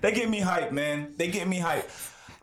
[0.00, 1.14] they get me hype, man.
[1.16, 1.88] They get me hype.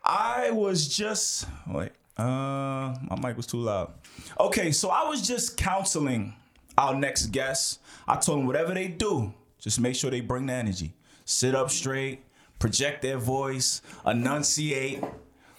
[0.04, 1.92] I was just wait.
[2.16, 3.92] Uh, my mic was too loud.
[4.40, 6.34] Okay, so I was just counseling
[6.78, 7.80] our next guest.
[8.08, 10.94] I told them whatever they do, just make sure they bring the energy.
[11.24, 12.24] Sit up straight,
[12.58, 15.02] project their voice, enunciate,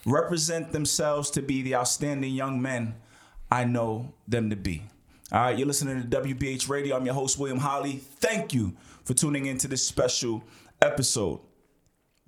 [0.06, 2.96] represent themselves to be the outstanding young men
[3.52, 4.84] I know them to be.
[5.32, 6.96] All right, you're listening to WBH Radio.
[6.96, 7.98] I'm your host, William Holly.
[7.98, 10.44] Thank you for tuning into this special
[10.82, 11.40] episode.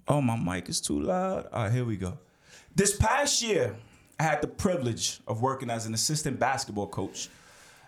[0.10, 1.47] Oh, my mic is too loud.
[1.54, 2.18] All right, here we go.
[2.75, 3.75] This past year,
[4.20, 7.29] I had the privilege of working as an assistant basketball coach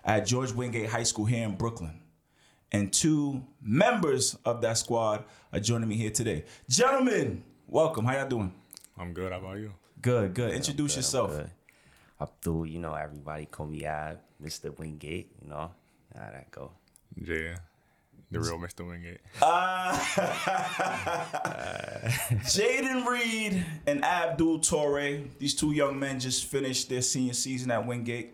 [0.06, 2.00] at George Wingate High School here in Brooklyn.
[2.72, 6.46] And two members of that squad are joining me here today.
[6.70, 8.06] Gentlemen, welcome.
[8.06, 8.54] How y'all doing?
[8.98, 9.32] I'm good.
[9.32, 9.74] How about you?
[10.00, 10.54] Good, good.
[10.54, 11.32] Introduce Good, yourself.
[11.32, 11.50] good.
[12.22, 14.78] Abdul, you know, everybody call me Ab, Mr.
[14.78, 15.72] Wingate, you know.
[16.16, 16.72] How that go?
[17.16, 17.56] Yeah.
[18.32, 18.88] The real Mr.
[18.88, 19.20] Wingate.
[22.46, 27.86] Jaden Reed and Abdul Torre, these two young men just finished their senior season at
[27.86, 28.30] Wingate,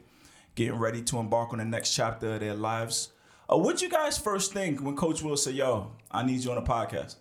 [0.56, 3.09] getting ready to embark on the next chapter of their lives.
[3.52, 6.58] Uh, what'd you guys first think when Coach Will said, "Yo, I need you on
[6.58, 7.16] a podcast"?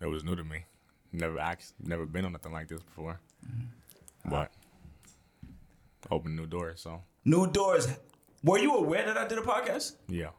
[0.00, 0.64] It was new to me.
[1.12, 3.20] Never act, never been on nothing like this before.
[4.24, 4.52] But
[6.10, 6.80] opened new doors.
[6.82, 7.88] So New doors.
[8.42, 9.96] Were you aware that I did a podcast?
[10.08, 10.30] yeah,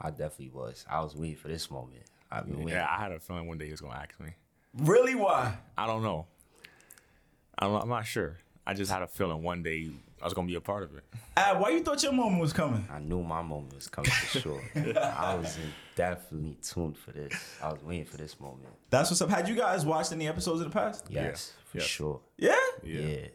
[0.00, 0.84] I definitely was.
[0.88, 2.04] I was waiting for this moment.
[2.30, 2.74] I've been waiting.
[2.74, 2.86] yeah.
[2.88, 4.30] I had a feeling one day he was gonna ask me.
[4.78, 5.14] Really?
[5.14, 5.56] Why?
[5.76, 6.26] I don't know.
[7.58, 8.38] I don't, I'm not sure.
[8.66, 9.90] I just had a feeling one day
[10.22, 11.04] I was gonna be a part of it.
[11.36, 12.86] Ab, why you thought your moment was coming?
[12.90, 14.62] I knew my moment was coming for sure.
[14.96, 15.58] I was
[15.96, 17.32] definitely tuned for this.
[17.62, 18.68] I was waiting for this moment.
[18.90, 19.30] That's what's up.
[19.30, 21.06] Had you guys watched any episodes of the past?
[21.08, 21.86] Yes, for yes.
[21.86, 22.20] sure.
[22.36, 22.54] Yeah.
[22.84, 23.26] Yeah.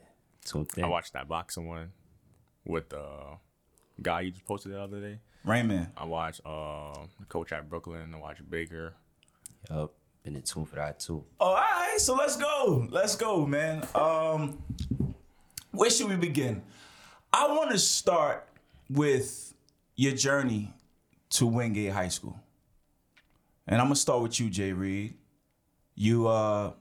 [0.46, 0.84] Tuned in.
[0.84, 1.92] I watched that boxing one
[2.66, 3.08] with the
[4.02, 5.20] guy you just posted the other day.
[5.46, 5.88] Rainman.
[5.96, 8.14] I watched uh, the coach at Brooklyn.
[8.14, 8.94] I watched Baker.
[9.70, 9.94] Yup.
[10.24, 11.24] Been in tune for that too.
[11.40, 12.88] Oh, all right, so let's go.
[12.90, 13.88] Let's go, man.
[13.94, 14.58] Um,
[15.72, 16.64] where should we begin?
[17.32, 18.48] I want to start
[18.90, 19.54] with
[19.96, 20.74] your journey
[21.32, 22.40] to Wingate High School,
[23.68, 25.14] and I'm gonna start with you, Jay Reed.
[25.94, 26.72] You uh,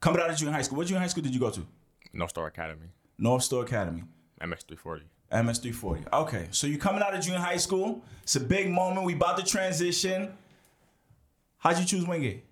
[0.00, 0.78] coming out of junior high school.
[0.78, 1.66] What junior high school did you go to?
[2.14, 2.86] North Star Academy.
[3.18, 4.04] North Star Academy.
[4.40, 5.02] MS340.
[5.32, 6.04] MS 340.
[6.12, 8.02] Okay, so you're coming out of junior high school.
[8.22, 9.04] It's a big moment.
[9.06, 10.32] We about to transition.
[11.58, 12.44] How'd you choose Wingate?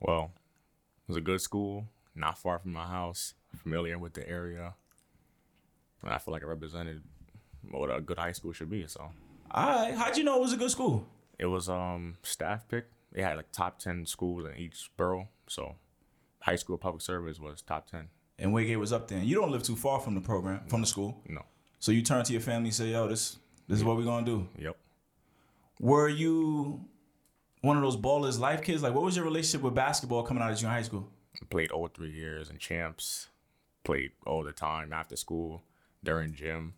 [0.00, 0.30] Well,
[1.06, 4.74] it was a good school, not far from my house, familiar with the area.
[6.02, 7.02] And I feel like I represented
[7.70, 8.86] what a good high school should be.
[8.86, 9.10] So
[9.50, 11.06] All right, how'd you know it was a good school?
[11.38, 12.86] it was um staff pick.
[13.12, 15.28] They had like top ten schools in each borough.
[15.48, 15.76] So
[16.40, 18.08] high school public service was top ten.
[18.38, 19.20] And Wingate was up there.
[19.20, 21.22] You don't live too far from the program, from the school.
[21.28, 21.42] No.
[21.78, 24.26] So you turn to your family and say, yo, this this is what we're gonna
[24.26, 24.48] do.
[24.58, 24.76] Yep.
[25.80, 26.84] Were you
[27.60, 28.82] one of those ballers life kids?
[28.82, 31.08] Like what was your relationship with basketball coming out of junior high school?
[31.50, 33.28] Played all three years in champs.
[33.84, 35.62] Played all the time after school,
[36.02, 36.74] during gym.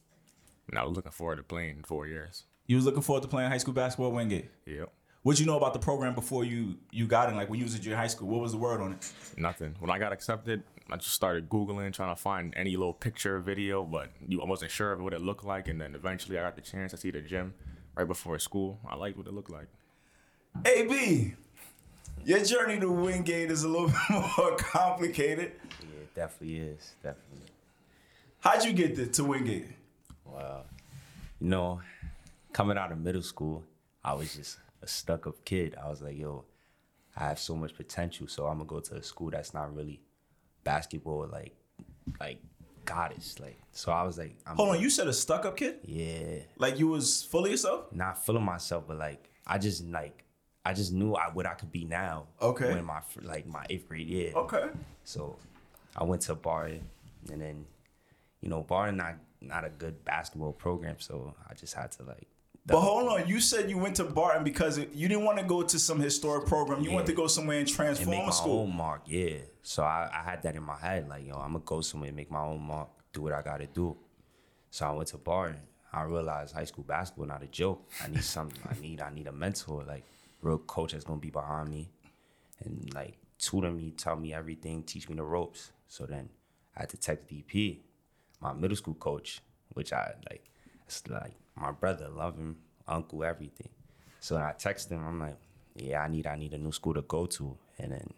[0.69, 2.45] And I was looking forward to playing in four years.
[2.67, 4.51] You was looking forward to playing high school basketball at Wingate.
[4.67, 4.91] Yep.
[5.27, 7.35] What'd you know about the program before you you got in?
[7.35, 9.13] Like when you was in junior high school, what was the word on it?
[9.37, 9.75] Nothing.
[9.81, 13.41] When I got accepted, I just started Googling, trying to find any little picture or
[13.41, 15.67] video, but you, I wasn't sure of what it looked like.
[15.67, 17.55] And then eventually I got the chance to see the gym
[17.97, 18.79] right before school.
[18.89, 19.67] I liked what it looked like.
[20.65, 21.35] AB,
[22.25, 25.55] your journey to Wingate is a little bit more complicated.
[25.81, 26.95] Yeah, it definitely is.
[27.03, 27.49] Definitely.
[28.39, 29.67] How'd you get there to Wingate?
[30.25, 30.63] Wow.
[31.41, 31.81] You know,
[32.53, 33.65] coming out of middle school,
[34.05, 35.75] I was just a stuck up kid.
[35.83, 36.45] I was like, yo,
[37.17, 40.01] I have so much potential, so I'm gonna go to a school that's not really
[40.65, 41.55] basketball like
[42.21, 42.39] like
[42.85, 43.39] goddess.
[43.41, 45.81] Like so I was like, I'm Hold on, you said a stuck up kid?
[45.85, 46.39] yeah.
[46.57, 47.93] Like you was full of yourself?
[47.93, 50.25] Not full of myself, but like I just like
[50.65, 52.27] I just knew I, what I could be now.
[52.41, 52.75] Okay.
[52.75, 54.33] When my like my eighth grade year.
[54.35, 54.69] Okay.
[55.05, 55.37] So
[55.97, 56.85] I went to Barton,
[57.33, 57.67] and then,
[58.41, 62.29] you know, Barton not not a good basketball program, so I just had to like.
[62.67, 65.45] But hold on, you said you went to Barton because it, you didn't want to
[65.45, 66.83] go to some historic program.
[66.83, 68.63] You wanted to go somewhere and and transform make a my school.
[68.63, 69.39] own mark, yeah.
[69.63, 72.17] So I, I had that in my head, like, yo, I'm gonna go somewhere and
[72.17, 73.97] make my own mark, do what I gotta do.
[74.71, 75.61] So I went to Barton.
[75.93, 77.89] I realized high school basketball not a joke.
[78.03, 78.61] I need something.
[78.69, 80.05] I need I need a mentor, like
[80.43, 81.89] real coach that's gonna be behind me,
[82.65, 85.71] and like tutor me, tell me everything, teach me the ropes.
[85.87, 86.29] So then
[86.77, 87.79] I had to text DP,
[88.41, 90.45] my middle school coach, which I like.
[90.87, 92.57] It's like my brother, love him,
[92.87, 93.69] uncle, everything.
[94.21, 95.05] So I text him.
[95.07, 95.37] I'm like,
[95.75, 98.11] yeah, I need I need a new school to go to, and then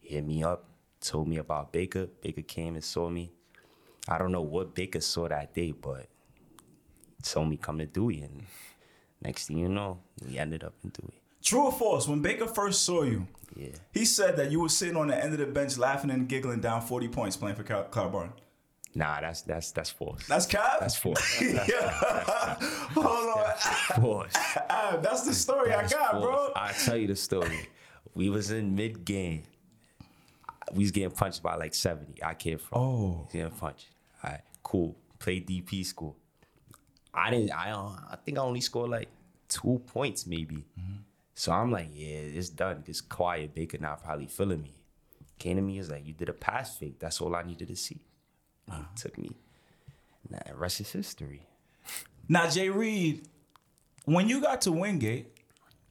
[0.00, 0.64] he hit me up,
[1.00, 2.06] told me about Baker.
[2.22, 3.32] Baker came and saw me.
[4.08, 6.06] I don't know what Baker saw that day, but
[7.22, 8.44] told me come to Dewey, and
[9.22, 9.98] next thing you know,
[10.28, 11.20] we ended up in Dewey.
[11.42, 12.06] True or false?
[12.08, 13.68] When Baker first saw you, Yeah.
[13.92, 16.60] he said that you were sitting on the end of the bench laughing and giggling
[16.60, 18.32] down 40 points playing for Cal- Cloud Barn.
[18.96, 20.26] Nah, that's that's that's false.
[20.26, 20.78] That's cap?
[20.80, 21.38] that's false.
[22.94, 24.00] Hold on.
[24.00, 24.32] false.
[24.70, 26.24] Ah, that's the story I got, false.
[26.24, 26.52] bro.
[26.56, 27.68] I'll tell you the story.
[28.14, 29.42] We was in mid game.
[30.72, 32.24] We was getting punched by like 70.
[32.24, 32.78] I came from.
[32.78, 33.28] Oh.
[33.30, 33.88] Getting punched.
[34.24, 34.96] All right, cool.
[35.18, 36.16] Played DP school.
[37.12, 37.52] I didn't.
[37.52, 37.98] I don't.
[38.10, 39.08] I think I only scored like
[39.46, 40.64] two points maybe.
[41.34, 42.82] So I'm like, yeah, it's done.
[42.86, 43.54] It's quiet.
[43.54, 44.72] Baker not probably feeling me.
[45.38, 46.98] Came to me is like, you did a pass fake.
[46.98, 48.00] That's all I needed to see.
[48.70, 49.36] He took me.
[50.28, 51.46] Nah, rest is history.
[52.28, 53.28] Now, Jay Reed,
[54.04, 55.26] when you got to Wingate,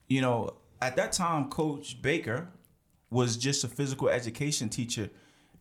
[0.10, 2.50] you know, at that time, Coach Baker
[3.10, 5.10] was just a physical education teacher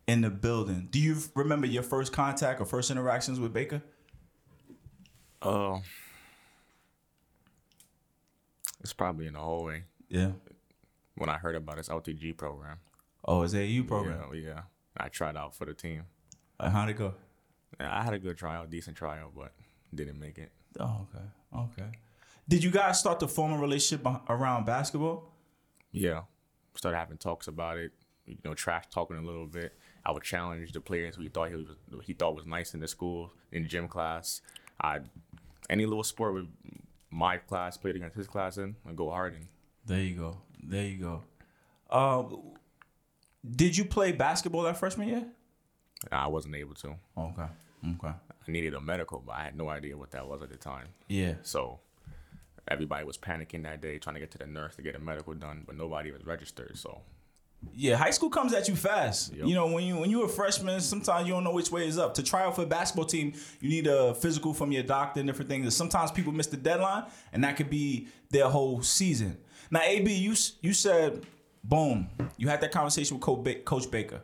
[0.08, 0.88] in the building.
[0.90, 3.80] Do you remember your first contact or first interactions with Baker?
[5.40, 5.78] Uh,
[8.80, 10.32] it's probably in the hallway Yeah.
[11.16, 12.78] when I heard about his LTG program.
[13.24, 14.30] Oh, his AU program.
[14.34, 14.60] Yeah, yeah.
[14.96, 16.04] I tried out for the team.
[16.60, 17.14] How'd it go?
[17.80, 19.52] Yeah, I had a good trial, decent trial, but
[19.94, 20.52] didn't make it.
[20.78, 21.24] Oh, okay.
[21.56, 21.90] Okay.
[22.48, 25.32] Did you guys start to form a relationship around basketball?
[25.92, 26.22] Yeah,
[26.76, 27.92] started having talks about it.
[28.26, 29.76] You know, trash talking a little bit.
[30.04, 31.66] I would challenge the players who he thought he was
[32.04, 34.40] he thought was nice in the school in gym class.
[34.80, 35.00] I
[35.70, 36.46] any little sport with
[37.10, 39.48] my class played against his class in, I go hard in.
[39.86, 40.38] There you go.
[40.62, 41.22] There you go.
[41.90, 42.24] Uh,
[43.48, 45.24] did you play basketball that freshman year?
[46.12, 46.94] I wasn't able to.
[47.18, 47.46] Okay.
[47.96, 48.14] Okay.
[48.48, 50.88] I needed a medical, but I had no idea what that was at the time.
[51.08, 51.34] Yeah.
[51.42, 51.80] So
[52.68, 55.34] everybody was panicking that day, trying to get to the nurse to get a medical
[55.34, 56.76] done, but nobody was registered.
[56.78, 57.00] So
[57.74, 59.34] Yeah, high school comes at you fast.
[59.34, 59.46] Yep.
[59.46, 61.98] You know, when you when you're a freshman, sometimes you don't know which way is
[61.98, 62.14] up.
[62.14, 65.26] To try out for a basketball team, you need a physical from your doctor and
[65.26, 65.64] different things.
[65.64, 69.38] And sometimes people miss the deadline, and that could be their whole season.
[69.70, 71.24] Now, AB, you you said,
[71.62, 74.20] boom, you had that conversation with coach Baker.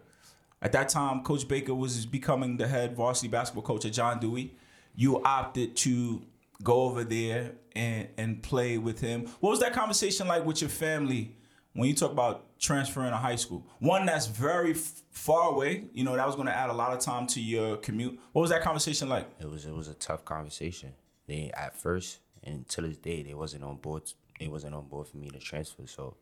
[0.63, 4.55] At that time, Coach Baker was becoming the head varsity basketball coach at John Dewey.
[4.95, 6.23] You opted to
[6.63, 9.27] go over there and and play with him.
[9.41, 11.37] What was that conversation like with your family
[11.73, 13.67] when you talk about transferring to high school?
[13.79, 15.85] One that's very f- far away.
[15.93, 18.19] You know that was going to add a lot of time to your commute.
[18.33, 19.29] What was that conversation like?
[19.41, 20.93] It was it was a tough conversation.
[21.27, 24.03] They at first and to this day they wasn't on board.
[24.39, 25.87] They wasn't on board for me to transfer.
[25.87, 26.17] So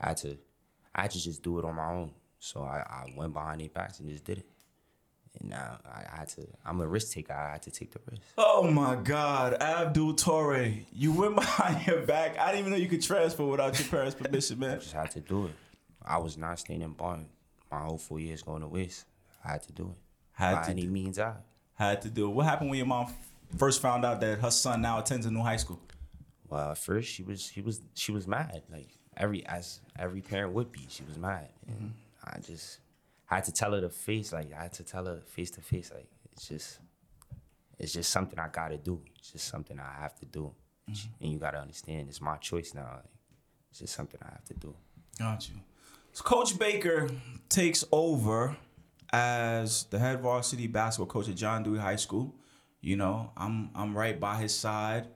[0.00, 0.38] I had to
[0.94, 2.12] I had to just do it on my own.
[2.42, 4.46] So I, I went behind their backs and just did it.
[5.38, 6.46] And now I, I had to.
[6.66, 7.32] I'm a risk taker.
[7.32, 8.20] I had to take the risk.
[8.36, 12.36] Oh my God, Abdul Torre, you went behind your back.
[12.40, 14.72] I didn't even know you could transfer without your parents' permission, man.
[14.72, 15.52] I Just had to do it.
[16.04, 17.26] I was not staying in Barton.
[17.70, 19.06] My whole four years going to waste.
[19.44, 19.98] I had to do it.
[20.32, 21.42] Had By to any do- means out.
[21.74, 22.34] Had to do it.
[22.34, 23.06] What happened when your mom
[23.56, 25.80] first found out that her son now attends a new high school?
[26.48, 28.62] Well, at first she was she was she was mad.
[28.68, 31.48] Like every as every parent would be, she was mad.
[31.68, 31.86] And mm-hmm.
[32.24, 32.80] I just
[33.26, 35.90] had to tell her to face like I had to tell her face to face
[35.94, 36.78] like it's just
[37.78, 39.00] it's just something I gotta do.
[39.18, 40.52] It's just something I have to do.
[40.90, 41.24] Mm-hmm.
[41.24, 42.88] And you gotta understand it's my choice now.
[42.94, 43.10] Like,
[43.70, 44.74] it's just something I have to do.
[45.18, 45.56] Got you.
[46.12, 47.08] So Coach Baker
[47.48, 48.56] takes over
[49.12, 52.34] as the head varsity basketball coach at John Dewey High School.
[52.80, 55.08] You know, I'm I'm right by his side.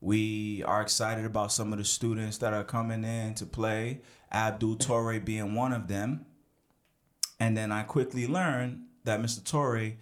[0.00, 4.00] We are excited about some of the students that are coming in to play.
[4.30, 6.26] Abdul Torre being one of them.
[7.40, 9.44] And then I quickly learned that Mr.
[9.44, 9.92] Torre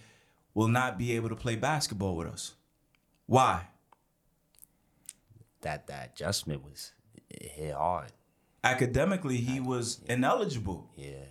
[0.53, 2.55] will not be able to play basketball with us.
[3.27, 3.69] Why?
[5.63, 6.93] That that adjustment was
[7.31, 8.13] it hit hard.
[8.63, 10.91] Academically, he was ineligible.
[10.97, 11.27] Yeah.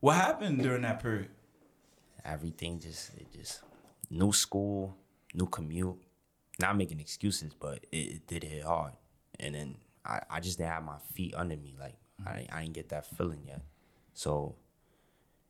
[0.00, 1.30] What happened during that period?
[2.28, 3.62] everything just it just
[4.10, 4.94] new school,
[5.34, 5.96] new commute.
[6.58, 8.92] Not making excuses, but it, it did hit hard.
[9.38, 11.76] And then I, I just didn't have my feet under me.
[11.78, 11.96] Like
[12.26, 12.54] I mm-hmm.
[12.54, 13.62] I didn't get that feeling yet.
[14.14, 14.56] So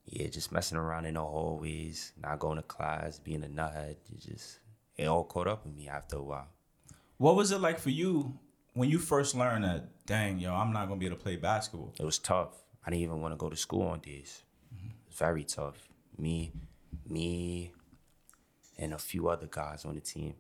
[0.05, 3.97] yeah, just messing around in the hallways, not going to class, being a nuthead.
[4.13, 4.61] It just
[4.97, 6.49] it all caught up with me after a while.
[7.19, 8.39] What was it like for you
[8.75, 11.95] when you first learned that, dang, yo, I'm not gonna be able to play basketball?
[11.99, 12.63] It was tough.
[12.85, 14.43] I didn't even want to go to school on days.
[14.75, 14.89] Mm-hmm.
[14.89, 15.89] It was very tough.
[16.17, 16.53] Me,
[17.09, 17.73] me,
[18.79, 20.35] and a few other guys on the team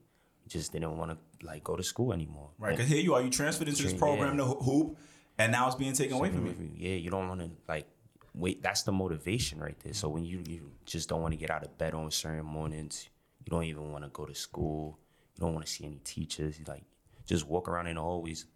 [0.48, 2.50] just didn't want to like go to school anymore.
[2.58, 3.98] Right, because here you are, you transferred into this Yeah.
[3.98, 4.96] program to hoop,
[5.38, 6.54] and now it's being taken away from you.
[6.76, 7.86] Yeah, you don't want to like
[8.34, 8.62] wait.
[8.62, 9.92] That's the motivation right there.
[9.94, 13.08] So when you you just don't want to get out of bed on certain mornings,
[13.44, 14.98] you don't even want to go to school.
[15.36, 16.58] You don't want to see any teachers.
[16.58, 16.84] You like
[17.26, 18.46] just walk around in the hallways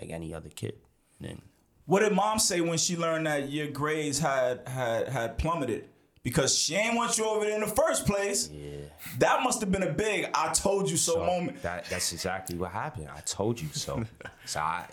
[0.00, 0.74] like any other kid.
[1.18, 1.42] And then
[1.86, 5.88] What did mom say when she learned that your grades had had had plummeted?
[6.24, 8.50] Because she ain't want you over there in the first place.
[8.50, 8.78] yeah.
[9.18, 11.62] That must have been a big "I told you so" So moment.
[11.62, 13.08] That that's exactly what happened.
[13.14, 14.04] I told you so.
[14.46, 14.86] so I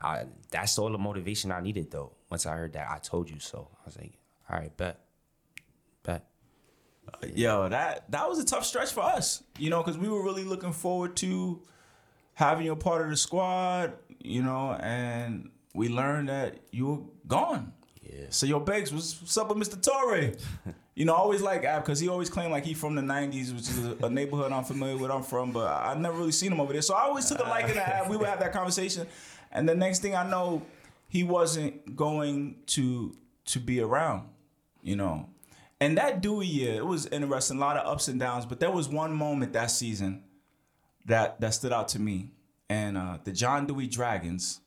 [0.00, 2.12] I, that's all the motivation I needed though.
[2.30, 3.68] Once I heard that, I told you so.
[3.80, 4.12] I was like,
[4.48, 5.00] all right, bet,
[6.02, 6.24] bet.
[7.12, 10.22] Uh, yo, that that was a tough stretch for us, you know, because we were
[10.22, 11.62] really looking forward to
[12.34, 17.00] having you a part of the squad, you know, and we learned that you were
[17.26, 17.72] gone.
[18.08, 18.26] Yeah.
[18.30, 19.80] So yo, Bakes, what's, what's up with Mr.
[19.80, 20.32] Torre?
[20.94, 23.52] you know, I always like Ab because he always claimed like he from the '90s,
[23.52, 25.10] which is a, a neighborhood I'm familiar with.
[25.10, 26.82] I'm from, but I, I never really seen him over there.
[26.82, 28.08] So I always took a liking to Ab.
[28.08, 29.06] We would have that conversation,
[29.52, 30.62] and the next thing I know,
[31.08, 33.14] he wasn't going to
[33.46, 34.28] to be around,
[34.82, 35.28] you know.
[35.80, 38.46] And that Dewey year, it was interesting, a lot of ups and downs.
[38.46, 40.24] But there was one moment that season
[41.04, 42.32] that that stood out to me,
[42.70, 44.60] and uh, the John Dewey Dragons.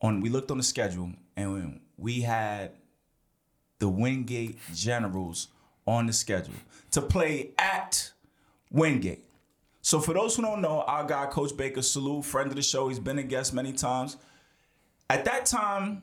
[0.00, 2.72] On we looked on the schedule, and we had
[3.78, 5.48] the Wingate Generals
[5.86, 6.54] on the schedule
[6.90, 8.12] to play at
[8.70, 9.24] Wingate.
[9.82, 12.88] So for those who don't know, our guy Coach Baker, salute, friend of the show.
[12.88, 14.16] He's been a guest many times.
[15.10, 16.02] At that time,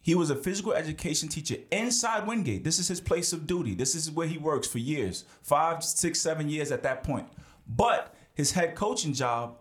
[0.00, 2.64] he was a physical education teacher inside Wingate.
[2.64, 3.74] This is his place of duty.
[3.74, 7.28] This is where he works for years five, six, seven years at that point.
[7.66, 9.60] But his head coaching job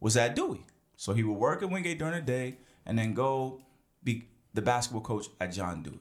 [0.00, 0.64] was at Dewey.
[0.96, 3.60] So he would work at Wingate during the day and then go
[4.02, 6.00] be the basketball coach at John Dewey.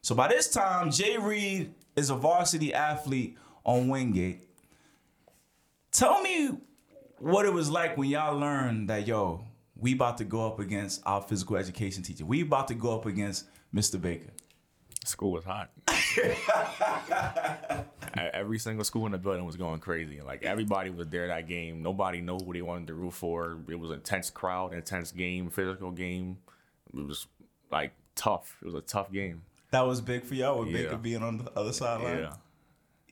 [0.00, 4.48] So by this time, Jay Reed is a varsity athlete on Wingate.
[5.92, 6.58] Tell me
[7.18, 9.44] what it was like when y'all learned that, yo,
[9.76, 12.24] we about to go up against our physical education teacher.
[12.24, 13.44] We about to go up against
[13.74, 14.00] Mr.
[14.00, 14.30] Baker.
[15.04, 15.70] School was hot.
[18.14, 20.20] Every single school in the building was going crazy.
[20.20, 21.82] Like everybody was there that game.
[21.82, 23.58] Nobody knew who they wanted to root for.
[23.68, 26.38] It was an intense crowd, intense game, physical game.
[26.94, 27.26] It was
[27.72, 28.56] like tough.
[28.62, 29.42] It was a tough game.
[29.70, 30.82] That was big for y'all with Yeah.
[30.82, 32.18] Baker being on the other sideline.
[32.18, 32.34] Yeah.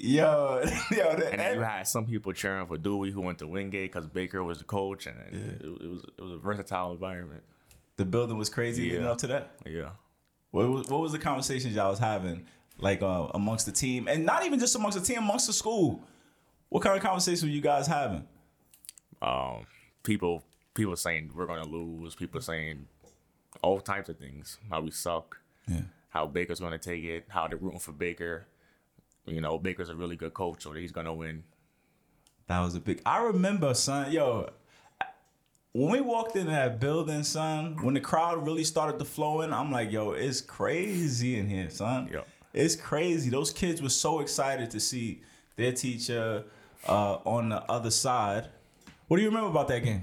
[0.02, 3.46] Yo, yo, that, And then you had some people cheering for Dewey who went to
[3.46, 7.42] Wingate because Baker was the coach, and it, it was it was a versatile environment.
[7.96, 9.50] the building was crazy leading up to that.
[9.66, 9.90] Yeah.
[10.52, 12.46] What was, what was the conversations y'all was having,
[12.78, 16.02] like uh, amongst the team, and not even just amongst the team, amongst the school?
[16.70, 18.26] What kind of conversations were you guys having?
[19.22, 19.66] um,
[20.02, 20.42] people
[20.74, 22.14] people saying we're gonna lose.
[22.14, 22.86] People saying
[23.62, 24.58] all types of things.
[24.70, 25.38] How we suck.
[25.68, 25.82] Yeah.
[26.08, 27.24] How Baker's gonna take it.
[27.28, 28.46] How they're rooting for Baker.
[29.26, 31.44] You know, Baker's a really good coach, so he's gonna win.
[32.48, 33.00] That was a big.
[33.06, 34.10] I remember, son.
[34.10, 34.50] Yo,
[35.72, 39.52] when we walked in that building, son, when the crowd really started to flow in,
[39.52, 42.10] I'm like, yo, it's crazy in here, son.
[42.12, 42.26] Yep.
[42.52, 43.30] It's crazy.
[43.30, 45.22] Those kids were so excited to see
[45.56, 46.44] their teacher
[46.88, 48.48] uh, on the other side.
[49.06, 50.02] What do you remember about that game?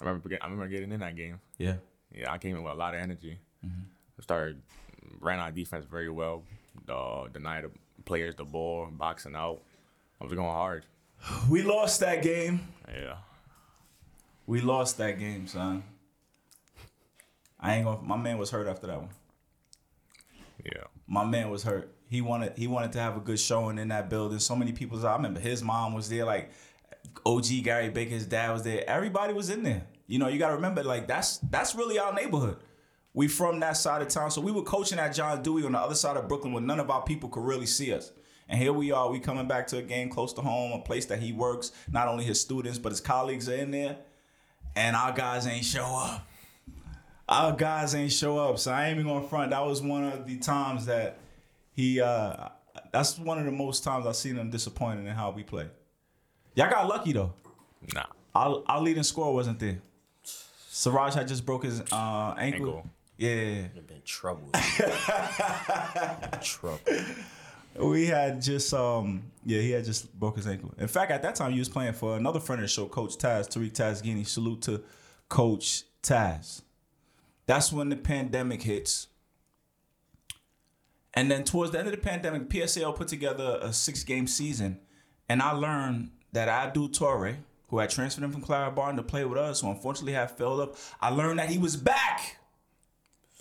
[0.00, 1.40] I remember I remember getting in that game.
[1.58, 1.74] Yeah.
[2.18, 3.38] Yeah, I came in with a lot of energy.
[4.20, 4.60] Started
[5.20, 6.42] ran our defense very well.
[6.88, 7.70] Uh, denied the
[8.04, 9.62] players the ball, boxing out.
[10.20, 10.84] I was going hard.
[11.48, 12.60] We lost that game.
[12.88, 13.16] Yeah.
[14.46, 15.82] We lost that game, son.
[17.60, 18.02] I ain't gonna.
[18.02, 19.10] My man was hurt after that one.
[20.64, 20.84] Yeah.
[21.06, 21.94] my man was hurt.
[22.08, 24.38] He wanted he wanted to have a good showing in that building.
[24.38, 25.04] So many people.
[25.06, 26.24] I remember his mom was there.
[26.24, 26.50] Like
[27.24, 28.88] OG Gary Baker's dad was there.
[28.88, 29.86] Everybody was in there.
[30.08, 32.56] You know, you got to remember, like that's that's really our neighborhood.
[33.14, 35.78] We from that side of town, so we were coaching at John Dewey on the
[35.78, 38.10] other side of Brooklyn, where none of our people could really see us.
[38.48, 39.10] And here we are.
[39.10, 41.70] We coming back to a game close to home, a place that he works.
[41.92, 43.98] Not only his students, but his colleagues are in there,
[44.74, 46.26] and our guys ain't show up
[47.28, 48.58] our guys ain't show up.
[48.58, 49.50] So I ain't even gonna front.
[49.50, 51.18] That was one of the times that
[51.72, 52.48] he uh
[52.92, 55.68] that's one of the most times I've seen him disappointed in how we play.
[56.54, 57.32] Y'all got lucky though.
[57.94, 58.04] Nah.
[58.34, 59.78] Our, our leading scorer wasn't there.
[60.78, 62.68] Siraj had just broke his uh, ankle.
[62.68, 62.90] Ankle.
[63.16, 63.62] Yeah.
[63.62, 64.48] Would have been trouble.
[66.40, 66.78] trouble.
[67.80, 70.72] We had just um yeah, he had just broke his ankle.
[70.78, 73.18] In fact, at that time he was playing for another friend of the show, Coach
[73.18, 74.24] Taz, Tariq Tazgini.
[74.24, 74.82] Salute to
[75.28, 76.62] Coach Taz.
[77.46, 79.08] That's when the pandemic hits.
[81.12, 84.78] And then towards the end of the pandemic, PSAL put together a six game season.
[85.28, 89.24] And I learned that Abdul Torre, who had transferred him from Clara Barton to play
[89.24, 92.36] with us, who unfortunately had failed up, I learned that he was back.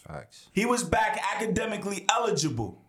[0.07, 0.48] Facts.
[0.53, 2.81] He was back academically eligible.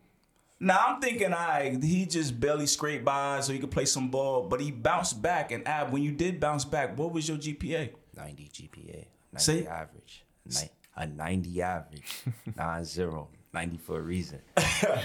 [0.61, 4.49] Now I'm thinking, I he just barely scraped by so he could play some ball,
[4.49, 5.53] but he bounced back.
[5.53, 7.91] And Ab, when you did bounce back, what was your GPA?
[8.17, 9.05] 90 GPA.
[9.33, 9.67] 90 See?
[9.67, 10.25] average.
[10.47, 12.23] Ni- a 90 average.
[12.57, 13.29] 9 0.
[13.53, 14.41] 90 for a reason.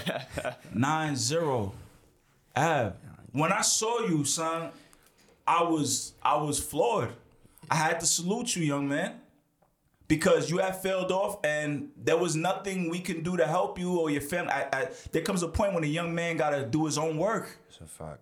[0.74, 1.72] Nine zero.
[2.54, 2.98] Ab,
[3.32, 4.70] when I saw you, son,
[5.46, 7.14] I was I was floored.
[7.70, 9.20] I had to salute you, young man,
[10.08, 13.98] because you have failed off, and there was nothing we can do to help you
[13.98, 14.52] or your family.
[14.52, 17.16] I, I, there comes a point when a young man got to do his own
[17.16, 17.58] work.
[17.68, 18.20] It's a fact.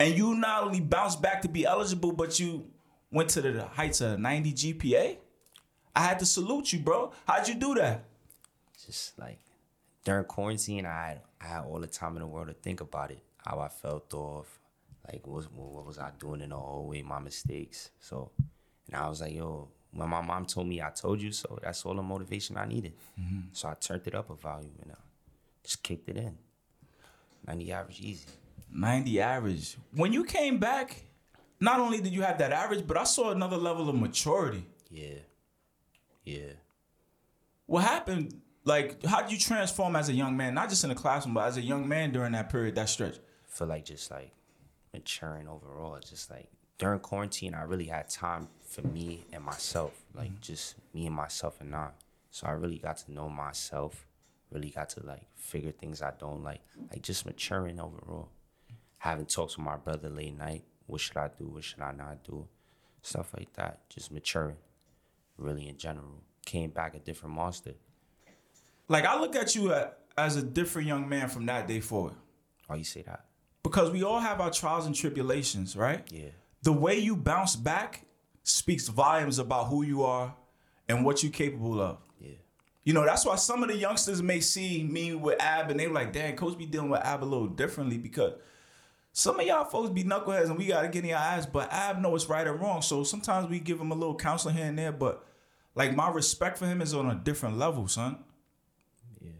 [0.00, 2.66] And you not only bounced back to be eligible, but you
[3.10, 5.16] went to the heights of 90 GPA.
[5.96, 7.12] I had to salute you, bro.
[7.26, 8.04] How'd you do that?
[8.86, 9.40] Just like
[10.04, 13.10] during quarantine, I had I had all the time in the world to think about
[13.10, 14.57] it, how I felt off,
[15.10, 17.90] like what was, what was I doing in the hallway, my mistakes.
[18.00, 18.30] So,
[18.86, 21.84] and I was like, yo, when my mom told me I told you so, that's
[21.84, 22.92] all the motivation I needed.
[23.20, 23.40] Mm-hmm.
[23.52, 24.96] So I turned it up a volume and I
[25.62, 26.36] just kicked it in.
[27.46, 28.26] 90 average easy.
[28.70, 29.76] 90 average.
[29.94, 31.04] When you came back,
[31.60, 34.66] not only did you have that average, but I saw another level of maturity.
[34.90, 35.20] Yeah.
[36.24, 36.52] Yeah.
[37.66, 38.40] What happened?
[38.64, 40.52] Like, how did you transform as a young man?
[40.52, 43.16] Not just in the classroom, but as a young man during that period, that stretch.
[43.46, 44.32] feel like just like
[44.92, 45.96] maturing overall.
[45.96, 50.40] It's just like during quarantine, I really had time for me and myself, like mm-hmm.
[50.40, 51.90] just me and myself and I.
[52.30, 54.06] So I really got to know myself.
[54.50, 58.30] Really got to like figure things I don't like, like just maturing overall.
[58.98, 60.64] Having talks with my brother late night.
[60.86, 61.48] What should I do?
[61.48, 62.46] What should I not do?
[63.02, 63.88] Stuff like that.
[63.90, 64.56] Just maturing,
[65.36, 66.22] really in general.
[66.46, 67.74] Came back a different monster.
[68.88, 69.74] Like, I look at you
[70.16, 72.14] as a different young man from that day forward.
[72.66, 73.24] Why you say that?
[73.62, 76.06] Because we all have our trials and tribulations, right?
[76.10, 76.30] Yeah.
[76.62, 78.06] The way you bounce back
[78.42, 80.34] speaks volumes about who you are
[80.88, 81.98] and what you're capable of.
[82.20, 82.30] Yeah.
[82.84, 85.86] You know, that's why some of the youngsters may see me with Ab and they
[85.88, 88.32] like, damn, coach be dealing with Ab a little differently because
[89.12, 92.00] some of y'all folks be knuckleheads and we gotta get in your eyes, but Ab
[92.00, 92.82] know what's right or wrong.
[92.82, 95.26] So sometimes we give him a little counseling here and there, but
[95.74, 98.18] like my respect for him is on a different level, son.
[99.20, 99.30] Yeah.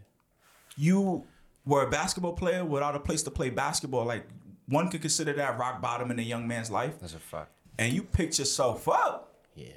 [0.77, 1.25] You
[1.69, 4.05] were a basketball player without a place to play basketball.
[4.05, 4.25] Like
[4.67, 6.99] one could consider that rock bottom in a young man's life.
[6.99, 7.51] That's a fact.
[7.77, 9.45] And you picked yourself up.
[9.55, 9.67] Yeah.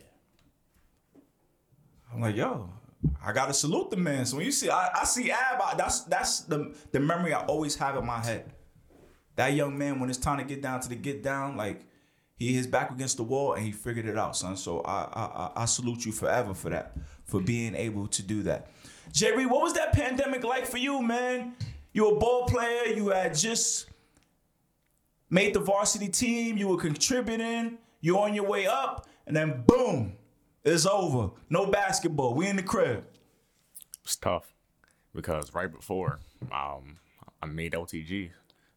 [2.12, 2.68] I'm like, yo,
[3.24, 4.26] I gotta salute the man.
[4.26, 7.44] So when you see, I, I see Ab, I- that's that's the the memory I
[7.46, 8.52] always have in my head.
[9.36, 11.86] That young man, when it's time to get down to the get down, like
[12.36, 14.56] he his back against the wall and he figured it out, son.
[14.56, 18.42] So I I, I- I salute you forever for that, for being able to do
[18.44, 18.68] that.
[19.12, 21.54] Jerry, what was that pandemic like for you, man?
[21.92, 22.86] You a ball player.
[22.86, 23.88] You had just
[25.30, 26.56] made the varsity team.
[26.56, 27.78] You were contributing.
[28.00, 30.14] You're on your way up, and then boom,
[30.64, 31.30] it's over.
[31.50, 32.34] No basketball.
[32.34, 33.04] We in the crib.
[34.04, 34.54] It's tough
[35.14, 36.18] because right before
[36.50, 36.98] um,
[37.40, 38.30] I made LTG,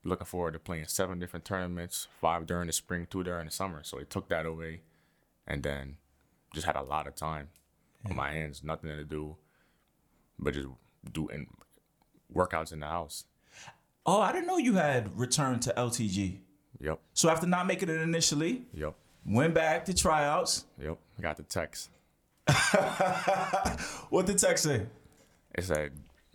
[0.04, 3.82] looking forward to playing seven different tournaments, five during the spring, two during the summer.
[3.84, 4.82] So they took that away,
[5.48, 5.98] and then
[6.54, 7.50] just had a lot of time
[8.08, 9.38] on my hands, nothing to do,
[10.38, 10.68] but just
[11.12, 11.48] do and
[12.34, 13.26] workouts in the house.
[14.06, 16.38] Oh, I didn't know you had returned to LTG.
[16.82, 18.94] Yep, So after not making it initially, yep,
[19.26, 20.66] went back to tryouts.
[20.80, 20.98] yep.
[21.18, 21.90] I got the text.
[24.10, 24.86] What did text say?
[25.56, 25.92] It said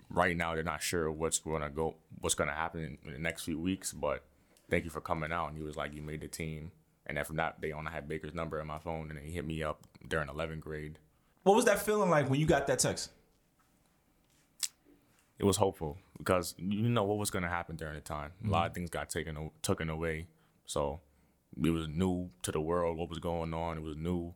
[0.09, 3.19] right now they're not sure what's going to go, what's going to happen in, the
[3.19, 4.25] next few weeks, but
[4.71, 5.49] thank you for coming out.
[5.49, 6.73] And he was like, you made the team.
[7.07, 9.25] And then from that day on, I had Baker's number in my phone, and then
[9.25, 10.99] he hit me up during 11th grade.
[11.43, 13.11] What was that feeling like when you got that text?
[15.41, 18.33] It was hopeful because you know what was going to happen during the time.
[18.47, 18.75] A lot of mhm.
[18.75, 20.27] things got taken taken away,
[20.67, 21.01] so
[21.57, 23.79] it was new to the world what was going on.
[23.79, 24.35] It was new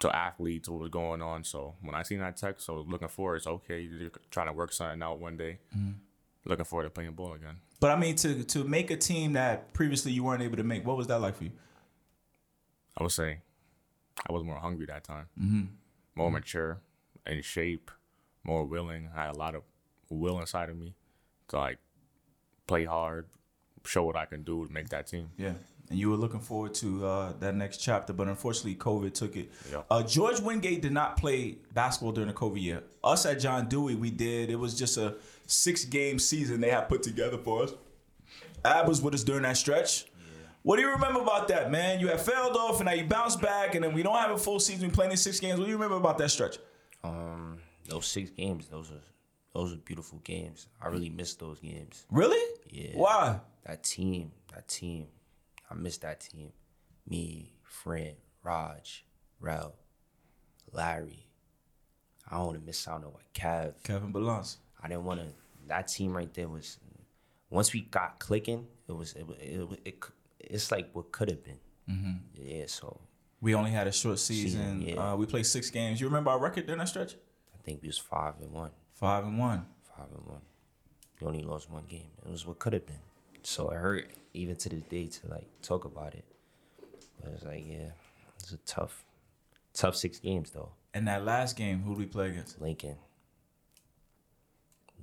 [0.00, 1.44] to athletes what was going on.
[1.44, 3.36] So when I seen that text, I was looking forward.
[3.36, 3.80] It's okay.
[3.80, 5.60] You're trying to work something out one day.
[5.76, 5.92] Mm-hmm.
[6.46, 7.58] Looking forward to playing ball again.
[7.78, 10.84] But I mean, to to make a team that previously you weren't able to make,
[10.84, 11.52] what was that like for you?
[12.96, 13.38] I would say
[14.28, 15.62] I was more hungry that time, mm-hmm.
[16.16, 16.80] more mature,
[17.24, 17.92] in shape,
[18.42, 19.10] more willing.
[19.14, 19.62] I had a lot of
[20.10, 20.94] will inside of me
[21.48, 21.78] to like
[22.66, 23.26] play hard,
[23.84, 25.30] show what I can do to make that team.
[25.36, 25.54] Yeah.
[25.90, 29.50] And you were looking forward to uh, that next chapter, but unfortunately, COVID took it.
[29.70, 29.82] Yeah.
[29.90, 32.82] Uh, George Wingate did not play basketball during the COVID year.
[33.02, 34.50] Us at John Dewey, we did.
[34.50, 35.14] It was just a
[35.46, 37.72] six game season they had put together for us.
[38.64, 40.04] Ab was with us during that stretch.
[40.62, 42.00] What do you remember about that, man?
[42.00, 44.36] You had failed off, and now you bounced back, and then we don't have a
[44.36, 44.88] full season.
[44.88, 45.58] We playing in six games.
[45.58, 46.58] What do you remember about that stretch?
[47.02, 49.00] Um, those six games, those are
[49.54, 50.66] those are beautiful games.
[50.80, 52.04] I really miss those games.
[52.10, 52.42] Really?
[52.70, 52.92] Yeah.
[52.94, 53.40] Why?
[53.66, 55.06] That team, that team,
[55.70, 56.52] I miss that team.
[57.08, 59.04] Me, Fred, Raj,
[59.40, 59.74] Rel,
[60.72, 61.26] Larry.
[62.30, 63.74] I don't want to miss out on what Kev.
[63.82, 64.58] Kevin Balance.
[64.82, 65.26] I didn't want to.
[65.66, 66.78] That team right there was.
[67.50, 70.04] Once we got clicking, it was it, wa- it, it,
[70.38, 71.58] it's like what could have been.
[71.90, 72.12] Mm-hmm.
[72.34, 73.00] Yeah, so
[73.40, 74.60] We only had a short season.
[74.60, 75.12] Season, yeah.
[75.12, 75.98] uh, we played six games.
[76.00, 77.14] You remember our record during that stretch?
[77.14, 78.70] I think we was five and one.
[78.98, 79.64] Five and one.
[79.96, 80.40] five and one.
[81.20, 82.10] We only lost one game.
[82.26, 82.98] It was what could have been.
[83.44, 86.24] So it hurt even to this day to like talk about it.
[87.22, 87.90] But it's like, yeah,
[88.40, 89.04] it's a tough,
[89.72, 90.70] tough six games though.
[90.92, 92.60] And that last game, who did we play against?
[92.60, 92.96] Lincoln.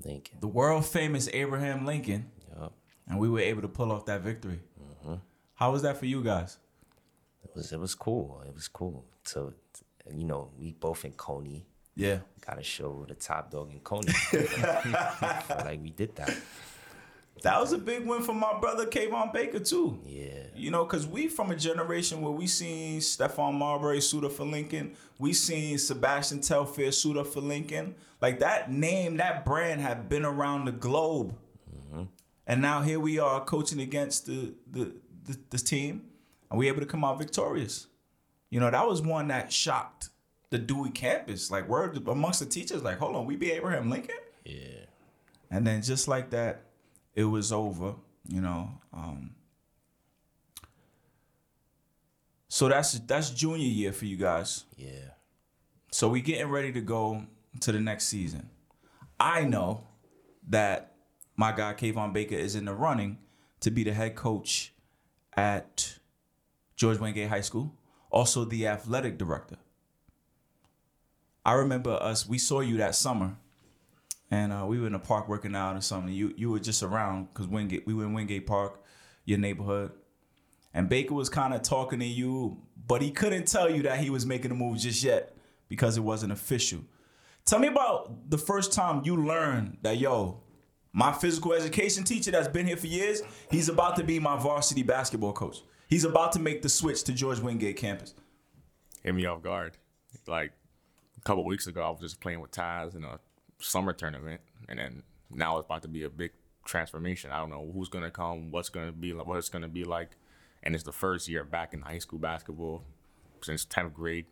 [0.04, 0.40] Lincoln.
[0.42, 2.30] The world famous Abraham Lincoln,
[2.60, 2.74] Yup.
[3.08, 4.60] and we were able to pull off that victory.
[5.06, 5.16] Mm-hmm.
[5.54, 6.58] How was that for you guys?
[7.46, 8.44] It was it was cool.
[8.46, 9.06] It was cool.
[9.24, 9.54] So
[10.14, 11.66] you know, we both in Coney.
[11.96, 12.20] Yeah.
[12.46, 14.14] Got to show the top dog in Coney.
[15.64, 16.36] Like we did that.
[17.42, 20.00] That was a big win for my brother Kayvon Baker too.
[20.06, 20.48] Yeah.
[20.56, 24.46] You know, cause we from a generation where we seen Stephon Marbury suit up for
[24.46, 24.96] Lincoln.
[25.20, 27.96] We seen Sebastian Telfair suit up for Lincoln.
[28.22, 31.36] Like that name, that brand had been around the globe.
[31.76, 32.04] Mm-hmm.
[32.48, 34.94] And now here we are coaching against the the,
[35.26, 36.04] the the team,
[36.50, 37.88] and we able to come out victorious.
[38.50, 40.10] You know, that was one that shocked
[40.56, 41.52] the Dewey campus.
[41.52, 44.16] Like word amongst the teachers, like, hold on, we be Abraham Lincoln?
[44.46, 44.86] Yeah.
[45.52, 46.62] And then just like that,
[47.14, 47.96] it was over,
[48.28, 48.70] you know.
[48.94, 49.32] Um,
[52.48, 54.64] so that's that's junior year for you guys.
[54.78, 55.10] Yeah.
[55.92, 57.26] So we getting ready to go
[57.60, 58.50] to the next season.
[59.20, 59.84] I know
[60.48, 60.94] that
[61.36, 63.18] my guy Kayvon Baker is in the running
[63.60, 64.74] to be the head coach
[65.36, 66.00] at
[66.78, 67.74] George Wingate High School,
[68.10, 69.58] also the athletic director.
[71.46, 73.38] I remember us, we saw you that summer,
[74.32, 76.12] and uh, we were in the park working out or something.
[76.12, 78.84] You you were just around because Wingate, we were in Wingate Park,
[79.26, 79.92] your neighborhood,
[80.74, 84.10] and Baker was kind of talking to you, but he couldn't tell you that he
[84.10, 85.36] was making a move just yet
[85.70, 86.80] because it wasn't official.
[87.46, 90.42] Tell me about the first time you learned that yo,
[90.94, 94.82] my physical education teacher that's been here for years, he's about to be my varsity
[94.82, 95.62] basketball coach.
[95.88, 98.16] He's about to make the switch to George Wingate campus.
[99.04, 99.78] hit me off guard.
[100.26, 100.54] Like
[101.26, 103.20] couple weeks ago, I was just playing with Taz in a
[103.60, 106.32] summer tournament, and then now it's about to be a big
[106.66, 107.32] transformation.
[107.32, 110.12] I don't know who's gonna come, what's gonna be, like, what it's gonna be like,
[110.64, 112.84] and it's the first year back in high school basketball
[113.42, 114.26] since tenth grade.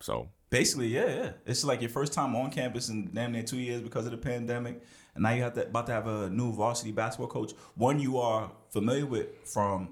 [0.00, 1.30] So Basically, yeah, yeah.
[1.44, 4.16] It's like your first time on campus in damn near two years because of the
[4.16, 4.80] pandemic,
[5.14, 8.18] and now you have to about to have a new varsity basketball coach, one you
[8.18, 9.88] are familiar with from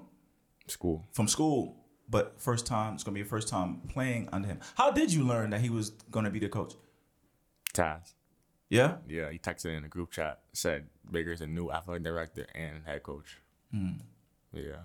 [0.67, 1.75] school, from school,
[2.09, 4.59] but first time it's gonna be your first time playing under him.
[4.75, 6.73] How did you learn that he was gonna be the coach?
[7.73, 8.13] Taz.
[8.69, 12.83] Yeah, Yeah, he texted in the group chat said Baker's a new athletic director and
[12.85, 13.37] head coach.
[13.71, 13.91] Hmm.
[14.53, 14.83] Yeah.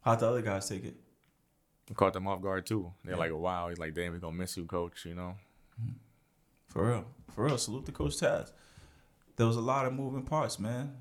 [0.00, 0.96] how'd the other guys take it?
[1.88, 2.92] We caught them off guard too.
[3.04, 3.68] They're like, wow.
[3.68, 5.04] He's like, damn, we gonna miss you, coach.
[5.04, 5.34] You know.
[5.80, 5.92] Hmm.
[6.66, 7.58] For real, for real.
[7.58, 8.52] Salute to Coach Taz.
[9.36, 10.94] There was a lot of moving parts, man.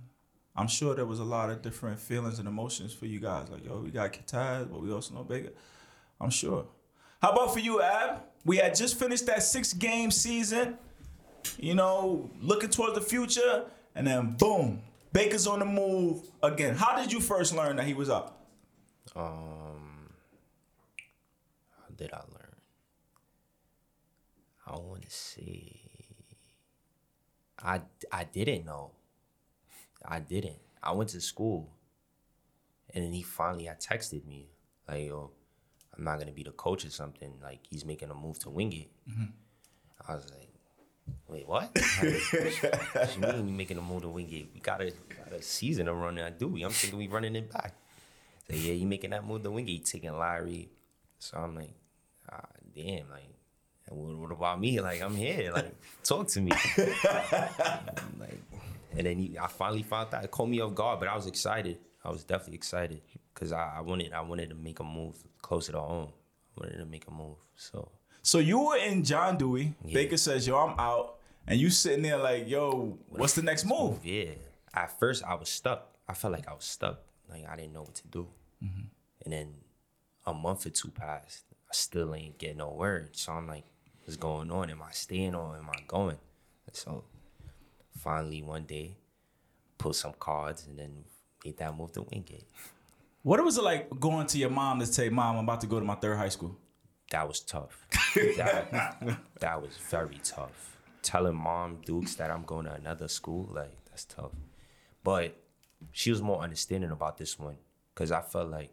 [0.57, 3.47] I'm sure there was a lot of different feelings and emotions for you guys.
[3.49, 5.51] Like, yo, we got Taz, but we also know Baker.
[6.19, 6.65] I'm sure.
[7.21, 8.23] How about for you, Ab?
[8.43, 10.77] We had just finished that six game season,
[11.59, 14.81] you know, looking towards the future, and then boom,
[15.13, 16.75] Baker's on the move again.
[16.75, 18.47] How did you first learn that he was up?
[19.15, 20.09] Um,
[21.77, 22.55] how did I learn?
[24.65, 25.81] I want to see.
[27.59, 28.91] I I didn't know.
[30.05, 30.59] I didn't.
[30.81, 31.69] I went to school,
[32.93, 34.49] and then he finally had texted me
[34.87, 35.31] like, "Yo,
[35.95, 37.33] I'm not gonna be the coach or something.
[37.41, 38.91] Like he's making a move to Wingate."
[40.07, 40.49] I was like,
[41.27, 41.71] "Wait, what?
[41.73, 44.49] what you mean we making a move to Wingate?
[44.53, 46.55] We got a, got a season to run that, do?
[46.63, 47.73] I'm thinking we running it back."
[48.49, 50.69] So yeah, you making that move to Wingate, taking Larry.
[51.19, 51.73] So I'm like,
[52.31, 53.27] ah, damn, like,
[53.89, 54.79] what, what about me?
[54.79, 55.51] Like, I'm here.
[55.51, 56.51] Like, talk to me.
[56.77, 58.39] like,
[58.95, 60.23] and then he, I finally found out.
[60.23, 61.79] It caught me off guard, but I was excited.
[62.03, 63.01] I was definitely excited
[63.33, 66.09] because I, I wanted, I wanted to make a move closer to home.
[66.57, 67.37] I wanted to make a move.
[67.55, 69.73] So So you were in John Dewey.
[69.93, 71.15] Baker says, yo, I'm out.
[71.47, 74.03] And you sitting there like, yo, what's the next move?
[74.03, 74.31] Yeah.
[74.73, 75.95] At first, I was stuck.
[76.07, 76.99] I felt like I was stuck.
[77.29, 78.27] Like I didn't know what to do.
[78.63, 78.81] Mm-hmm.
[79.23, 79.53] And then
[80.25, 81.43] a month or two passed.
[81.69, 83.15] I still ain't getting no word.
[83.15, 83.65] So I'm like,
[84.03, 84.69] what's going on?
[84.69, 86.17] Am I staying or am I going?
[86.65, 87.03] And so
[87.97, 88.95] finally one day,
[89.77, 91.03] pulled some cards and then
[91.43, 92.47] made that move to Wingate.
[93.23, 95.79] What was it like going to your mom to say, Mom, I'm about to go
[95.79, 96.57] to my third high school?
[97.11, 97.85] That was tough.
[98.37, 100.77] that, that was very tough.
[101.01, 104.31] Telling mom Dukes that I'm going to another school, like that's tough.
[105.03, 105.37] But
[105.91, 107.57] she was more understanding about this one
[107.93, 108.71] because I felt like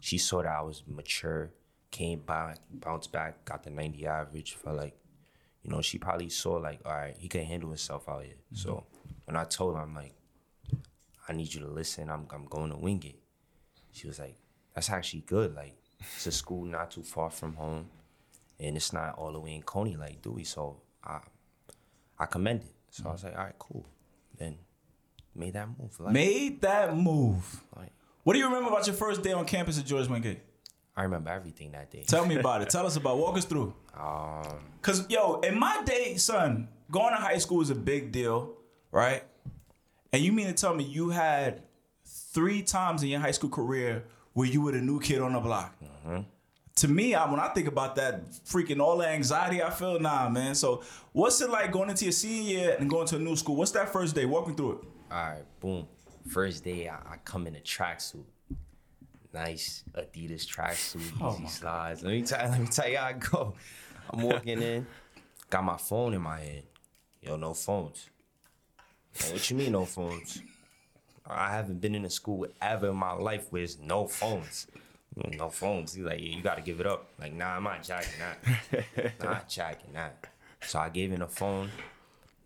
[0.00, 1.50] she saw that I was mature,
[1.90, 4.54] came back, bounced back, got the 90 average.
[4.54, 4.96] Felt like,
[5.64, 8.34] you know, she probably saw like, all right, he can handle himself out here.
[8.34, 8.56] Mm-hmm.
[8.56, 8.84] So
[9.24, 10.14] when I told her, I'm like,
[11.26, 12.10] I need you to listen.
[12.10, 13.20] I'm I'm going to Wingate.
[13.92, 14.36] She was like,
[14.74, 15.54] that's actually good.
[15.54, 17.88] Like, it's a school not too far from home,
[18.60, 20.44] and it's not all the way in Coney like Dewey.
[20.44, 21.20] So I,
[22.18, 22.74] I commend it.
[22.90, 23.28] So I was mm-hmm.
[23.28, 23.86] like, all right, cool.
[24.36, 24.58] Then
[25.34, 25.98] made that move.
[25.98, 27.64] Like, Made that move.
[27.76, 30.40] like, What do you remember about your first day on campus at George Wingate?
[30.96, 32.04] I remember everything that day.
[32.06, 32.70] Tell me about it.
[32.70, 33.18] Tell us about.
[33.18, 33.74] Walk us through.
[33.98, 38.54] Um, Cause yo, in my day, son, going to high school was a big deal,
[38.92, 39.24] right?
[40.12, 41.62] And you mean to tell me you had
[42.06, 44.04] three times in your high school career
[44.34, 45.74] where you were the new kid on the block?
[46.76, 50.28] to me, I, when I think about that, freaking all the anxiety I feel, nah,
[50.28, 50.54] man.
[50.54, 53.56] So, what's it like going into your senior year and going to a new school?
[53.56, 54.24] What's that first day?
[54.24, 54.78] Walk me through it.
[55.10, 55.86] All right, boom.
[56.28, 58.24] First day, I, I come in a tracksuit.
[59.34, 62.04] Nice Adidas tracksuit, Oh easy slides.
[62.04, 63.54] Let me tell let me tell you how I go.
[64.10, 64.86] I'm walking in,
[65.50, 66.62] got my phone in my hand.
[67.20, 68.10] Yo, no phones.
[69.20, 70.40] Like, what you mean no phones?
[71.26, 74.68] I haven't been in a school ever in my life where there's no phones.
[75.16, 75.94] No phones.
[75.94, 77.08] He's like, yeah, you gotta give it up.
[77.18, 79.14] Like, nah, I'm not jacking that.
[79.22, 80.28] not jacking that.
[80.60, 81.70] So I gave him a phone,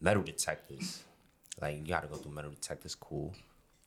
[0.01, 1.03] metal detectors.
[1.61, 3.35] Like, you gotta go through metal detectors, cool.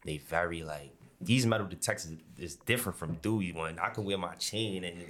[0.05, 3.79] They very like these metal detectors is different from Dewey one.
[3.79, 5.03] I can wear my chain and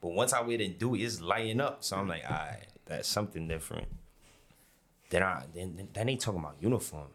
[0.00, 1.84] but once I wear the Dewey, it's lighting up.
[1.84, 3.86] So I'm like, all right, that's something different.
[5.10, 7.08] Then I then then they talking about uniform,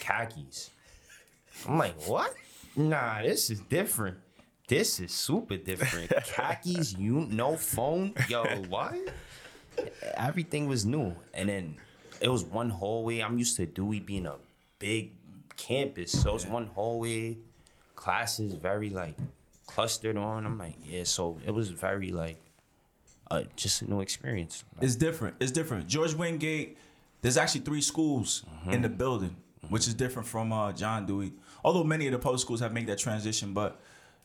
[0.00, 0.70] khakis.
[1.68, 2.34] I'm like, what?
[2.76, 4.18] Nah, this is different.
[4.66, 6.10] This is super different.
[6.26, 8.94] Khakis, you no phone, yo, what?
[10.14, 11.76] Everything was new, and then
[12.20, 13.20] it was one hallway.
[13.20, 14.36] I'm used to Dewey being a
[14.78, 15.12] big
[15.56, 17.38] campus, so it's one hallway.
[18.00, 19.14] Classes very like
[19.66, 20.46] clustered on.
[20.46, 21.04] I'm like, yeah.
[21.04, 22.40] So it was very like,
[23.30, 24.64] uh, just a new experience.
[24.80, 25.36] It's different.
[25.38, 25.86] It's different.
[25.86, 26.78] George Wingate,
[27.20, 29.36] there's actually three schools in the building,
[29.68, 31.34] which is different from uh, John Dewey.
[31.62, 33.78] Although many of the public schools have made that transition, but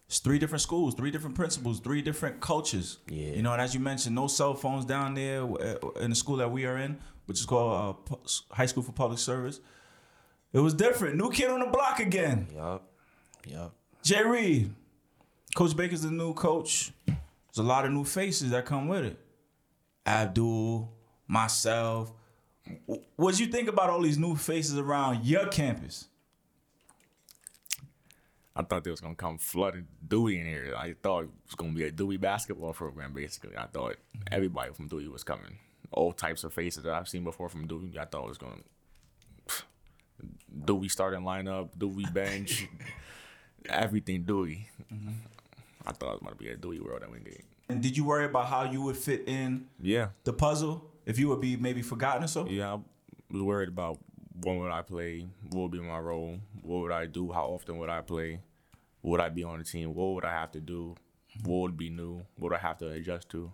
[0.08, 3.00] it's three different schools, three different principals, three different cultures.
[3.10, 3.34] Yeah.
[3.34, 6.38] You know, and as you mentioned, no cell phones down there uh, in the school
[6.38, 8.16] that we are in, which is called uh,
[8.52, 9.60] High School for Public Service.
[10.54, 11.18] It was different.
[11.18, 12.48] New kid on the block again.
[12.56, 12.88] Yup,
[13.46, 13.74] yup.
[14.04, 14.74] Jay Reed,
[15.56, 16.92] Coach Baker's the new coach.
[17.06, 19.18] There's a lot of new faces that come with it.
[20.06, 20.92] Abdul,
[21.28, 22.12] myself.
[22.86, 26.08] What would you think about all these new faces around your campus?
[28.56, 30.74] I thought they was gonna come flooding Dewey in here.
[30.78, 33.14] I thought it was gonna be a Dewey basketball program.
[33.14, 33.98] Basically, I thought
[34.32, 35.58] everybody from Dewey was coming.
[35.92, 37.92] All types of faces that I've seen before from Dewey.
[38.00, 38.62] I thought it was gonna
[40.66, 42.68] Dewey starting lineup, Dewey bench,
[43.70, 44.70] everything Dewey.
[45.86, 47.46] I thought it was gonna be a Dewey world at Wingate.
[47.70, 51.30] And did you worry about how you would fit in Yeah, the puzzle if you
[51.30, 52.48] would be maybe forgotten or so?
[52.48, 52.74] yeah.
[52.74, 52.80] I
[53.34, 54.00] was worried about
[54.42, 57.78] when would I play, what would be my role, what would I do, how often
[57.80, 58.40] would I play,
[59.02, 60.96] would I be on the team, what would I have to do,
[61.44, 63.52] what would be new, what would I have to adjust to.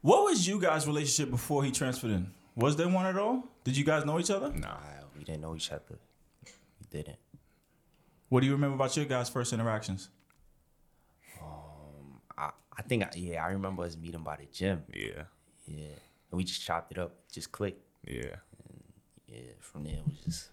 [0.00, 2.32] What was you guys' relationship before he transferred in?
[2.56, 3.44] Was there one at all?
[3.64, 4.50] Did you guys know each other?
[4.52, 4.76] Nah,
[5.16, 5.98] we didn't know each other.
[6.92, 7.18] We didn't.
[8.28, 10.08] What do you remember about your guys' first interactions?
[11.40, 14.82] Um, I, I think I, yeah, I remember us meeting by the gym.
[14.92, 15.24] yeah,
[15.66, 15.84] Yeah,
[16.30, 17.82] and we just chopped it up, just clicked.
[18.06, 18.36] yeah.
[19.28, 20.50] Yeah, from there it was just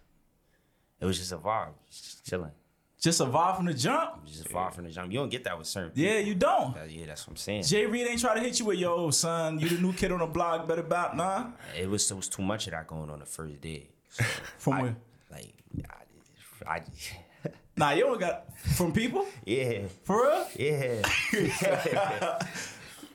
[1.01, 2.51] it was just a vibe, just chilling.
[3.01, 4.25] Just a vibe from the jump?
[4.25, 5.11] Just a vibe from the jump.
[5.11, 5.91] You don't get that with certain.
[5.95, 6.73] Yeah, you don't.
[6.73, 6.87] people.
[6.89, 7.63] yeah, that's what I'm saying.
[7.63, 10.19] Jay Reed ain't try to hit you with, yo, son, you the new kid on
[10.19, 11.47] the block, better about, nah?
[11.77, 13.89] It was it was too much of that going on the first day.
[14.11, 14.23] So,
[14.57, 14.95] From I- where?
[15.31, 15.53] Like,
[15.89, 15.93] I,
[16.67, 16.81] I
[17.77, 18.45] Nah, you only got
[18.75, 19.25] from people?
[19.45, 20.47] yeah, For real?
[20.57, 21.01] yeah,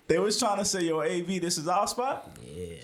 [0.07, 2.31] They was trying to say, yo, AV, this is our spot?
[2.43, 2.81] yeah.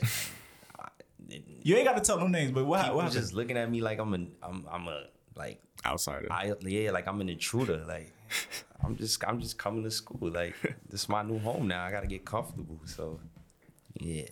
[1.62, 3.20] You ain't got to tell no names, but what, People what happened?
[3.20, 5.04] just looking at me like I'm a I'm I'm a
[5.36, 6.26] like Outsider.
[6.30, 7.84] I yeah like I'm an intruder.
[7.86, 8.12] Like
[8.82, 10.30] I'm just I'm just coming to school.
[10.30, 10.54] Like
[10.88, 11.84] this is my new home now.
[11.84, 12.80] I gotta get comfortable.
[12.86, 13.20] So
[14.00, 14.22] yeah,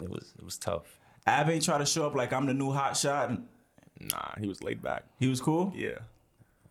[0.00, 0.98] it was it was tough.
[1.26, 3.30] Ab ain't try to show up like I'm the new hot shot.
[3.30, 3.46] And
[4.00, 5.04] nah, he was laid back.
[5.18, 5.72] he was cool?
[5.74, 5.98] Yeah,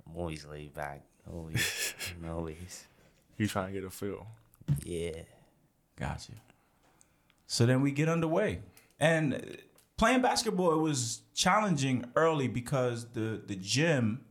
[0.08, 1.02] I'm always laid back.
[1.32, 1.94] Always,
[2.30, 2.88] always.
[3.38, 4.28] he trying to get a feel.
[4.84, 5.12] Yeah.
[5.98, 6.34] Gotcha.
[7.48, 8.60] So then we get underway.
[9.00, 9.38] And uh,
[9.98, 14.22] playing basketball it was challenging early because the the gym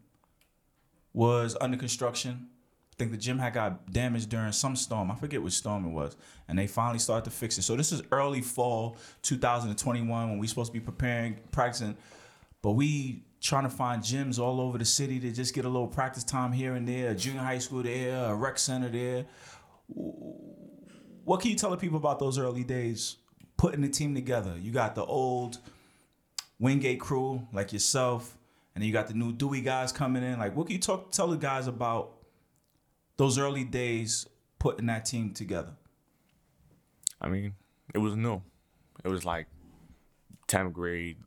[1.12, 2.48] was under construction.
[2.92, 5.10] I think the gym had got damaged during some storm.
[5.10, 6.16] I forget which storm it was.
[6.46, 7.62] And they finally started to fix it.
[7.62, 11.96] So this is early fall 2021 when we supposed to be preparing, practicing.
[12.64, 15.86] But we trying to find gyms all over the city to just get a little
[15.86, 19.26] practice time here and there, junior high school there, a rec center there.
[19.88, 23.16] What can you tell the people about those early days
[23.58, 24.56] putting the team together?
[24.58, 25.58] You got the old
[26.58, 28.34] Wingate crew like yourself,
[28.74, 30.38] and then you got the new Dewey guys coming in.
[30.38, 32.14] Like, what can you talk tell the guys about
[33.18, 34.26] those early days
[34.58, 35.74] putting that team together?
[37.20, 37.56] I mean,
[37.94, 38.40] it was new.
[39.04, 39.48] It was like
[40.48, 41.18] 10th grade.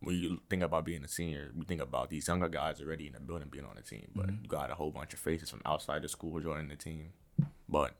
[0.00, 3.14] When you think about being a senior, we think about these younger guys already in
[3.14, 4.08] the building being on the team.
[4.14, 4.44] But mm-hmm.
[4.44, 7.12] you got a whole bunch of faces from outside the school joining the team.
[7.68, 7.96] But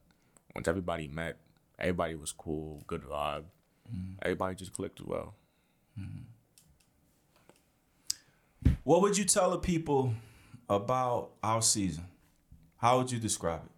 [0.55, 1.39] once everybody met,
[1.79, 3.45] everybody was cool, good vibe.
[3.93, 4.13] Mm-hmm.
[4.23, 5.35] Everybody just clicked as well.
[5.99, 6.23] Mm-hmm.
[8.85, 10.15] What would you tell the people
[10.69, 12.05] about our season?
[12.77, 13.71] How would you describe it?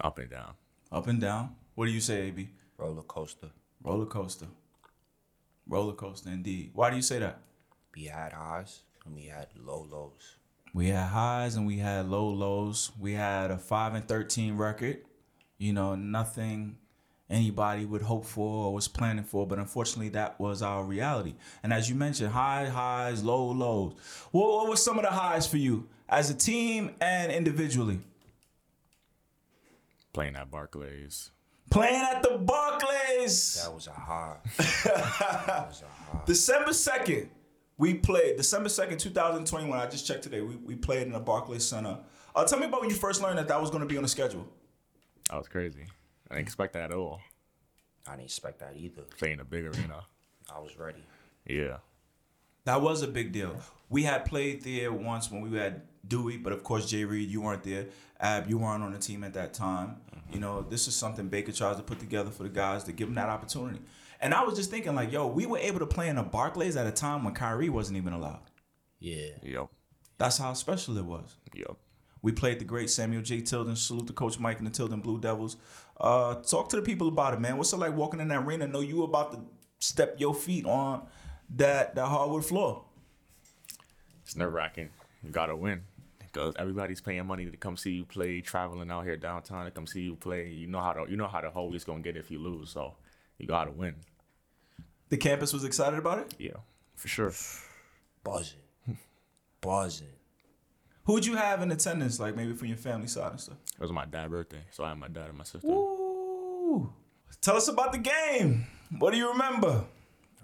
[0.00, 0.54] Up and down.
[0.90, 1.54] Up and down.
[1.74, 2.48] What do you say, AB?
[2.78, 3.50] Roller coaster.
[3.82, 4.46] Roller coaster.
[5.68, 6.70] Roller coaster, indeed.
[6.74, 7.40] Why do you say that?
[7.94, 10.36] We had highs and we had low lows.
[10.72, 12.92] We had highs and we had low lows.
[12.98, 14.98] We had a five and thirteen record.
[15.58, 16.76] You know, nothing
[17.28, 21.34] anybody would hope for or was planning for, but unfortunately, that was our reality.
[21.62, 23.94] And as you mentioned, high highs, low lows.
[24.30, 28.00] What, what were some of the highs for you as a team and individually?
[30.12, 31.30] Playing at Barclays.
[31.70, 33.62] Playing at the Barclays.
[33.62, 34.36] That was a high.
[34.84, 36.22] that was a high.
[36.24, 37.28] December 2nd,
[37.78, 38.36] we played.
[38.36, 39.78] December 2nd, 2021.
[39.78, 40.40] I just checked today.
[40.40, 41.98] We, we played in the Barclays Center.
[42.34, 44.02] Uh, tell me about when you first learned that that was going to be on
[44.02, 44.46] the schedule.
[45.30, 45.86] That was crazy.
[46.30, 47.20] I didn't expect that at all.
[48.06, 49.02] I didn't expect that either.
[49.18, 50.04] Playing a big arena.
[50.54, 51.04] I was ready.
[51.46, 51.78] Yeah.
[52.64, 53.56] That was a big deal.
[53.88, 57.40] We had played there once when we had Dewey, but of course, Jay Reed, you
[57.40, 57.86] weren't there.
[58.18, 59.96] Ab, you weren't on the team at that time.
[60.32, 63.08] You know, this is something Baker tries to put together for the guys to give
[63.08, 63.80] them that opportunity.
[64.20, 66.76] And I was just thinking, like, yo, we were able to play in the Barclays
[66.76, 68.50] at a time when Kyrie wasn't even allowed.
[68.98, 69.32] Yeah.
[69.42, 69.68] Yep.
[70.18, 71.36] That's how special it was.
[71.54, 71.76] Yep.
[72.22, 73.42] We played the great Samuel J.
[73.42, 73.76] Tilden.
[73.76, 75.58] Salute to Coach Mike and the Tilden Blue Devils.
[76.00, 77.56] Uh, talk to the people about it, man.
[77.56, 78.64] What's it like walking in that arena?
[78.64, 79.40] And know you about to
[79.78, 81.06] step your feet on
[81.56, 82.84] that that hardwood floor.
[84.24, 84.88] It's nerve wracking.
[85.22, 85.82] You gotta win.
[86.36, 89.86] Because everybody's paying money to come see you play, traveling out here downtown to come
[89.86, 90.48] see you play.
[90.48, 92.68] You know how to you know how the always gonna get if you lose.
[92.68, 92.94] So
[93.38, 93.94] you gotta win.
[95.08, 96.34] The campus was excited about it.
[96.38, 96.58] Yeah,
[96.94, 97.32] for sure.
[98.22, 98.58] Buzzing.
[99.62, 100.08] Buzzing.
[101.04, 103.56] Who'd you have in attendance, like maybe from your family side and stuff?
[103.74, 105.68] It was my dad's birthday, so I had my dad and my sister.
[105.68, 106.92] Ooh.
[107.40, 108.66] Tell us about the game.
[108.98, 109.86] What do you remember?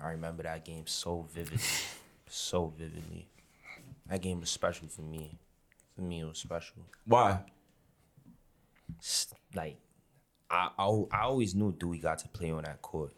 [0.03, 1.63] I remember that game so vividly.
[2.29, 3.29] so vividly.
[4.09, 5.39] That game was special for me.
[5.95, 6.77] For me, it was special.
[7.05, 7.41] Why?
[9.55, 9.79] Like,
[10.51, 13.13] I, I, I always knew Dewey got to play on that court.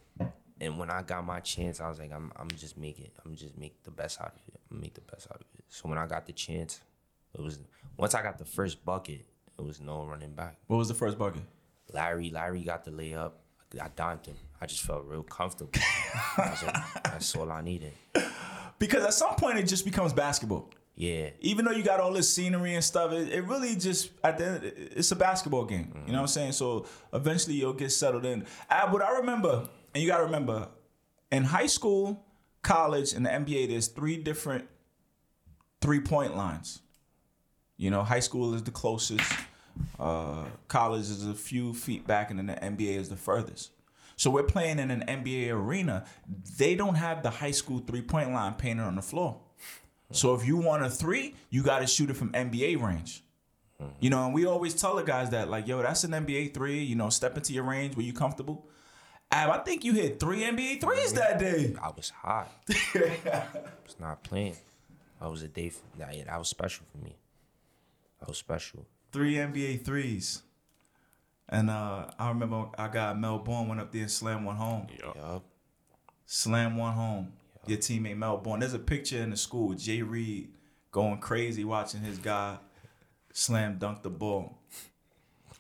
[0.61, 3.13] And when I got my chance, I was like, I'm, I'm just make it.
[3.25, 4.61] I'm just make the best out of it.
[4.71, 5.65] I'm make the best out of it.
[5.69, 6.81] So when I got the chance,
[7.35, 7.59] it was
[7.97, 9.27] once I got the first bucket,
[9.59, 10.57] it was no running back.
[10.69, 11.43] What was the first bucket?
[11.93, 13.33] Larry, Larry got the layup.
[13.81, 14.37] I donked him.
[14.61, 15.73] I just felt real comfortable.
[16.39, 16.61] Like,
[17.05, 17.93] that's all I needed.
[18.79, 20.71] Because at some point it just becomes basketball.
[20.97, 21.31] Yeah.
[21.41, 24.47] Even though you got all this scenery and stuff, it, it really just at the
[24.47, 25.93] end it's a basketball game.
[26.07, 26.53] You know what I'm saying?
[26.53, 28.47] So eventually you'll get settled in.
[28.71, 30.69] Uh, what I remember, and you gotta remember,
[31.33, 32.25] in high school,
[32.63, 34.69] college, and the NBA, there's three different
[35.81, 36.81] three point lines.
[37.77, 39.33] You know, high school is the closest,
[39.99, 43.71] uh, college is a few feet back, and then the NBA is the furthest.
[44.17, 46.05] So we're playing in an NBA arena.
[46.57, 49.41] They don't have the high school three point line painted on the floor.
[50.13, 53.25] So if you want a three, you got to shoot it from NBA range.
[54.01, 56.83] You know, and we always tell the guys that, like, yo, that's an NBA three.
[56.83, 58.67] You know, step into your range where you comfortable.
[59.31, 61.75] Ab, I think you hit three NBA threes that day.
[61.83, 62.51] I was hot.
[62.71, 63.45] I
[63.85, 64.57] was not playing.
[65.21, 66.17] That was a day for that.
[66.17, 67.17] Yeah, that was special for me.
[68.21, 68.87] That was special.
[69.13, 70.43] Three NBA threes.
[71.49, 74.87] And uh, I remember I got Mel Bourne went up there and slammed one home.
[74.99, 75.17] Yup.
[75.17, 75.45] Yup.
[76.27, 77.33] Slam one home.
[77.67, 78.61] Your teammate Mel Bourne.
[78.61, 80.51] There's a picture in the school with Jay Reed
[80.91, 82.59] going crazy watching his guy
[83.33, 84.59] slam dunk the ball.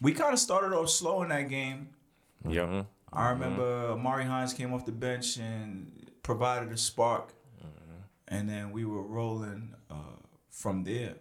[0.01, 1.89] We kind of started off slow in that game.
[2.49, 2.87] Yep.
[3.13, 7.33] I remember Amari Hines came off the bench and provided a spark,
[8.29, 10.19] and then we were rolling uh,
[10.51, 11.15] from there.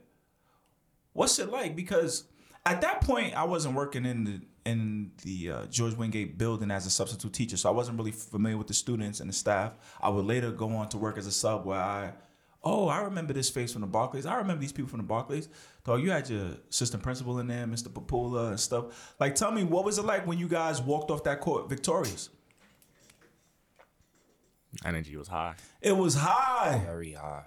[1.14, 1.76] What's it like?
[1.76, 2.26] Because
[2.66, 6.86] at that point, I wasn't working in the in the uh, George Wingate building as
[6.86, 9.74] a substitute teacher, so I wasn't really familiar with the students and the staff.
[10.02, 12.14] I would later go on to work as a sub, where I,
[12.64, 14.26] oh, I remember this face from the Barclays.
[14.26, 15.50] I remember these people from the Barclays.
[15.84, 17.90] Dog, you had your assistant principal in there, Mr.
[17.90, 19.16] Papula and stuff.
[19.20, 22.30] Like, tell me, what was it like when you guys walked off that court victorious?
[24.86, 25.56] Energy was high.
[25.82, 26.82] It was high.
[26.86, 27.44] Very high.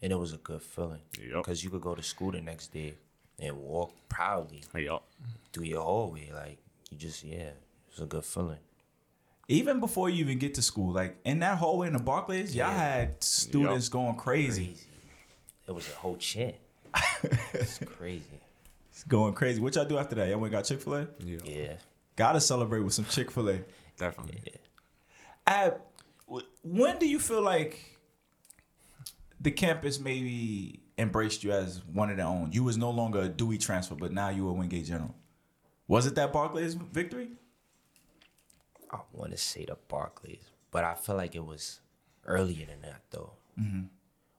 [0.00, 1.00] And it was a good feeling.
[1.18, 1.44] Yup.
[1.44, 2.94] Because you could go to school the next day
[3.38, 5.04] and walk proudly Yup.
[5.52, 6.30] through your hallway.
[6.32, 6.58] Like,
[6.90, 7.50] you just, yeah,
[7.90, 8.58] it's a good feeling.
[9.48, 12.68] Even before you even get to school, like in that hallway in the Barclays, y'all
[12.68, 12.78] Yeah.
[12.78, 14.66] had students going crazy.
[14.68, 14.86] Crazy.
[15.68, 16.54] It was a whole chant.
[17.52, 18.24] it's crazy.
[18.90, 19.60] It's going crazy.
[19.60, 20.28] What y'all do after that?
[20.28, 21.08] Y'all went got Chick Fil A.
[21.18, 21.38] Yeah.
[21.44, 21.72] Yeah.
[22.16, 23.58] Gotta celebrate with some Chick Fil A.
[23.98, 24.40] Definitely.
[25.46, 25.80] Ab,
[26.32, 27.98] wh- when do you feel like
[29.40, 32.52] the campus maybe embraced you as one of their own?
[32.52, 35.14] You was no longer a Dewey transfer, but now you a Wingate General.
[35.86, 37.30] Was it that Barclays victory?
[38.90, 41.80] I want to say the Barclays, but I feel like it was
[42.26, 43.32] earlier than that though.
[43.60, 43.82] Mm-hmm.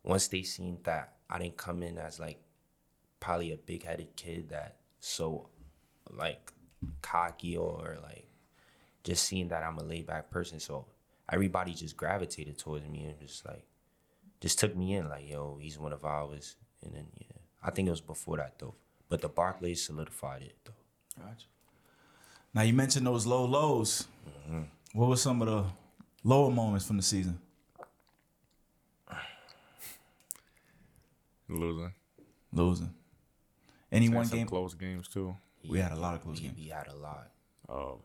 [0.03, 2.39] Once they seen that I didn't come in as like
[3.19, 5.49] probably a big headed kid that so
[6.11, 6.51] like
[7.01, 8.27] cocky or like
[9.03, 10.59] just seeing that I'm a laid back person.
[10.59, 10.85] So
[11.31, 13.65] everybody just gravitated towards me and just like
[14.41, 15.09] just took me in.
[15.09, 16.55] Like yo, he's one of ours.
[16.83, 18.75] And then yeah, I think it was before that though.
[19.09, 21.23] But the Barclays solidified it though.
[21.23, 21.45] Gotcha.
[22.53, 24.07] Now you mentioned those low lows.
[24.93, 25.63] What were some of the
[26.23, 27.39] lower moments from the season?
[31.47, 31.93] Losing.
[32.51, 32.93] Losing.
[33.91, 34.47] Any one game?
[34.47, 35.35] close games too.
[35.67, 36.57] We had a lot of close We, games.
[36.59, 37.29] we had a lot.
[37.69, 37.97] Um,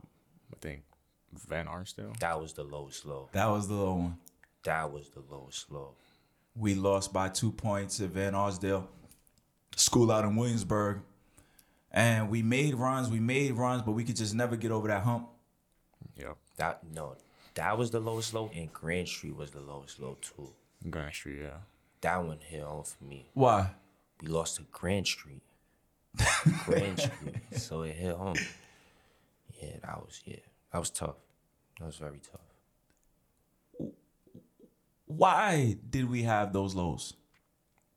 [0.53, 0.83] I think
[1.49, 2.13] Van Arsdale.
[2.21, 3.29] That was the lowest low.
[3.33, 4.19] That was the low one.
[4.65, 5.95] That was the lowest low.
[6.61, 8.87] We lost by two points at Van Arsdale,
[9.77, 11.01] school out in Williamsburg.
[11.91, 15.03] And we made runs, we made runs, but we could just never get over that
[15.03, 15.29] hump.
[16.19, 16.37] Yep.
[16.59, 17.17] That no,
[17.55, 20.51] that was the lowest low, and Grand Street was the lowest low too.
[20.91, 21.41] Grand Street.
[21.41, 21.61] Yeah.
[22.03, 23.31] That one hit home for me.
[23.33, 23.71] Why?
[24.21, 25.43] We lost to Grand Street.
[26.67, 27.37] Grand Street.
[27.53, 28.37] So it hit home.
[29.61, 30.37] Yeah, that was yeah.
[30.73, 31.17] That was tough.
[31.79, 32.50] That was very tough.
[35.17, 37.15] Why did we have those lows?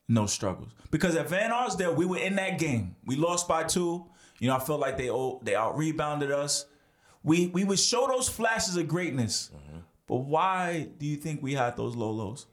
[0.08, 0.72] No struggles.
[0.92, 2.96] Because at Van Arsdale, we were in that game.
[3.06, 4.06] We lost by two.
[4.40, 5.10] You know, I felt like they
[5.44, 6.66] they out rebounded us.
[7.24, 9.52] We we would show those flashes of greatness.
[9.56, 9.80] Mm-hmm.
[10.08, 12.48] But why do you think we had those low lows?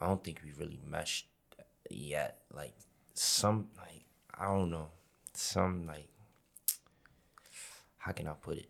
[0.00, 1.26] I don't think we really meshed
[1.90, 2.40] yet.
[2.52, 2.74] Like
[3.14, 4.04] some like
[4.36, 4.88] I don't know.
[5.34, 6.08] Some like
[7.98, 8.68] how can I put it?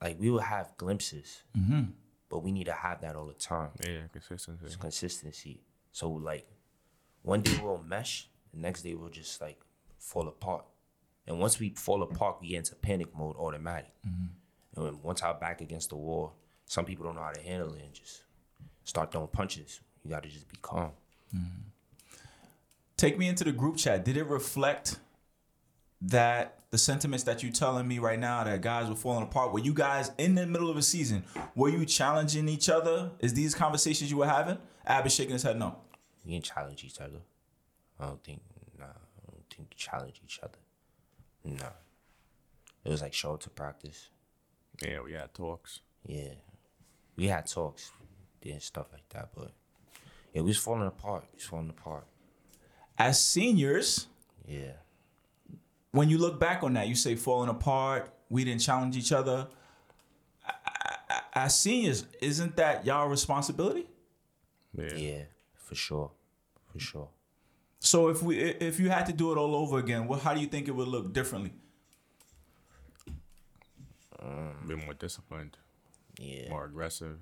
[0.00, 1.42] Like we will have glimpses.
[1.58, 1.84] Mm-hmm.
[2.28, 3.70] But we need to have that all the time.
[3.82, 4.00] Yeah.
[4.12, 4.66] Consistency.
[4.66, 5.60] It's consistency.
[5.92, 6.46] So like
[7.22, 9.60] one day we'll mesh, the next day we'll just like
[9.98, 10.64] fall apart.
[11.26, 13.92] And once we fall apart, we get into panic mode automatic.
[14.06, 14.26] Mm-hmm.
[14.76, 16.34] And when, once our back against the wall,
[16.66, 18.22] some people don't know how to handle it and just
[18.84, 19.80] start throwing punches.
[20.04, 20.92] You got to just be calm.
[21.34, 21.62] Mm-hmm.
[22.96, 24.04] Take me into the group chat.
[24.04, 24.98] Did it reflect
[26.02, 29.52] that the sentiments that you're telling me right now that guys were falling apart?
[29.52, 31.24] Were you guys in the middle of a season?
[31.54, 33.10] Were you challenging each other?
[33.20, 34.58] Is these conversations you were having?
[34.86, 35.76] Ab is shaking his head no.
[36.24, 37.20] We didn't challenge each other.
[37.98, 38.40] I don't think,
[38.78, 40.58] nah, I don't think we challenge each other.
[41.44, 41.70] Nah.
[42.84, 44.10] It was like show up to practice.
[44.82, 45.00] Yeah.
[45.00, 45.80] We had talks.
[46.06, 46.34] Yeah.
[47.16, 47.90] We had talks,
[48.40, 49.50] did stuff like that, but
[50.32, 51.24] yeah, we was falling apart.
[51.32, 52.06] We was falling apart.
[52.96, 54.06] As seniors,
[54.46, 54.72] Yeah.
[55.92, 59.48] When you look back on that, you say falling apart, we didn't challenge each other.
[60.46, 60.52] A-
[61.14, 63.86] a- As seniors, isn't that y'all responsibility?
[64.76, 64.94] Yeah.
[64.94, 65.22] Yeah,
[65.54, 66.10] for sure.
[66.72, 67.08] For sure.
[67.80, 70.40] So if we if you had to do it all over again, what how do
[70.40, 71.52] you think it would look differently?
[74.20, 75.56] Um, be more disciplined.
[76.18, 76.50] Yeah.
[76.50, 77.18] More aggressive.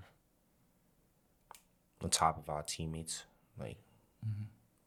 [2.03, 3.25] On top of our teammates.
[3.59, 3.77] Like
[4.27, 4.45] mm-hmm.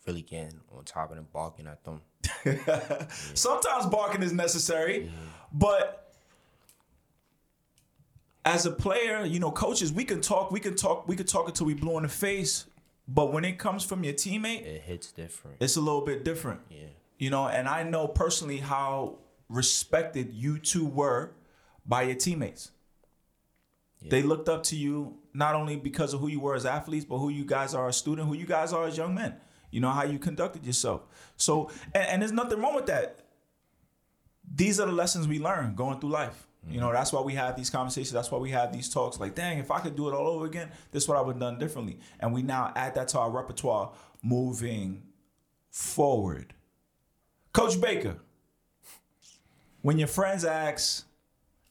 [0.07, 2.01] really getting on top of them, barking at them.
[3.33, 5.11] Sometimes barking is necessary,
[5.53, 6.13] but
[8.45, 11.47] as a player, you know, coaches, we can talk, we can talk, we can talk
[11.47, 12.65] until we blue in the face.
[13.07, 15.57] But when it comes from your teammate, It hits different.
[15.59, 16.61] it's a little bit different.
[16.69, 16.85] Yeah.
[17.17, 19.17] You know, and I know personally how
[19.49, 21.31] respected you two were
[21.85, 22.71] by your teammates.
[24.01, 27.17] They looked up to you not only because of who you were as athletes, but
[27.17, 29.35] who you guys are as student, who you guys are as young men.
[29.71, 31.01] You know how you conducted yourself.
[31.37, 33.19] So, and, and there's nothing wrong with that.
[34.53, 36.47] These are the lessons we learn going through life.
[36.67, 36.95] You know, mm-hmm.
[36.95, 38.11] that's why we have these conversations.
[38.11, 39.19] That's why we have these talks.
[39.19, 41.33] Like, dang, if I could do it all over again, this is what I would
[41.33, 41.99] have done differently.
[42.19, 43.91] And we now add that to our repertoire
[44.21, 45.03] moving
[45.69, 46.53] forward.
[47.53, 48.17] Coach Baker,
[49.81, 51.05] when your friends ask,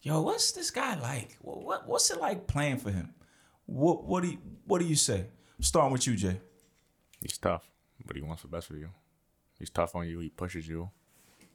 [0.03, 1.37] "Yo, what's this guy like?
[1.43, 3.15] What, what what's it like playing for him?"
[3.67, 5.21] What what do you, what do you say?
[5.21, 6.41] I'm starting with you, Jay.
[7.21, 7.71] He's tough,
[8.09, 8.91] but he wants the best for you.
[9.61, 10.19] He's tough on you.
[10.19, 10.91] He pushes you.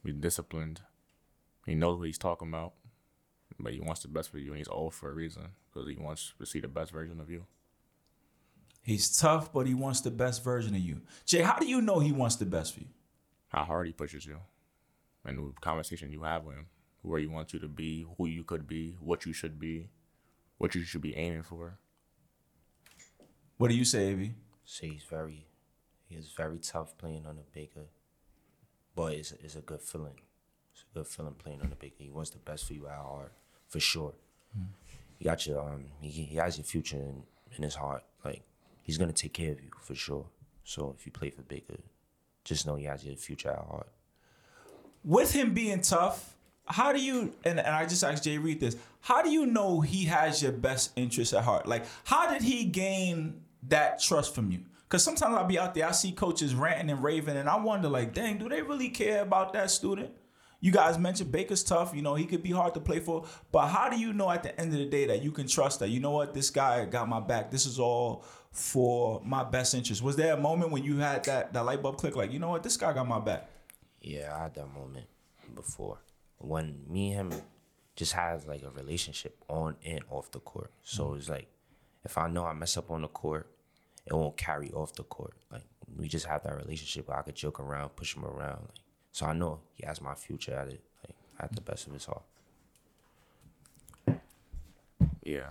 [0.02, 0.80] He's disciplined.
[1.66, 2.74] He knows what he's talking about,
[3.58, 5.96] but he wants the best for you, and he's old for a reason because he
[5.96, 7.46] wants to see the best version of you.
[8.82, 11.00] He's tough, but he wants the best version of you.
[11.24, 12.88] Jay, how do you know he wants the best for you?
[13.48, 14.38] How hard he pushes you,
[15.24, 16.66] and the conversation you have with him,
[17.00, 19.88] where he wants you to be, who you could be, what you should be,
[20.58, 21.78] what you should be aiming for.
[23.56, 24.34] What do you say, Ab?
[24.66, 25.46] So he's very,
[26.08, 27.86] he is very tough playing on the bigger,
[28.94, 30.20] but it's it's a good feeling.
[30.72, 31.94] It's a good feeling playing on the bigger.
[31.98, 33.32] He wants the best for you at heart,
[33.68, 34.14] for sure.
[35.18, 37.22] He got your um, he, he has your future in,
[37.56, 38.04] in his heart.
[38.24, 38.42] Like
[38.82, 40.26] he's gonna take care of you for sure.
[40.64, 41.76] So if you play for Baker,
[42.44, 43.88] just know he has your future at heart.
[45.04, 46.34] With him being tough,
[46.66, 49.80] how do you and, and I just asked Jay Reed this, how do you know
[49.80, 51.66] he has your best interest at heart?
[51.66, 54.60] Like, how did he gain that trust from you?
[54.84, 57.88] Because sometimes I'll be out there, I see coaches ranting and raving, and I wonder,
[57.88, 60.12] like, dang, do they really care about that student?
[60.60, 61.94] You guys mentioned Baker's tough.
[61.94, 63.26] You know, he could be hard to play for.
[63.52, 65.80] But how do you know at the end of the day that you can trust
[65.80, 67.50] that, you know what, this guy got my back.
[67.50, 70.00] This is all for my best interest.
[70.02, 72.48] Was there a moment when you had that, that light bulb click, like, you know
[72.48, 73.50] what, this guy got my back?
[74.00, 75.06] Yeah, I had that moment
[75.54, 75.98] before
[76.38, 77.42] when me and him
[77.96, 80.70] just has like a relationship on and off the court.
[80.82, 81.18] So mm-hmm.
[81.18, 81.48] it's like
[82.04, 83.50] if I know I mess up on the court,
[84.06, 85.34] it won't carry off the court.
[85.50, 85.64] Like
[85.96, 88.62] we just have that relationship where I could joke around, push him around.
[88.62, 88.80] Like
[89.12, 92.04] so I know he has my future at it, like at the best of his
[92.06, 92.22] heart.
[95.22, 95.50] Yeah.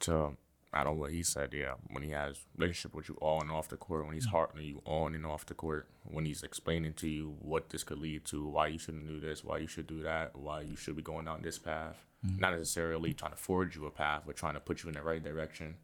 [0.00, 0.36] To
[0.72, 1.74] I don't know what he said, yeah.
[1.90, 4.82] When he has relationship with you on and off the court, when he's harping you
[4.84, 8.46] on and off the court, when he's explaining to you what this could lead to,
[8.46, 11.24] why you shouldn't do this, why you should do that, why you should be going
[11.24, 11.96] down this path.
[12.26, 12.40] Mm-hmm.
[12.40, 15.02] Not necessarily trying to forge you a path, but trying to put you in the
[15.02, 15.76] right direction.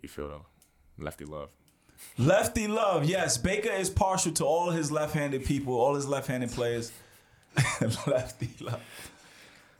[0.00, 0.40] You feel the
[0.98, 1.50] lefty love.
[2.18, 3.38] Lefty love, yes.
[3.38, 6.92] Baker is partial to all his left-handed people, all his left-handed players.
[8.06, 8.82] Lefty love.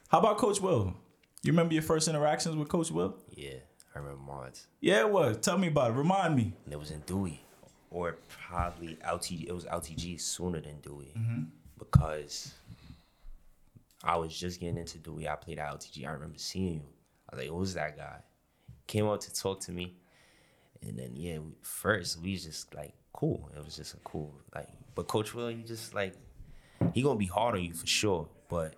[0.09, 0.95] How about Coach Will?
[1.43, 3.17] You remember your first interactions with Coach Will?
[3.35, 3.59] Yeah,
[3.95, 4.67] I remember Mards.
[4.81, 5.37] Yeah, it was.
[5.39, 5.95] Tell me about it.
[5.95, 6.55] Remind me.
[6.64, 7.41] And it was in Dewey,
[7.91, 9.47] or probably LTG.
[9.47, 11.43] It was LTG sooner than Dewey mm-hmm.
[11.79, 12.55] because
[14.03, 15.29] I was just getting into Dewey.
[15.29, 16.07] I played at LTG.
[16.07, 16.95] I remember seeing you.
[17.31, 18.21] I was like, "Who's that guy?"
[18.87, 19.97] Came up to talk to me,
[20.83, 23.51] and then yeah, we, first we just like cool.
[23.57, 24.68] It was just a cool like.
[24.95, 26.14] But Coach Will, he just like
[26.95, 28.74] he gonna be hard on you for sure, but.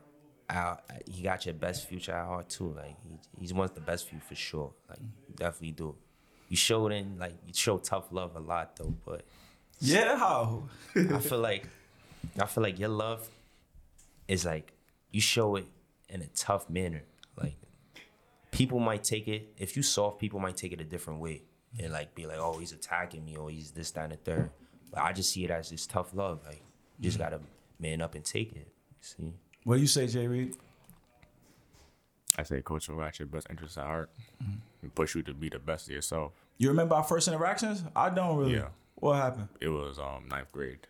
[0.50, 2.72] I, I- he got your best future at heart too.
[2.74, 2.96] Like
[3.38, 4.72] he, he wants the best for you for sure.
[4.88, 4.98] Like
[5.36, 5.94] definitely do.
[6.48, 9.26] You showed in like you show tough love a lot though, but
[9.78, 10.62] Yeah, how?
[10.96, 11.68] I feel like
[12.40, 13.28] I feel like your love
[14.26, 14.72] is like
[15.10, 15.66] you show it
[16.08, 17.02] in a tough manner.
[17.38, 17.56] Like
[18.50, 21.42] people might take it if you soft, people might take it a different way
[21.78, 24.50] and like be like, oh, he's attacking me or he's this, that, and the third.
[24.92, 26.40] But I just see it as this tough love.
[26.46, 26.62] Like
[26.98, 27.40] you just gotta
[27.78, 28.68] man up and take it.
[29.00, 29.32] See?
[29.64, 30.56] What do you say, Jay Reed?
[32.36, 34.10] I say coach will got your best interests at heart
[34.82, 36.32] and push you to be the best of yourself.
[36.56, 37.82] You remember our first interactions?
[37.94, 38.54] I don't really.
[38.54, 38.68] Yeah.
[38.94, 39.48] What happened?
[39.60, 40.86] It was um ninth grade.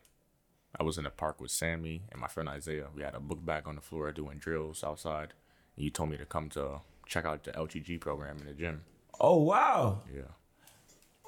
[0.78, 2.88] I was in the park with Sammy and my friend Isaiah.
[2.94, 5.32] We had a book bag on the floor doing drills outside.
[5.76, 8.82] And you told me to come to check out the LTG program in the gym.
[9.18, 10.02] Oh wow.
[10.14, 10.22] Yeah.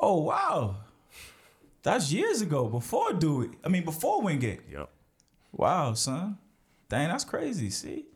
[0.01, 0.77] Oh wow.
[1.83, 2.69] That's years ago.
[2.69, 3.51] Before Dewey.
[3.65, 4.61] I mean, before Wingate.
[4.71, 4.91] Yep.
[5.53, 6.39] Wow, son.
[6.89, 7.71] Dang, that's crazy.
[7.71, 8.07] See,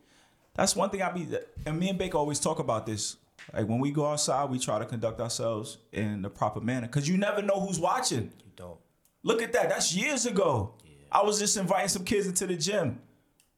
[0.55, 1.29] that's one thing I be.
[1.65, 3.17] And me and Baker always talk about this.
[3.53, 7.09] Like when we go outside, we try to conduct ourselves in the proper manner because
[7.09, 8.33] you never know who's watching.
[8.45, 8.79] You don't.
[9.23, 9.69] Look at that.
[9.69, 10.75] That's years ago.
[10.85, 10.93] Yeah.
[11.13, 13.01] I was just inviting some kids into the gym.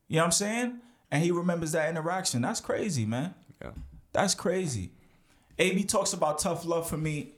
[0.08, 0.80] You know what I'm saying?
[1.10, 2.42] And he remembers that interaction.
[2.42, 3.34] That's crazy, man.
[3.62, 3.70] Yeah.
[4.12, 4.90] That's crazy.
[5.58, 7.32] AB talks about tough love for me.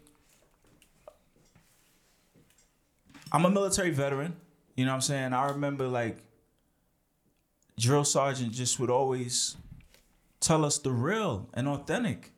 [3.33, 4.37] I'm a military veteran.
[4.77, 5.33] You know what I'm saying?
[5.33, 6.19] I remember like
[7.79, 9.57] drill sergeant just would always
[10.41, 12.33] tell us the real and authentic.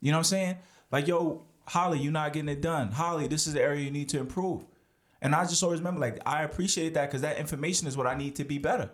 [0.00, 0.56] You know what I'm saying?
[0.90, 2.92] Like, yo, Holly, you're not getting it done.
[2.92, 4.64] Holly, this is the area you need to improve.
[5.20, 8.16] And I just always remember, like, I appreciate that because that information is what I
[8.16, 8.90] need to be better.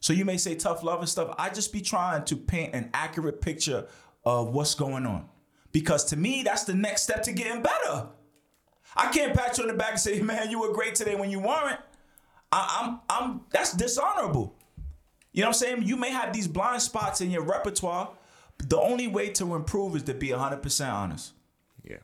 [0.00, 1.34] So you may say tough love and stuff.
[1.38, 3.86] I just be trying to paint an accurate picture
[4.24, 5.28] of what's going on.
[5.72, 8.08] Because to me, that's the next step to getting better.
[8.96, 11.30] I can't pat you on the back and say, man, you were great today when
[11.30, 11.80] you weren't.
[12.52, 14.54] I, I'm I'm that's dishonorable.
[15.32, 15.82] You know what I'm saying?
[15.82, 18.10] You may have these blind spots in your repertoire.
[18.58, 21.32] But the only way to improve is to be 100% honest.
[21.84, 21.98] Yeah.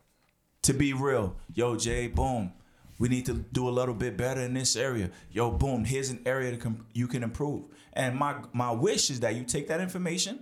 [0.63, 1.37] To be real.
[1.55, 2.53] Yo, Jay, boom.
[2.99, 5.11] We need to do a little bit better in this area.
[5.31, 7.65] Yo, boom, here's an area com- you can improve.
[7.95, 10.41] And my my wish is that you take that information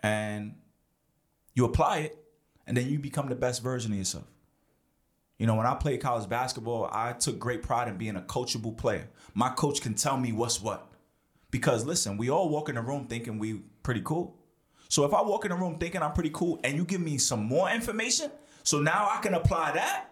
[0.00, 0.54] and
[1.54, 2.24] you apply it
[2.66, 4.24] and then you become the best version of yourself.
[5.38, 8.76] You know, when I played college basketball, I took great pride in being a coachable
[8.76, 9.08] player.
[9.34, 10.90] My coach can tell me what's what.
[11.50, 14.36] Because listen, we all walk in the room thinking we pretty cool.
[14.88, 17.18] So if I walk in the room thinking I'm pretty cool and you give me
[17.18, 18.30] some more information,
[18.64, 20.10] so now I can apply that,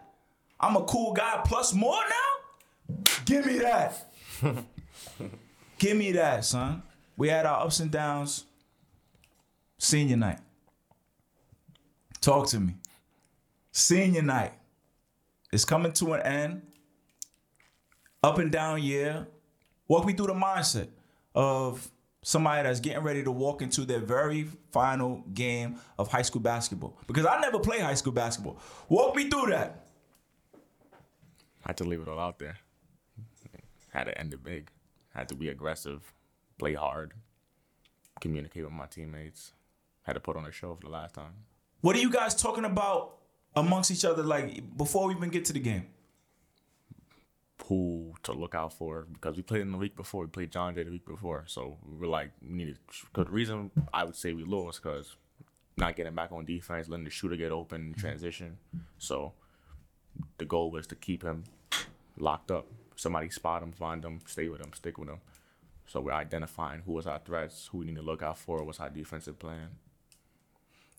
[0.59, 2.95] I'm a cool guy plus more now?
[3.25, 4.11] Give me that.
[5.77, 6.83] give me that, son.
[7.17, 8.45] We had our ups and downs.
[9.77, 10.39] Senior night.
[12.21, 12.75] Talk to me.
[13.71, 14.53] Senior night.
[15.57, 16.61] It's coming to an end.
[18.21, 19.25] Up and down year.
[19.87, 20.89] Walk me through the mindset
[21.33, 21.89] of
[22.21, 26.95] somebody that's getting ready to walk into their very final game of high school basketball.
[27.07, 28.59] Because I never played high school basketball.
[28.87, 29.87] Walk me through that.
[31.65, 32.57] I Had to leave it all out there.
[33.89, 34.69] Had to end it big.
[35.15, 36.13] Had to be aggressive,
[36.59, 37.15] play hard,
[38.21, 39.53] communicate with my teammates.
[40.03, 41.33] Had to put on a show for the last time.
[41.81, 43.16] What are you guys talking about
[43.59, 45.87] amongst each other like before we even get to the game?
[47.67, 50.21] who to look out for because we played in the week before.
[50.21, 52.77] We played John Jay the week before, so we are like we needed.
[53.13, 55.15] Cause the reason I would say we lost because
[55.75, 58.57] not getting back on defense, letting the shooter get open, transition.
[58.97, 59.33] So
[60.37, 61.43] the goal was to keep him
[62.17, 62.67] locked up.
[62.95, 65.19] Somebody spot him, find him, stay with him, stick with him.
[65.87, 68.79] So we're identifying who was our threats, who we need to look out for, what's
[68.79, 69.69] our defensive plan.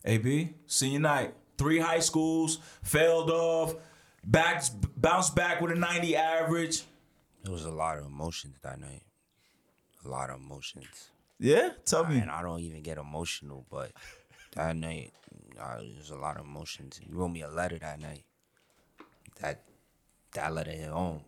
[0.05, 3.75] AB, senior night, three high schools, failed off,
[4.25, 4.65] back,
[4.97, 6.85] bounced back with a 90 average.
[7.45, 9.03] It was a lot of emotions that night.
[10.05, 11.11] A lot of emotions.
[11.39, 12.19] Yeah, tell me.
[12.19, 13.93] And I don't even get emotional, but
[14.55, 15.13] that night,
[15.61, 17.01] uh, there's a lot of emotions.
[17.03, 18.25] You wrote me a letter that night.
[19.41, 19.63] That
[20.35, 21.21] that letter hit home.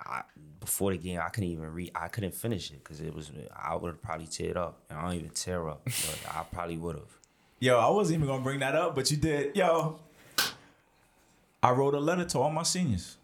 [0.00, 0.22] I,
[0.60, 1.92] before the game, I couldn't even read.
[1.94, 3.30] I couldn't finish it because it was.
[3.56, 6.76] I would have probably teared up, and I don't even tear up, but I probably
[6.76, 7.18] would have.
[7.64, 9.56] Yo, I wasn't even gonna bring that up, but you did.
[9.56, 9.98] Yo,
[11.62, 13.16] I wrote a letter to all my seniors.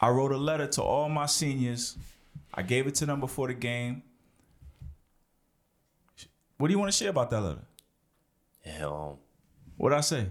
[0.00, 1.98] I wrote a letter to all my seniors.
[2.54, 4.02] I gave it to them before the game.
[6.56, 7.66] What do you want to share about that letter?
[8.64, 9.18] Hell, um,
[9.76, 10.28] What'd I say?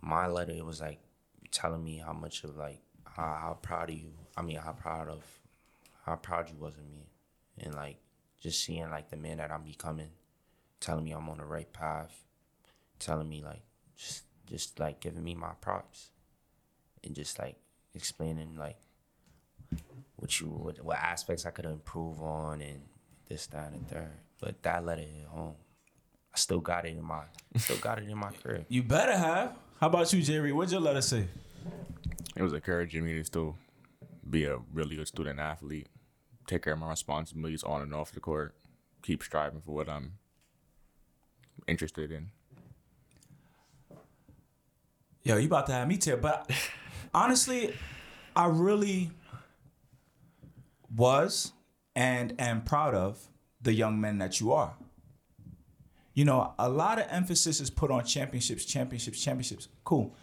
[0.00, 1.00] My letter, it was like
[1.50, 4.12] telling me how much of like how, how proud of you.
[4.36, 5.24] I mean, how proud of
[6.06, 7.08] how proud you was of me,
[7.58, 7.96] and like
[8.40, 10.10] just seeing like the man that I'm becoming,
[10.80, 12.24] telling me I'm on the right path,
[12.98, 13.62] telling me like
[13.96, 16.10] just just like giving me my props,
[17.04, 17.56] and just like
[17.94, 18.78] explaining like
[20.16, 22.82] what you what, what aspects I could improve on and
[23.28, 24.10] this that and third.
[24.40, 25.56] But that letter hit home.
[26.32, 27.22] I still got it in my
[27.56, 28.66] still got it in my crib.
[28.68, 29.56] You better have.
[29.80, 30.54] How about you, Jay Reed?
[30.54, 31.26] What'd your letter say?
[32.36, 33.56] It was encouraging me to still
[34.28, 35.88] be a really good student athlete,
[36.46, 38.54] take care of my responsibilities on and off the court,
[39.02, 40.12] keep striving for what I'm
[41.68, 42.30] interested in.
[45.22, 46.50] Yo, you about to have me tear, but
[47.12, 47.74] honestly,
[48.34, 49.10] I really
[50.94, 51.52] was
[51.94, 53.28] and am proud of
[53.60, 54.74] the young men that you are.
[56.14, 59.68] You know, a lot of emphasis is put on championships, championships, championships.
[59.84, 60.14] Cool.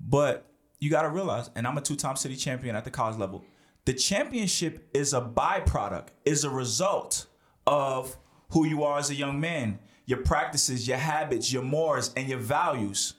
[0.00, 0.46] But
[0.80, 3.44] you got to realize, and I'm a two time city champion at the college level,
[3.84, 7.26] the championship is a byproduct, is a result
[7.66, 8.16] of
[8.52, 12.38] who you are as a young man, your practices, your habits, your mores, and your
[12.38, 13.14] values.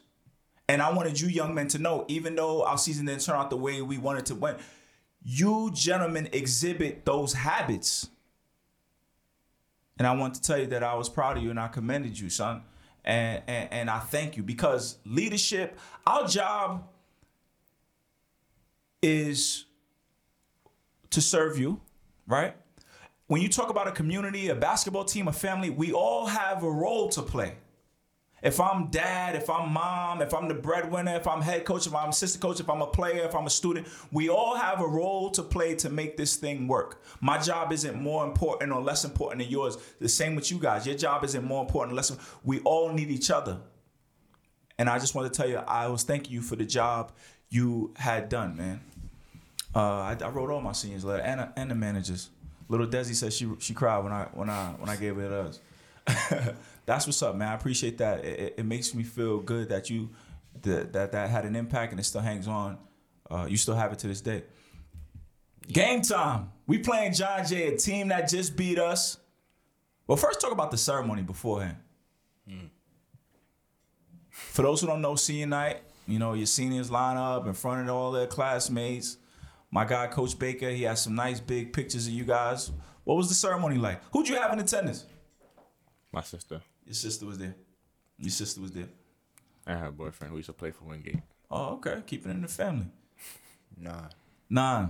[0.70, 3.50] And I wanted you young men to know, even though our season didn't turn out
[3.50, 4.56] the way we wanted to win,
[5.24, 8.10] you gentlemen exhibit those habits.
[9.98, 12.20] And I want to tell you that I was proud of you and I commended
[12.20, 12.64] you, son.
[13.04, 15.78] And, and, and I thank you because leadership,
[16.08, 16.88] our job
[19.02, 19.66] is
[21.10, 21.82] to serve you,
[22.28, 22.56] right?
[23.28, 26.72] When you talk about a community, a basketball team, a family, we all have a
[26.72, 27.56] role to play.
[28.42, 31.96] If I'm dad, if I'm mom, if I'm the breadwinner, if I'm head coach, if
[31.96, 34.88] I'm assistant coach, if I'm a player, if I'm a student, we all have a
[34.88, 37.02] role to play to make this thing work.
[37.22, 39.78] My job isn't more important or less important than yours.
[40.02, 40.86] The same with you guys.
[40.86, 42.12] Your job isn't more important or less.
[42.44, 43.60] We all need each other.
[44.78, 47.14] And I just want to tell you, I was thanking you for the job
[47.48, 48.82] you had done, man.
[49.74, 52.30] Uh, I, I, wrote all my seniors letter and, and the managers.
[52.70, 55.42] Little Desi said she she cried when I when I when I gave it to
[55.42, 55.60] us.
[56.86, 57.50] that's what's up, man.
[57.50, 58.24] I appreciate that.
[58.26, 60.10] It, it makes me feel good that you
[60.62, 62.78] that, that that had an impact and it still hangs on.
[63.30, 64.44] Uh, you still have it to this day.
[65.68, 66.52] Game time.
[66.68, 69.18] We playing John Jay, a team that just beat us.
[70.08, 71.78] Well, first talk about the ceremony beforehand.
[72.50, 72.70] Mm.
[74.30, 77.88] For those who don't know, senior night, you know, your seniors line up in front
[77.88, 79.18] of all their classmates.
[79.74, 82.72] My guy, Coach Baker, he has some nice big pictures of you guys.
[83.06, 84.04] What was the ceremony like?
[84.12, 85.04] Who'd you have in attendance?
[86.12, 86.62] My sister.
[86.86, 87.56] Your sister was there.
[88.20, 88.90] Your sister was there.
[89.66, 91.22] I had a boyfriend who used to play for Wingate.
[91.50, 92.04] Oh, okay.
[92.06, 92.86] Keeping it in the family.
[93.76, 94.10] Nah.
[94.48, 94.90] Nah.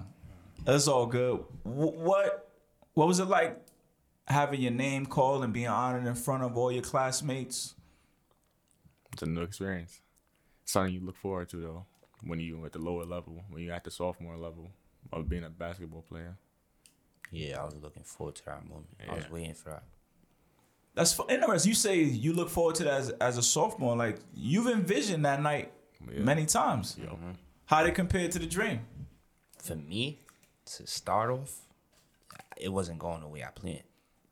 [0.66, 1.46] That's all good.
[1.64, 2.52] what
[2.94, 3.66] what was it like
[4.28, 7.74] having your name called and being honored in front of all your classmates?
[9.14, 10.02] It's a new experience.
[10.66, 11.86] Something you look forward to though,
[12.26, 14.72] when you at the lower level, when you're at the sophomore level
[15.12, 16.38] of being a basketball player.
[17.32, 18.88] Yeah, I was looking forward to that moment.
[19.00, 19.12] Yeah.
[19.12, 19.84] I was waiting for that.
[20.96, 21.70] That's interesting.
[21.70, 23.96] You say you look forward to that as, as a sophomore.
[23.96, 25.72] Like you've envisioned that night
[26.12, 26.20] yeah.
[26.20, 26.96] many times.
[27.00, 27.10] Yeah.
[27.10, 27.32] Mm-hmm.
[27.66, 28.82] How did it compare to the dream?
[29.58, 30.20] For me,
[30.66, 31.62] to start off,
[32.58, 33.84] it wasn't going the way I planned.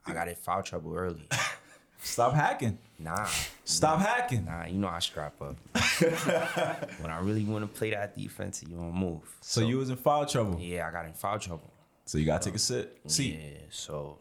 [0.05, 1.27] I got in foul trouble early.
[2.03, 2.77] Stop hacking.
[2.99, 3.27] Nah.
[3.63, 4.45] Stop nah, hacking.
[4.45, 5.55] Nah, you know I strap up.
[6.01, 9.21] When I really want to play that defense, you don't move.
[9.41, 10.59] So, so, you was in foul trouble.
[10.59, 11.71] Yeah, I got in foul trouble.
[12.05, 12.99] So you gotta take a sit.
[13.07, 13.31] See.
[13.33, 13.59] Yeah.
[13.69, 14.19] So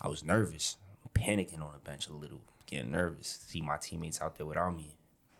[0.00, 0.76] I was nervous
[1.14, 3.38] panicking on the bench a little, getting nervous.
[3.46, 4.96] See my teammates out there without me.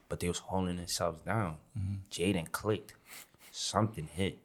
[0.09, 1.57] but they was holding themselves down.
[1.79, 1.95] Mm-hmm.
[2.11, 2.95] Jaden clicked.
[3.51, 4.39] Something hit.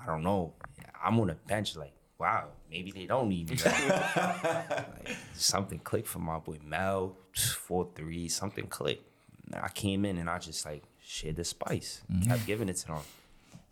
[0.00, 0.54] I don't know.
[1.02, 3.56] I'm on the bench like, wow, maybe they don't need me.
[3.64, 9.04] like, something clicked for my boy Mel, four three, something clicked.
[9.52, 12.02] I came in and I just like shared the spice.
[12.08, 12.46] Kept mm-hmm.
[12.46, 12.98] giving it to them.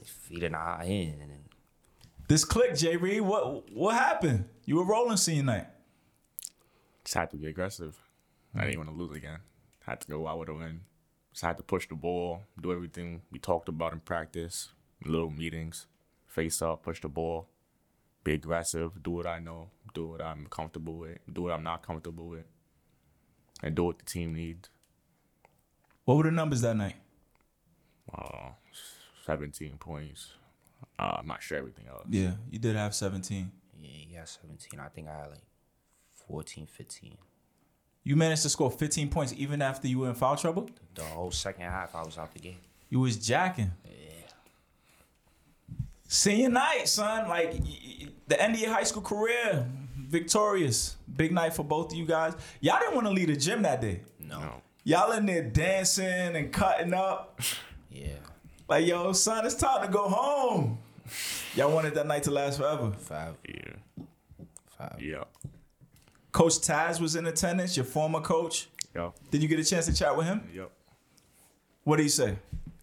[0.05, 1.45] Feeding our in and then
[2.29, 3.23] This click, Jay Reed.
[3.23, 4.45] What what happened?
[4.65, 5.67] You were rolling senior night.
[7.05, 7.99] Just had to be aggressive.
[8.55, 9.39] I didn't want to lose again.
[9.85, 10.83] Had to go out with a win.
[11.33, 14.69] Just had to push the ball, do everything we talked about in practice,
[15.05, 15.87] little meetings,
[16.27, 17.49] face up, push the ball,
[18.23, 21.85] be aggressive, do what I know, do what I'm comfortable with, do what I'm not
[21.85, 22.45] comfortable with,
[23.63, 24.69] and do what the team needs.
[26.05, 26.97] What were the numbers that night?
[28.13, 28.51] Uh,
[29.27, 30.33] 17 points.
[30.99, 32.05] Uh, I'm not sure everything else.
[32.09, 33.51] Yeah, you did have 17.
[33.81, 34.79] yeah, he had 17.
[34.79, 35.43] I think I had like
[36.29, 37.17] 14, 15.
[38.05, 40.69] You managed to score 15 points even after you were in foul trouble.
[40.95, 42.59] The whole second half, I was out the game.
[42.91, 43.73] You was jacking.
[43.85, 43.91] Yeah.
[46.07, 47.29] Senior night, son.
[47.29, 47.61] Like y-
[48.03, 50.97] y- the end of your high school career, victorious.
[51.17, 52.35] Big night for both of you guys.
[52.61, 54.01] Y'all didn't want to leave the gym that day.
[54.21, 54.39] No.
[54.39, 54.63] No.
[54.87, 57.41] Y'all in there dancing and cutting up.
[57.91, 58.19] Yeah.
[58.69, 60.79] Like, yo, son, it's time to go home.
[61.55, 62.93] Y'all wanted that night to last forever.
[62.99, 63.35] Five.
[63.49, 64.05] Yeah.
[64.77, 64.97] Five.
[65.01, 65.25] Yeah.
[66.33, 68.69] Coach Taz was in attendance, your former coach.
[68.95, 69.15] Yep.
[69.31, 70.47] Did you get a chance to chat with him?
[70.53, 70.71] Yep.
[71.85, 72.37] What did he say?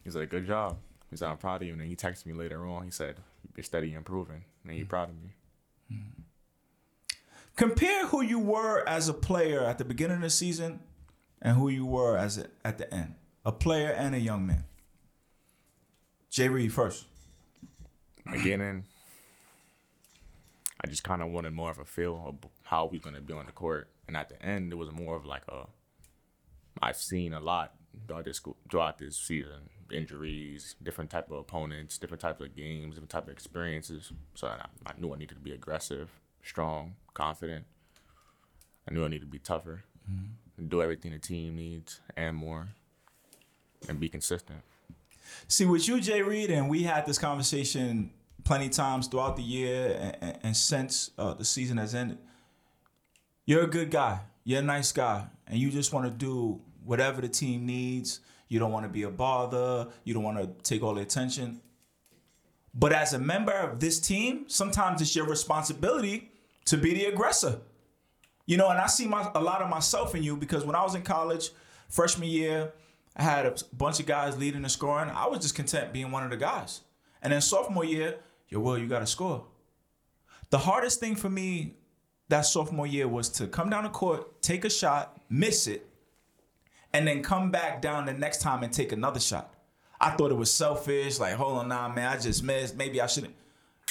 [0.03, 0.77] He said, good job.
[1.11, 1.73] He said, I'm proud of you.
[1.73, 2.83] And then he texted me later on.
[2.83, 3.17] He said,
[3.55, 4.43] you're steady improving.
[4.63, 4.89] And he's mm.
[4.89, 5.35] proud of me.
[7.55, 10.79] Compare who you were as a player at the beginning of the season
[11.41, 13.15] and who you were as a, at the end.
[13.43, 14.65] A player and a young man.
[16.29, 17.05] Jay Reed first.
[18.31, 18.85] Beginning,
[20.79, 23.33] I just kind of wanted more of a feel of how we're going to be
[23.33, 23.89] on the court.
[24.07, 25.65] And at the end, it was more of like a,
[26.81, 27.73] I've seen a lot
[28.07, 28.39] throughout this,
[28.69, 29.69] throughout this season.
[29.91, 34.13] Injuries, different type of opponents, different type of games, different type of experiences.
[34.35, 36.09] So I, I knew I needed to be aggressive,
[36.43, 37.65] strong, confident.
[38.87, 40.35] I knew I needed to be tougher, and
[40.67, 42.69] do everything the team needs and more,
[43.87, 44.61] and be consistent.
[45.47, 48.11] See, with you, Jay Reed, and we had this conversation
[48.43, 52.17] plenty times throughout the year and, and, since uh, the season has ended.
[53.45, 54.21] You're a good guy.
[54.43, 55.25] You're a nice guy.
[55.47, 58.19] And you just want to do whatever the team needs.
[58.47, 59.87] You don't want to be a bother.
[60.03, 61.61] You don't want to take all the attention.
[62.73, 66.31] But as a member of this team, sometimes it's your responsibility
[66.65, 67.59] to be the aggressor.
[68.45, 70.83] You know, and I see my, a lot of myself in you because when I
[70.83, 71.51] was in college,
[71.89, 72.73] freshman year,
[73.15, 75.09] I had a bunch of guys leading the scoring.
[75.09, 76.81] I was just content being one of the guys.
[77.21, 78.15] And then sophomore year,
[78.49, 79.45] yo, Will, you got to score.
[80.49, 81.75] The hardest thing for me
[82.29, 85.85] that sophomore year was to come down the court, take a shot, miss it,
[86.93, 89.53] and then come back down the next time and take another shot.
[89.99, 92.75] I thought it was selfish, like, hold on now, man, I just missed.
[92.75, 93.35] Maybe I shouldn't.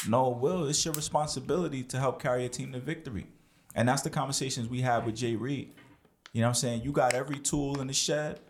[0.09, 3.27] No, Will, it's your responsibility to help carry a team to victory.
[3.75, 5.73] And that's the conversations we have with Jay Reed.
[6.33, 6.83] You know what I'm saying?
[6.83, 8.41] You got every tool in the shed.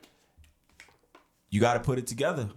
[1.50, 2.48] You got to put it together.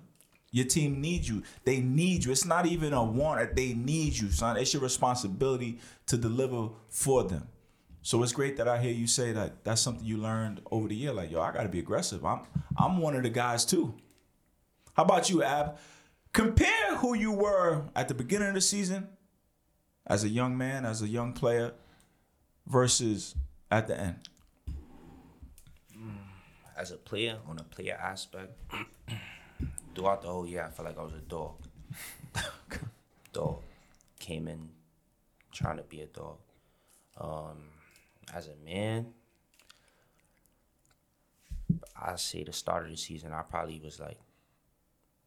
[0.51, 1.43] Your team needs you.
[1.63, 2.31] They need you.
[2.31, 3.55] It's not even a want.
[3.55, 4.55] They need you, son.
[4.55, 7.47] It's your responsibility to deliver for them.
[8.03, 10.95] So it's great that I hear you say that that's something you learned over the
[10.95, 11.13] year.
[11.13, 12.23] Like, yo, I got to be aggressive.
[12.23, 12.41] I'm
[12.77, 13.95] I'm one of the guys too.
[14.93, 15.77] How about you, Ab?
[16.33, 19.07] Compare who you were at the beginning of the season
[20.05, 21.73] as a young man, as a young player,
[22.67, 23.35] versus
[23.71, 24.15] at the end.
[25.97, 26.15] Mm,
[26.77, 28.53] as a player, on a player aspect,
[29.95, 31.55] throughout the whole year, I felt like I was a dog.
[33.33, 33.59] dog.
[34.19, 34.69] Came in
[35.51, 36.37] trying to be a dog.
[37.19, 37.63] Um,
[38.33, 39.13] as a man,
[41.99, 44.19] I say the start of the season, I probably was like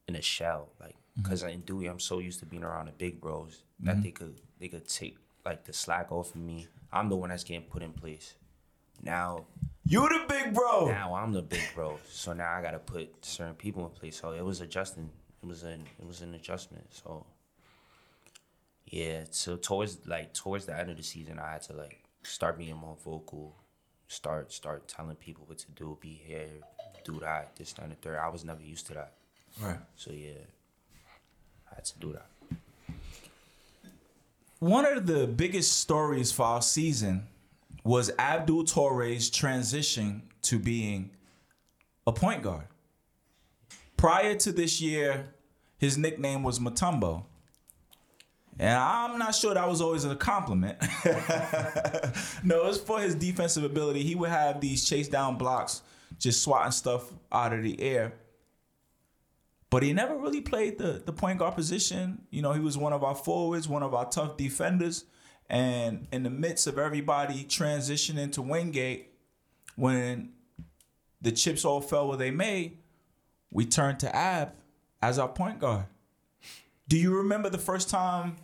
[0.08, 1.22] in a shell, like mm-hmm.
[1.22, 4.02] because in Dewey, I'm so used to being around the big bros that mm-hmm.
[4.02, 6.66] they could they could take like the slack off of me.
[6.92, 8.34] I'm the one that's getting put in place.
[9.02, 9.44] Now,
[9.84, 10.86] You the big bro.
[10.86, 14.18] now I'm the big bro, so now I gotta put certain people in place.
[14.20, 15.10] So it was adjusting.
[15.42, 16.86] It was an it was an adjustment.
[16.92, 17.26] So
[18.86, 22.58] yeah, so towards like towards the end of the season, I had to like start
[22.58, 23.54] being more vocal,
[24.08, 26.48] start start telling people what to do, be here,
[27.04, 28.18] do that, this, that, and the third.
[28.18, 29.12] I was never used to that.
[29.60, 29.78] Right.
[29.96, 30.30] So yeah,
[31.70, 32.26] I had to do that.
[34.58, 37.26] One of the biggest stories for our season
[37.84, 41.10] was Abdul Torre's transition to being
[42.06, 42.66] a point guard.
[43.98, 45.28] Prior to this year,
[45.76, 47.24] his nickname was Mutombo.
[48.58, 50.78] And I'm not sure that was always a compliment.
[52.42, 54.02] no, it's for his defensive ability.
[54.02, 55.82] He would have these chase down blocks
[56.18, 58.14] just swatting stuff out of the air.
[59.76, 62.22] But he never really played the the point guard position.
[62.30, 65.04] You know, he was one of our forwards, one of our tough defenders.
[65.50, 69.10] And in the midst of everybody transitioning to Wingate,
[69.74, 70.32] when
[71.20, 72.78] the chips all fell where they may,
[73.50, 74.54] we turned to Ab
[75.02, 75.84] as our point guard.
[76.88, 78.36] Do you remember the first time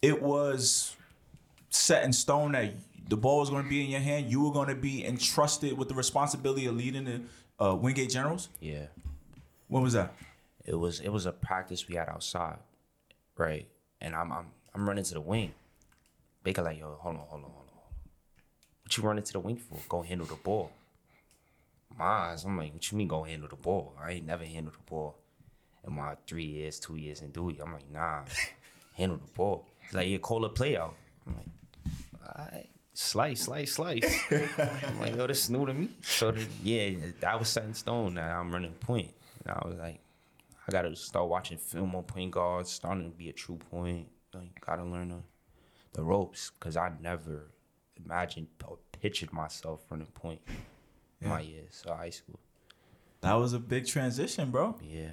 [0.00, 0.96] it was
[1.68, 2.72] set in stone that
[3.06, 4.32] the ball was going to be in your hand?
[4.32, 7.20] You were going to be entrusted with the responsibility of leading the
[7.62, 8.48] uh, Wingate Generals?
[8.60, 8.86] Yeah.
[9.70, 10.12] When was that?
[10.64, 12.58] It was it was a practice we had outside,
[13.38, 13.68] right?
[14.00, 15.54] And I'm I'm I'm running to the wing.
[16.42, 17.78] Baker like, yo, hold on, hold on, hold on.
[18.82, 19.78] What you running to the wing for?
[19.88, 20.72] Go handle the ball.
[21.96, 23.94] My eyes, I'm like, what you mean go handle the ball?
[24.02, 25.16] I ain't never handled the ball
[25.86, 27.60] in my three years, two years in Dewey.
[27.62, 28.22] I'm like, nah,
[28.94, 29.66] handle the ball.
[29.82, 30.96] He's like, yeah, call a play out.
[31.26, 31.46] I'm like,
[32.26, 32.68] all right.
[32.92, 34.20] Slice, slice, slice.
[34.30, 35.90] I'm like, yo, this is new to me.
[36.02, 36.90] So, the, yeah,
[37.20, 39.10] that was set in stone that I'm running point.
[39.44, 40.00] And I was like,
[40.68, 44.08] I gotta start watching film on point guards, starting to be a true point.
[44.32, 45.22] Like, gotta learn the,
[45.92, 47.50] the ropes, because I never
[48.04, 50.40] imagined or pictured myself running point
[51.20, 52.38] in my years of high school.
[53.22, 54.76] That was a big transition, bro.
[54.82, 55.12] Yeah.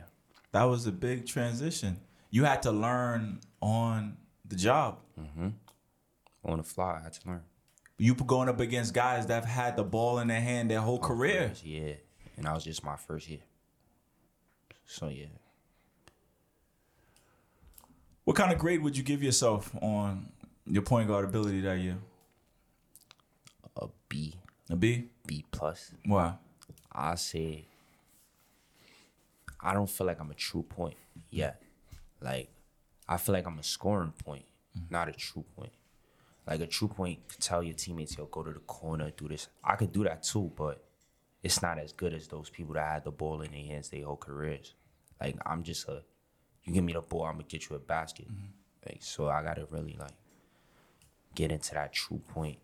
[0.51, 1.99] That was a big transition.
[2.29, 4.99] You had to learn on the job.
[5.19, 5.49] Mm-hmm.
[6.45, 7.41] On the fly, I had to learn.
[7.97, 10.99] You going up against guys that have had the ball in their hand their whole
[10.99, 11.49] career.
[11.49, 11.93] First, yeah.
[12.37, 13.39] And that was just my first year.
[14.87, 15.27] So, yeah.
[18.23, 20.29] What kind of grade would you give yourself on
[20.65, 21.97] your point guard ability that year?
[23.75, 24.33] A B,
[24.69, 25.09] A B?
[25.25, 25.91] B plus.
[26.05, 26.33] Why?
[26.91, 27.65] I say
[29.61, 30.95] I don't feel like I'm a true point
[31.29, 31.61] yet.
[32.21, 32.49] Like
[33.07, 34.45] I feel like I'm a scoring point,
[34.77, 34.89] mm.
[34.89, 35.71] not a true point.
[36.47, 39.47] Like a true point could tell your teammates, yo, go to the corner, do this.
[39.63, 40.83] I could do that too, but
[41.43, 44.05] it's not as good as those people that had the ball in their hands their
[44.05, 44.73] whole careers.
[45.21, 46.03] Like I'm just a
[46.63, 48.27] you give me the ball, I'm gonna get you a basket.
[48.27, 48.45] Mm-hmm.
[48.85, 50.11] Like so I gotta really like
[51.35, 52.57] get into that true point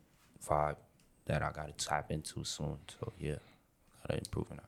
[0.48, 0.78] vibe
[1.26, 2.78] that I gotta tap into soon.
[3.00, 3.36] So yeah,
[4.08, 4.66] gotta improve on that.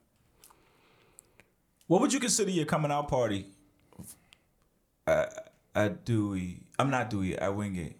[1.88, 3.46] What would you consider your coming out party
[5.06, 6.62] uh, at, at Dewey?
[6.80, 7.96] I'm not Dewey, at Wingate.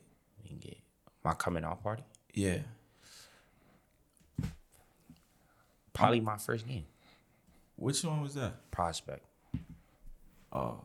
[0.50, 0.78] and get
[1.24, 2.04] my coming out party.
[2.34, 2.60] Yeah.
[5.94, 6.86] Probably my first game.
[7.76, 8.72] Which one was that?
[8.72, 9.24] Prospect.
[10.56, 10.80] Oh.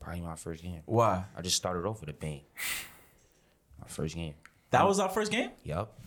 [0.00, 0.82] Probably my first game.
[0.86, 1.24] Why?
[1.36, 2.42] I just started off with a bang.
[3.80, 4.34] My first game.
[4.70, 5.50] That was our first game?
[5.64, 5.98] Yup.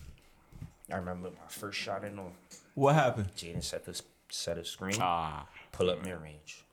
[0.92, 2.32] I remember my first shot in on
[2.74, 3.28] What happened?
[3.36, 6.64] Jaden set the set a screen, Ah, pull up mid range.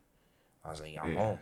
[0.63, 1.39] I was like, yeah, I'm home.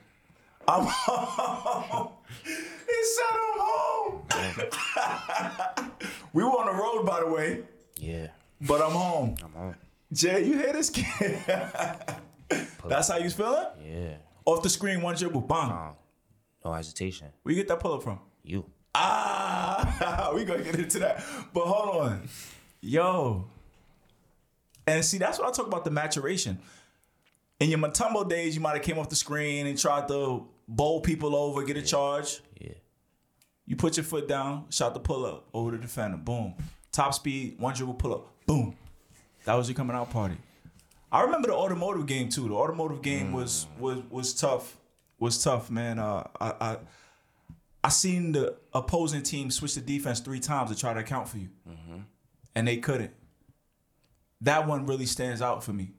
[0.67, 2.09] I'm home.
[2.43, 4.21] he said I'm home.
[6.33, 7.63] we were on the road, by the way,
[7.97, 8.27] Yeah,
[8.61, 9.35] but I'm home.
[9.43, 9.75] I'm home.
[10.11, 11.39] Jay, you hear this kid?
[12.87, 13.67] That's how you was feeling?
[13.83, 14.15] Yeah.
[14.45, 15.71] Off the screen, one dribble, bang.
[15.71, 15.95] Um,
[16.65, 17.27] no hesitation.
[17.43, 18.19] Where you get that pull up from?
[18.43, 18.65] You.
[18.95, 21.23] Ah, we gonna get into that.
[21.53, 22.27] But hold on,
[22.81, 23.45] yo.
[24.85, 26.59] And see, that's what I talk about the maturation.
[27.59, 30.99] In your Mutombo days, you might have came off the screen and tried to bowl
[30.99, 32.41] people over, get a charge.
[32.59, 32.73] Yeah.
[33.65, 36.55] You put your foot down, shot the pull up over the defender, boom.
[36.91, 38.75] Top speed, one dribble pull up, boom.
[39.45, 40.35] That was your coming out party.
[41.13, 42.47] I remember the automotive game too.
[42.47, 44.77] The automotive game was was was tough.
[45.19, 45.99] Was tough, man.
[45.99, 46.77] Uh, I, I
[47.83, 51.37] I seen the opposing team switch the defense three times to try to account for
[51.37, 51.49] you,
[52.55, 53.13] and they couldn't.
[54.41, 55.91] That one really stands out for me.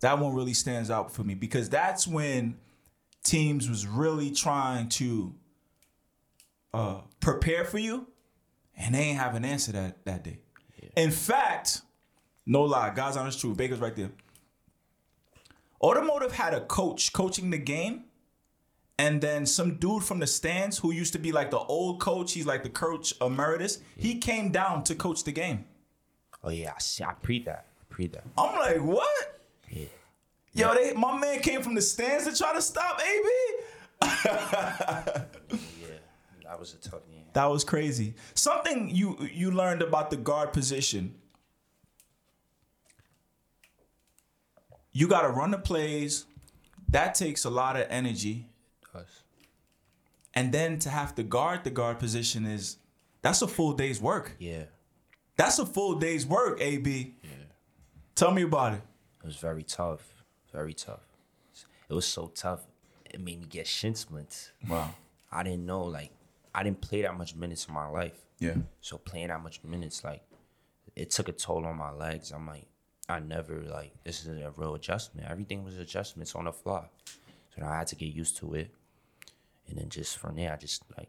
[0.00, 2.56] That one really stands out for me because that's when
[3.22, 5.34] teams was really trying to
[6.74, 8.08] uh, prepare for you,
[8.76, 10.40] and they ain't have an answer that that day.
[10.96, 11.82] In fact,
[12.44, 13.56] no lie, God's honest truth.
[13.56, 14.10] Baker's right there.
[15.82, 18.04] Automotive had a coach coaching the game,
[18.98, 22.32] and then some dude from the stands who used to be like the old coach.
[22.32, 23.78] He's like the coach emeritus.
[23.96, 25.64] He came down to coach the game.
[26.44, 27.02] Oh yeah, I see.
[27.04, 27.66] I pre that.
[27.80, 28.24] I pre that.
[28.38, 29.40] I'm like, what?
[29.70, 29.86] Yeah.
[30.54, 33.28] Yo, they, my man came from the stands to try to stop AB.
[35.80, 35.98] Yeah.
[36.44, 37.24] That was a tough game.
[37.32, 38.14] That was crazy.
[38.34, 41.14] Something you you learned about the guard position.
[44.92, 46.26] You got to run the plays.
[46.88, 48.48] That takes a lot of energy,
[50.34, 52.76] and then to have to guard the guard position is
[53.22, 54.36] that's a full day's work.
[54.38, 54.64] Yeah.
[55.36, 56.60] That's a full day's work.
[56.60, 57.14] AB.
[57.22, 57.30] Yeah.
[58.14, 58.82] Tell me about it.
[59.22, 60.24] It was very tough.
[60.52, 61.00] Very tough.
[61.88, 62.66] It was so tough.
[63.06, 64.52] It made me get shin splints.
[64.68, 64.90] Wow.
[65.30, 66.10] I didn't know, like,
[66.54, 68.26] I didn't play that much minutes in my life.
[68.38, 68.56] Yeah.
[68.80, 70.22] So playing that much minutes, like,
[70.94, 72.32] it took a toll on my legs.
[72.32, 72.66] I'm like,
[73.08, 75.26] I never like this is a real adjustment.
[75.28, 76.84] Everything was adjustments on the fly,
[77.56, 78.70] so I had to get used to it,
[79.68, 81.08] and then just from there, I just like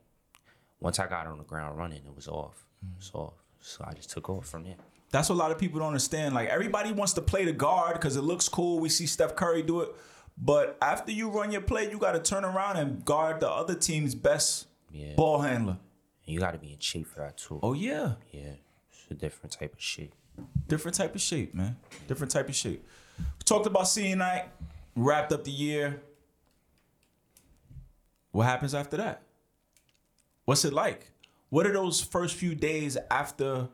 [0.80, 2.66] once I got on the ground running, it was off.
[2.84, 2.94] Mm-hmm.
[2.94, 3.34] It was off.
[3.62, 4.76] So I just took off from there.
[5.12, 6.34] That's what a lot of people don't understand.
[6.36, 8.80] Like everybody wants to play the guard because it looks cool.
[8.80, 9.90] We see Steph Curry do it,
[10.38, 13.76] but after you run your play, you got to turn around and guard the other
[13.76, 15.14] team's best Yeah.
[15.16, 15.78] ball handler.
[16.26, 17.60] And you got to be in shape for that too.
[17.62, 18.54] Oh yeah, Yeah,
[18.92, 20.12] it's a different type of shit.
[20.68, 21.76] Different type of shape, man.
[22.08, 22.86] Different type of shape.
[23.20, 24.46] We talked about senior night,
[24.96, 26.02] wrapped up the year.
[28.32, 29.22] What happens after that?
[30.46, 31.12] What's it like?
[31.50, 33.70] What are those first few days after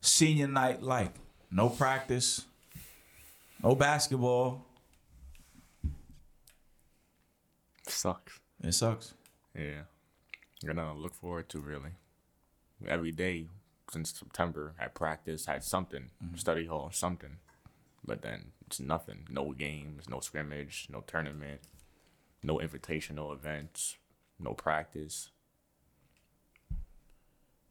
[0.00, 1.12] senior night like?
[1.50, 2.46] No practice,
[3.62, 4.64] no basketball.
[7.86, 8.38] Sucks.
[8.62, 9.14] It sucks.
[9.54, 9.82] Yeah.
[10.66, 11.90] Got nothing to look forward to really.
[12.86, 13.46] Every day
[13.90, 16.36] since September, I practice, had something, mm-hmm.
[16.36, 17.38] study hall, something.
[18.04, 19.26] But then it's nothing.
[19.30, 21.60] No games, no scrimmage, no tournament,
[22.42, 23.96] no invitational events,
[24.38, 25.30] no practice.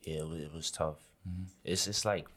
[0.02, 1.00] Yeah, it was, it was tough.
[1.28, 1.44] Mm-hmm.
[1.64, 2.28] It's it's like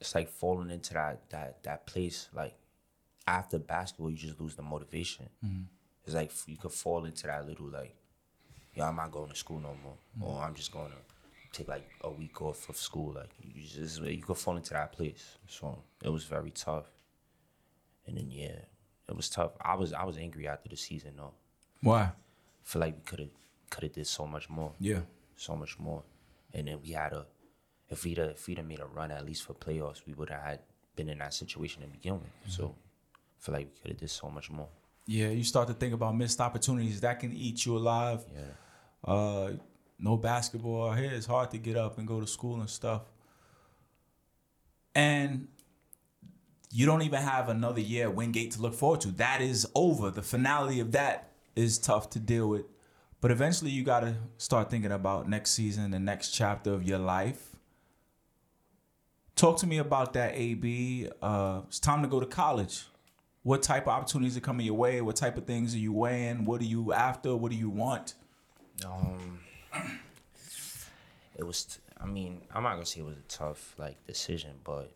[0.00, 2.28] it's like falling into that that that place.
[2.34, 2.54] Like
[3.26, 5.28] after basketball, you just lose the motivation.
[5.44, 5.62] Mm-hmm.
[6.04, 7.94] It's like you could fall into that little like,
[8.74, 11.13] yeah, I'm not going to school no more, or I'm just going to
[11.54, 13.14] take like a week off of school.
[13.14, 15.38] Like you just you could fall into that place.
[15.46, 16.86] So it was very tough.
[18.06, 18.58] And then yeah,
[19.08, 19.52] it was tough.
[19.60, 21.32] I was I was angry after the season though.
[21.82, 22.10] Why?
[22.62, 23.28] feel like we could have
[23.70, 25.00] could have did so much more Yeah.
[25.36, 26.02] so much more.
[26.54, 27.26] And then we had a,
[27.90, 30.30] if we'd have, if we'd have made a run at least for playoffs, we would
[30.30, 30.60] have had
[30.96, 32.30] been in that situation to begin with.
[32.48, 32.74] So
[33.14, 34.68] I feel like we could have did so much more.
[35.06, 38.24] Yeah, you start to think about missed opportunities that can eat you alive.
[38.32, 39.12] Yeah.
[39.12, 39.52] Uh,
[39.98, 41.10] no basketball here.
[41.12, 43.02] It's hard to get up and go to school and stuff.
[44.94, 45.48] And
[46.70, 49.08] you don't even have another year at Wingate to look forward to.
[49.12, 50.10] That is over.
[50.10, 52.64] The finality of that is tough to deal with.
[53.20, 56.98] But eventually you got to start thinking about next season, the next chapter of your
[56.98, 57.54] life.
[59.36, 61.08] Talk to me about that, AB.
[61.22, 62.84] Uh, it's time to go to college.
[63.42, 65.00] What type of opportunities are coming your way?
[65.00, 66.44] What type of things are you weighing?
[66.44, 67.36] What are you after?
[67.36, 68.14] What do you want?
[68.84, 69.40] Um,
[71.36, 71.78] it was.
[72.00, 74.92] I mean, I'm not gonna say it was a tough like decision, but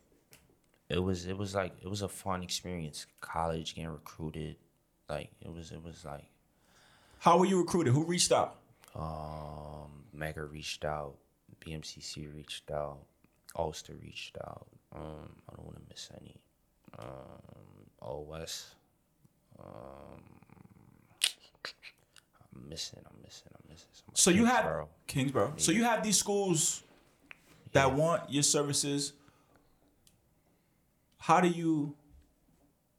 [0.88, 1.26] it was.
[1.26, 3.06] It was like it was a fun experience.
[3.20, 4.56] College, getting recruited,
[5.08, 5.72] like it was.
[5.72, 6.26] It was like
[7.18, 7.92] How were you recruited?
[7.92, 8.56] Who reached out?
[8.94, 11.14] Um, Medgar reached out,
[11.60, 12.98] BMCC reached out,
[13.56, 14.66] Ulster reached out.
[14.94, 16.36] Um, I don't want to miss any.
[16.98, 18.74] Um, OS.
[19.58, 20.22] Um,
[22.58, 23.00] I'm missing.
[23.04, 23.48] I'm missing.
[23.54, 23.88] I'm missing.
[24.14, 25.54] So you have Kingsborough.
[25.56, 26.82] So you have these schools
[27.72, 29.12] that want your services.
[31.18, 31.94] How do you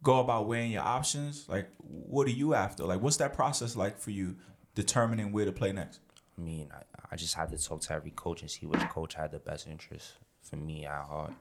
[0.03, 1.45] go about weighing your options?
[1.47, 2.84] Like, what are you after?
[2.84, 4.36] Like, what's that process like for you
[4.76, 5.99] determining where to play next?
[6.38, 9.16] I mean, I, I just had to talk to every coach and see which coach
[9.16, 11.34] had the best interest for me at heart,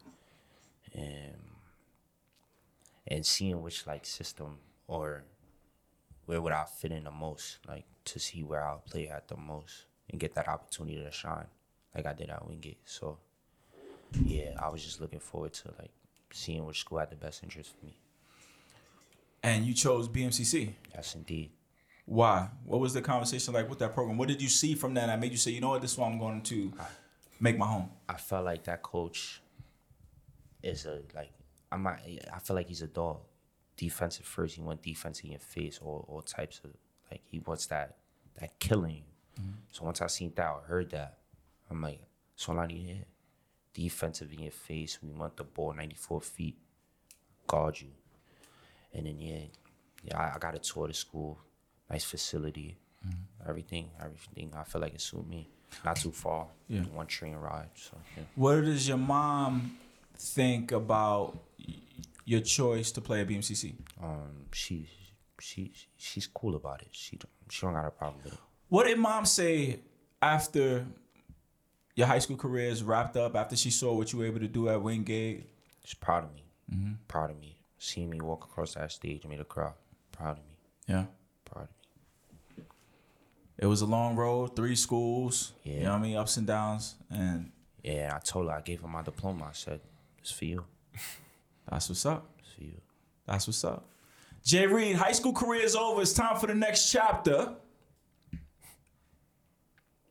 [0.93, 1.37] and
[3.07, 5.25] and seeing which like system or
[6.29, 9.37] where would I fit in the most, like to see where I'll play at the
[9.39, 11.47] most and get that opportunity to shine,
[11.95, 12.83] like I did at Wingate.
[12.85, 13.17] So
[14.27, 15.91] yeah, I was just looking forward to like
[16.31, 17.99] seeing which school had the best interest for me.
[19.43, 20.75] And you chose BMCC.
[20.95, 21.51] Yes, indeed.
[22.05, 22.51] Why?
[22.67, 24.19] What was the conversation like with that program?
[24.19, 25.99] What did you see from that that made you say, you know what, this is
[25.99, 26.75] what I'm going to
[27.41, 27.89] make my home?
[28.07, 29.41] I felt like that coach
[30.63, 31.33] is a like
[31.73, 32.01] I'm not,
[32.35, 33.21] I feel like he's a dog.
[33.79, 36.73] Defensive first, he wants defense in your face, all all types of
[37.11, 37.97] like he wants that
[38.39, 39.03] that killing you.
[39.41, 39.53] Mm-hmm.
[39.71, 41.19] So once I seen that, I heard that,
[41.71, 42.01] I'm like,
[42.49, 43.81] all I need to.
[43.81, 46.57] Defensive in your face, we want the ball 94 feet,
[47.47, 47.89] guard you.
[48.93, 49.39] And then yeah,
[50.05, 51.39] yeah, I, I got a tour the school,
[51.89, 52.77] nice facility,
[53.07, 53.49] mm-hmm.
[53.49, 54.53] everything, everything.
[54.57, 55.49] I feel like it suit me.
[55.85, 56.81] Not too far, Yeah.
[56.93, 57.69] one train ride.
[57.75, 58.25] So yeah.
[58.35, 59.79] What does your mom
[60.17, 61.39] think about
[62.29, 63.75] your choice to play at BMCC?
[64.03, 64.89] um, she
[65.41, 66.89] she she's cool about it.
[66.93, 68.39] She don't, she don't got a problem with it.
[68.69, 69.81] What did mom say
[70.21, 70.85] after
[71.95, 74.49] your high school career is wrapped up, after she saw what you were able to
[74.49, 75.47] do at Wingate?
[75.85, 76.45] She's proud of me.
[77.09, 77.57] Proud of me.
[77.79, 79.73] Seeing me walk across that stage made her cry.
[80.13, 80.57] Proud of me.
[80.89, 81.05] Yeah.
[81.45, 81.69] Proud of
[82.59, 82.65] me.
[83.59, 85.83] It was a long road, three schools, you Yeah.
[85.85, 86.95] know what I mean, ups and downs.
[87.11, 87.53] And
[87.83, 89.47] Yeah, I told her I gave her my diploma.
[89.47, 89.81] I said,
[90.19, 90.65] "It's for you.
[91.71, 92.31] that's what's up.
[92.57, 92.81] See you."
[93.27, 93.89] That's what's up.
[94.45, 96.01] Jay Reed, high school career is over.
[96.01, 97.55] It's time for the next chapter.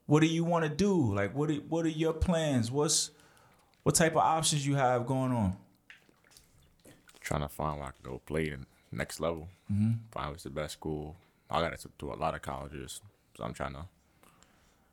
[0.05, 1.13] What do you want to do?
[1.13, 2.71] Like, what are, what are your plans?
[2.71, 3.11] What's
[3.83, 5.57] what type of options you have going on?
[7.27, 9.49] trying to find where I can go play in next level.
[9.71, 9.91] Mm-hmm.
[10.11, 11.17] Find what's the best school.
[11.49, 13.01] I got to to a lot of colleges,
[13.35, 13.85] so I'm trying to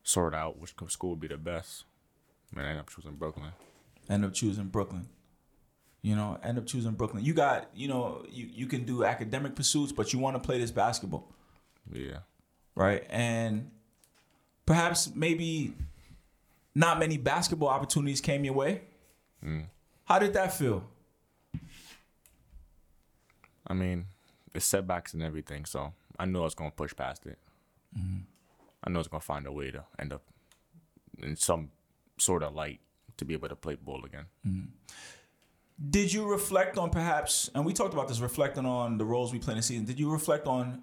[0.03, 1.85] sort out which school would be the best.
[2.53, 3.53] Man, I ended up choosing Brooklyn.
[4.09, 5.09] End up choosing Brooklyn.
[6.05, 7.25] You know, end up choosing Brooklyn.
[7.25, 10.59] You got, you know, you, you can do academic pursuits, but you want to play
[10.59, 11.33] this basketball,
[11.91, 12.19] Yeah.
[12.75, 13.07] right?
[13.09, 13.71] And
[14.67, 15.73] perhaps maybe
[16.75, 18.83] not many basketball opportunities came your way.
[19.43, 19.65] Mm.
[20.05, 20.85] How did that feel?
[23.67, 24.05] I mean,
[24.55, 27.39] it's setbacks and everything, so I knew I was gonna push past it.
[27.99, 28.19] Mm-hmm.
[28.85, 30.23] I know I was gonna find a way to end up
[31.23, 31.71] in some
[32.19, 32.81] sort of light
[33.17, 34.27] to be able to play ball again.
[34.47, 34.67] Mm-hmm.
[35.91, 39.39] Did you reflect on perhaps, and we talked about this, reflecting on the roles we
[39.41, 39.85] play in the season.
[39.85, 40.83] Did you reflect on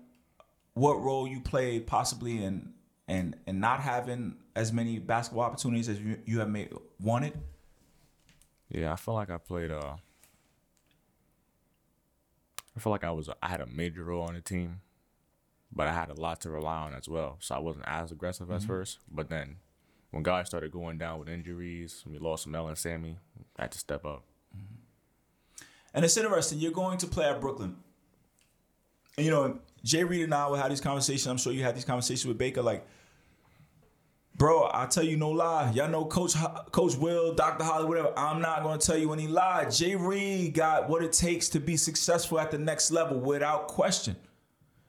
[0.73, 2.73] what role you played possibly in
[3.07, 7.33] and and not having as many basketball opportunities as you, you have made wanted?
[8.69, 9.71] Yeah, I feel like I played.
[9.71, 9.95] Uh,
[12.75, 13.29] I feel like I was.
[13.41, 14.81] I had a major role on the team,
[15.73, 17.37] but I had a lot to rely on as well.
[17.39, 18.55] So I wasn't as aggressive Mm-hmm.
[18.55, 18.99] at first.
[19.09, 19.57] But then,
[20.11, 23.17] when guys started going down with injuries, we lost Mel and Sammy.
[23.57, 24.23] I had to step up.
[25.93, 26.59] And it's interesting.
[26.59, 27.75] You're going to play at Brooklyn.
[29.17, 31.27] And you know, Jay Reed and I will have these conversations.
[31.27, 32.61] I'm sure you had these conversations with Baker.
[32.61, 32.85] Like,
[34.35, 35.71] bro, I tell you no lie.
[35.71, 36.33] Y'all know Coach
[36.71, 37.63] Coach Will, Dr.
[37.63, 38.13] Holly, whatever.
[38.17, 39.65] I'm not going to tell you any lie.
[39.69, 44.15] Jay Reed got what it takes to be successful at the next level without question.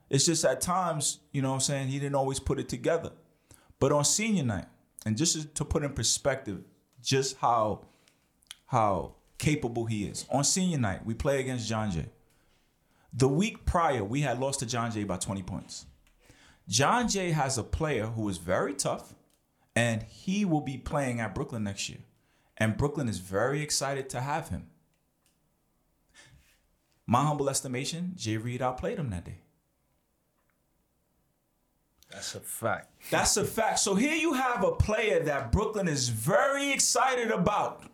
[0.08, 3.12] It's just at times, you know what I'm saying, he didn't always put it together.
[3.80, 4.66] But on senior night,
[5.04, 6.62] and just to put in perspective
[7.02, 7.80] just how
[8.66, 10.24] how capable he is.
[10.30, 12.06] On senior night, we play against John Jay.
[13.12, 15.84] The week prior, we had lost to John Jay by 20 points.
[16.68, 19.14] John Jay has a player who is very tough,
[19.74, 21.98] and he will be playing at Brooklyn next year.
[22.56, 24.68] And Brooklyn is very excited to have him.
[27.04, 29.40] My humble estimation, Jay Reed outplayed him that day.
[32.12, 32.92] That's a fact.
[33.10, 33.80] That's a fact.
[33.80, 37.91] So here you have a player that Brooklyn is very excited about.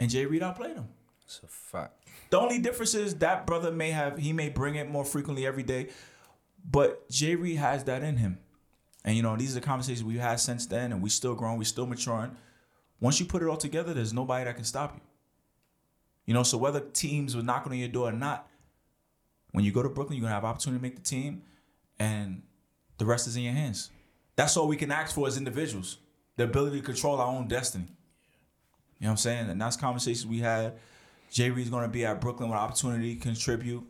[0.00, 0.88] And Jay Reed outplayed him.
[1.20, 2.06] That's a fact.
[2.30, 5.62] The only difference is that brother may have he may bring it more frequently every
[5.62, 5.88] day,
[6.64, 8.38] but Jay Reed has that in him.
[9.04, 11.58] And you know, these are the conversations we've had since then, and we still growing,
[11.58, 12.36] we still maturing.
[13.00, 15.00] Once you put it all together, there's nobody that can stop you.
[16.26, 18.48] You know, so whether teams were knocking on your door or not,
[19.52, 21.42] when you go to Brooklyn, you're gonna have opportunity to make the team,
[21.98, 22.42] and
[22.98, 23.90] the rest is in your hands.
[24.36, 25.98] That's all we can ask for as individuals:
[26.36, 27.86] the ability to control our own destiny.
[28.98, 29.50] You know what I'm saying?
[29.50, 30.74] And that's conversations we had.
[31.30, 33.84] Jay Reed's going to be at Brooklyn with opportunity to contribute.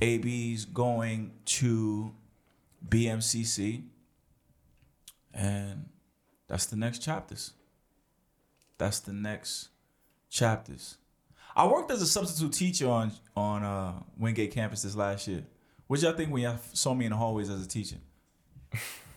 [0.00, 2.12] AB's going to
[2.88, 3.84] BMCC.
[5.32, 5.88] And
[6.48, 7.52] that's the next chapters.
[8.78, 9.68] That's the next
[10.30, 10.96] chapters.
[11.54, 15.44] I worked as a substitute teacher on on uh, Wingate campus this last year.
[15.86, 17.96] What y'all think when y'all saw me in the hallways as a teacher?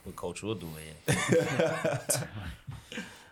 [0.03, 0.67] What coach will do
[1.07, 2.17] it.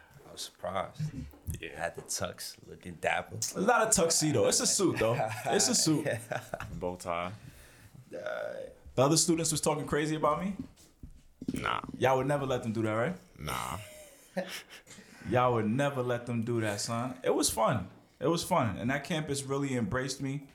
[0.41, 1.01] I was surprised.
[1.59, 1.77] Yeah.
[1.77, 3.35] Had the tux looking dapper.
[3.35, 4.47] It's not a tuxedo.
[4.47, 5.19] It's a suit though.
[5.47, 6.07] It's a suit.
[6.79, 7.31] Bow tie.
[8.09, 8.21] The
[8.97, 10.55] other students was talking crazy about me.
[11.53, 13.15] Nah, Y'all would never let them do that, right?
[13.37, 13.77] nah.
[15.29, 17.15] Y'all would never let them do that, son.
[17.21, 17.87] It was fun.
[18.19, 18.77] It was fun.
[18.79, 20.47] And that campus really embraced me.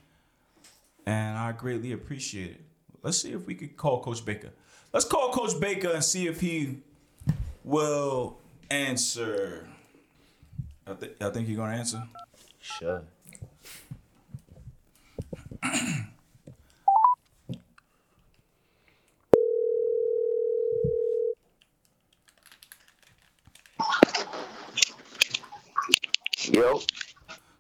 [1.05, 2.61] And I greatly appreciate it.
[3.03, 4.51] Let's see if we could call Coach Baker.
[4.95, 6.79] Let's call Coach Baker and see if he
[7.65, 8.39] will
[8.71, 9.69] answer.
[10.89, 12.03] I, th- I think he's going to answer.
[12.61, 13.03] Sure.
[26.45, 26.81] Yo,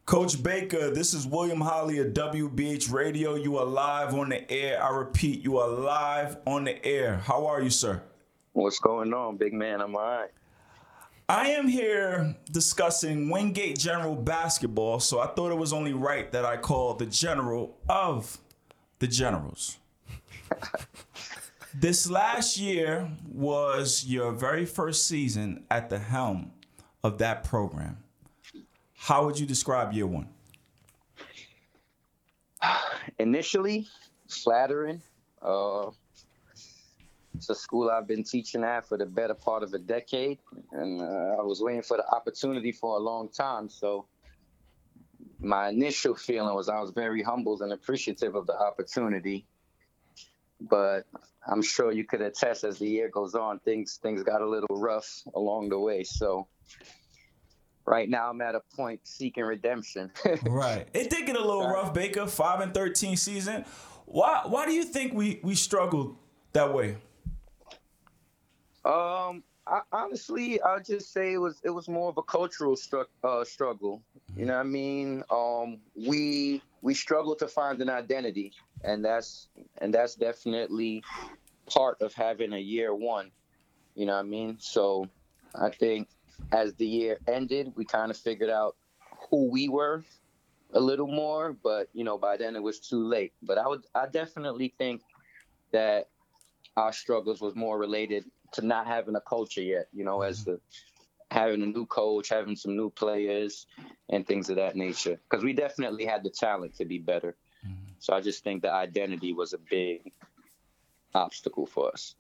[0.05, 3.35] Coach Baker, this is William Holly of WBH Radio.
[3.35, 4.81] You are live on the air.
[4.81, 7.17] I repeat, you are live on the air.
[7.17, 8.03] How are you, sir?
[8.53, 9.81] what's going on, big man?
[9.81, 10.31] I'm all right.
[11.29, 16.45] I am here discussing Wingate General basketball, so I thought it was only right that
[16.45, 18.39] I call the general of
[19.01, 19.79] the generals.
[21.75, 26.53] this last year was your very first season at the helm
[27.03, 27.99] of that program.
[28.95, 30.29] How would you describe year one?
[33.19, 33.89] Initially,
[34.29, 35.03] flattering.
[35.43, 35.91] Uh,
[37.37, 40.39] it's a school I've been teaching at for the better part of a decade,
[40.73, 43.69] and uh, I was waiting for the opportunity for a long time.
[43.69, 44.07] So,
[45.39, 49.47] my initial feeling was I was very humbled and appreciative of the opportunity.
[50.61, 51.03] But
[51.47, 54.81] I'm sure you could attest as the year goes on, things things got a little
[54.81, 56.05] rough along the way.
[56.05, 56.49] So,
[57.85, 60.11] right now I'm at a point seeking redemption.
[60.47, 60.89] right.
[60.95, 62.27] It did get a little rough, Baker.
[62.27, 63.67] Five and thirteen season.
[64.07, 64.43] Why?
[64.47, 66.17] Why do you think we we struggled
[66.55, 66.97] that way?
[68.87, 73.07] Um, I, honestly, I'll just say it was it was more of a cultural stru-
[73.25, 74.03] uh, struggle.
[74.37, 75.25] You know what I mean?
[75.31, 78.53] Um, we we struggle to find an identity,
[78.85, 79.49] and that's
[79.79, 81.05] and that's definitely
[81.69, 83.33] part of having a year one.
[83.97, 84.59] You know what I mean?
[84.61, 85.09] So
[85.55, 86.09] I think
[86.53, 88.77] as the year ended, we kind of figured out
[89.31, 90.05] who we were
[90.75, 93.33] a little more, but you know, by then it was too late.
[93.43, 95.03] But I would I definitely think
[95.73, 96.09] that
[96.77, 98.25] our struggles was more related
[98.57, 100.53] to not having a culture yet, you know, as mm-hmm.
[100.53, 100.61] the
[101.31, 103.67] having a new coach, having some new players
[104.11, 105.19] and things of that nature.
[105.29, 107.37] Because we definitely had the talent to be better.
[107.67, 107.93] Mm-hmm.
[107.99, 110.13] So I just think the identity was a big
[111.15, 112.15] obstacle for us.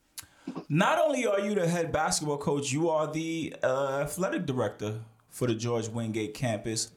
[0.68, 5.46] Not only are you the head basketball coach, you are the uh, athletic director for
[5.46, 6.92] the George Wingate campus.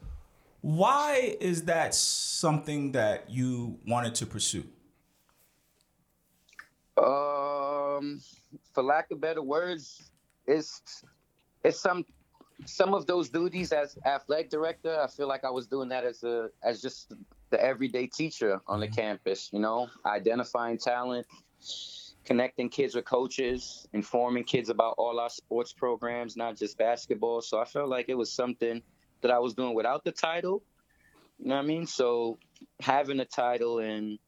[0.62, 4.66] Why is that something that you wanted to pursue?
[6.98, 7.59] Uh,
[8.00, 8.22] Um,
[8.74, 10.12] for lack of better words,
[10.48, 11.04] it's
[11.64, 12.06] it's some
[12.66, 15.00] some of those duties as athletic director.
[15.00, 17.14] I feel like I was doing that as a as just
[17.50, 19.50] the everyday teacher on the campus.
[19.52, 21.28] You know, identifying talent,
[22.26, 27.42] connecting kids with coaches, informing kids about all our sports programs, not just basketball.
[27.42, 28.82] So I felt like it was something
[29.22, 30.64] that I was doing without the title.
[31.40, 31.86] You know what I mean?
[31.86, 32.38] So
[32.82, 34.20] having a title and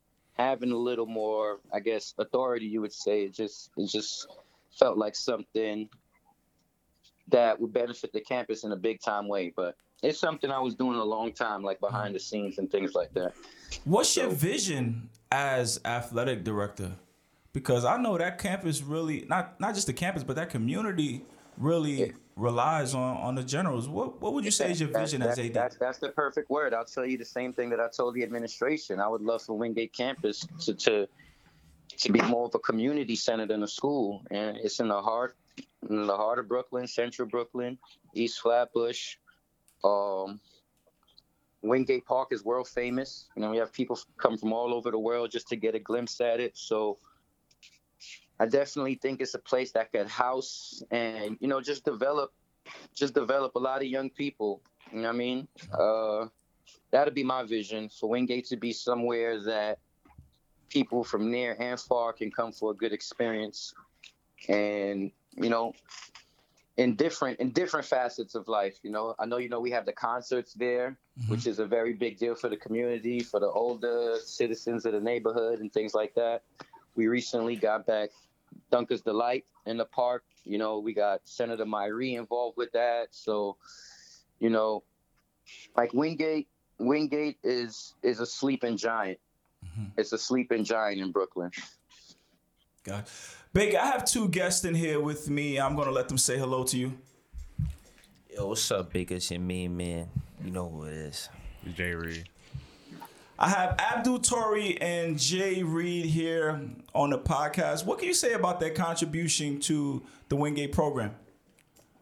[0.41, 4.27] having a little more, I guess, authority, you would say, it just it just
[4.71, 5.89] felt like something
[7.29, 9.53] that would benefit the campus in a big time way.
[9.55, 12.93] But it's something I was doing a long time, like behind the scenes and things
[12.93, 13.33] like that.
[13.85, 16.91] What's your vision as athletic director?
[17.53, 21.23] Because I know that campus really not not just the campus, but that community
[21.57, 22.11] really Yeah.
[22.35, 23.87] Relies on on the generals.
[23.87, 25.53] What what would you say is your That- vision that- as AD?
[25.53, 26.73] That's, that's the perfect word.
[26.73, 28.99] I'll tell you the same thing that I told the administration.
[28.99, 31.07] I would love for Wingate campus to to,
[31.97, 35.35] to be more of a community center than a school, and it's in the heart
[35.89, 37.77] in the heart of Brooklyn, Central Brooklyn,
[38.13, 39.17] East Flatbush.
[39.83, 40.39] Um,
[41.63, 43.27] Wingate Park is world famous.
[43.35, 45.79] You know, we have people come from all over the world just to get a
[45.79, 46.57] glimpse at it.
[46.57, 46.97] So
[48.41, 52.33] I definitely think it's a place that could house and you know just develop
[52.95, 54.63] just develop a lot of young people.
[54.91, 55.47] You know what I mean?
[55.71, 56.25] Uh,
[56.89, 59.77] that'd be my vision for Wingate to be somewhere that
[60.69, 63.75] people from near and far can come for a good experience,
[64.49, 65.73] and you know,
[66.77, 68.79] in different in different facets of life.
[68.81, 70.97] You know, I know you know we have the concerts there,
[71.27, 74.99] which is a very big deal for the community, for the older citizens of the
[74.99, 76.41] neighborhood, and things like that.
[76.95, 78.09] We recently got back
[78.71, 80.23] Dunker's Delight in the park.
[80.43, 83.07] You know, we got Senator Myrie involved with that.
[83.11, 83.57] So,
[84.39, 84.83] you know,
[85.75, 86.47] like Wingate,
[86.79, 89.19] Wingate is is a sleeping giant.
[89.65, 89.85] Mm-hmm.
[89.97, 91.51] It's a sleeping giant in Brooklyn.
[92.83, 93.05] God.
[93.53, 95.59] Baker, I have two guests in here with me.
[95.59, 96.97] I'm gonna let them say hello to you.
[98.33, 99.11] Yo, what's up, big?
[99.11, 100.09] It's your main man.
[100.43, 101.29] You know who it is.
[101.75, 102.29] Jay Reed.
[103.43, 106.61] I have Abdul Tori and Jay Reed here
[106.93, 107.87] on the podcast.
[107.87, 111.15] What can you say about their contribution to the Wingate program?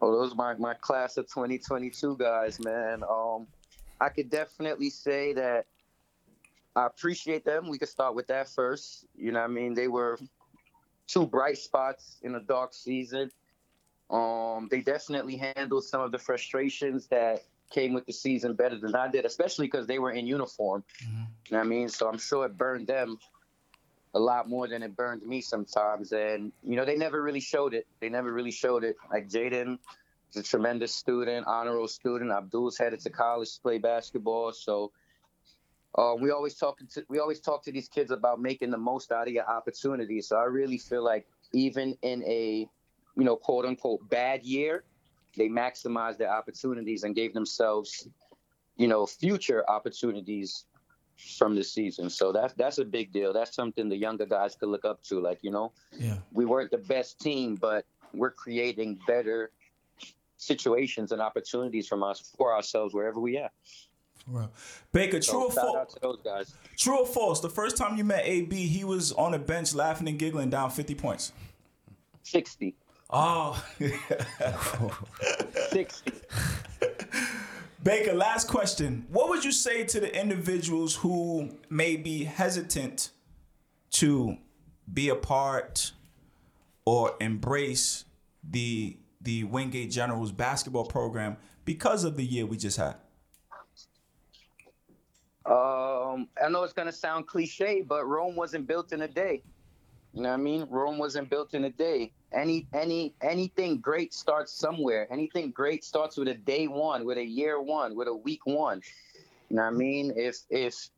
[0.01, 3.03] Oh, those my my class of 2022 guys, man.
[3.09, 3.47] Um,
[4.01, 5.67] I could definitely say that
[6.75, 7.69] I appreciate them.
[7.69, 9.05] We could start with that first.
[9.17, 10.19] You know, what I mean, they were
[11.07, 13.31] two bright spots in a dark season.
[14.09, 18.95] Um, they definitely handled some of the frustrations that came with the season better than
[18.95, 20.83] I did, especially because they were in uniform.
[21.01, 21.07] You
[21.51, 21.89] know what I mean?
[21.89, 23.17] So I'm sure it burned them
[24.13, 26.11] a lot more than it burned me sometimes.
[26.11, 27.85] And, you know, they never really showed it.
[27.99, 28.95] They never really showed it.
[29.11, 29.77] Like Jaden
[30.31, 32.31] is a tremendous student, honor roll student.
[32.31, 34.51] Abdul's headed to college to play basketball.
[34.51, 34.91] So
[35.95, 39.11] uh, we always talk to we always talk to these kids about making the most
[39.11, 40.27] out of your opportunities.
[40.27, 42.67] So I really feel like even in a
[43.15, 44.83] you know quote unquote bad year,
[45.37, 48.07] they maximized their opportunities and gave themselves
[48.77, 50.65] you know future opportunities
[51.37, 52.09] from this season.
[52.09, 53.33] So that's that's a big deal.
[53.33, 55.19] That's something the younger guys could look up to.
[55.19, 56.17] Like you know, Yeah.
[56.31, 59.51] we weren't the best team, but we're creating better
[60.37, 63.49] situations and opportunities from us for ourselves wherever we are.
[64.27, 64.51] Well,
[64.91, 65.95] Baker, So true or false?
[66.01, 66.53] those guys.
[66.77, 67.39] True or false?
[67.41, 70.69] The first time you met AB, he was on the bench laughing and giggling down
[70.71, 71.33] 50 points.
[72.23, 72.75] 60.
[73.09, 73.63] Oh,
[75.71, 76.11] 60.
[77.81, 79.07] Baker, last question.
[79.09, 83.09] What would you say to the individuals who may be hesitant
[83.91, 84.37] to
[84.93, 85.93] be a part
[86.85, 88.05] or embrace
[88.43, 92.95] the the Wingate Generals basketball program because of the year we just had?
[95.45, 99.41] Um, I know it's gonna sound cliche, but Rome wasn't built in a day.
[100.13, 100.67] You know what I mean?
[100.69, 102.11] Rome wasn't built in a day.
[102.33, 105.07] Any any anything great starts somewhere.
[105.11, 108.81] Anything great starts with a day one, with a year one, with a week one.
[109.49, 110.13] You know what I mean?
[110.15, 110.89] If if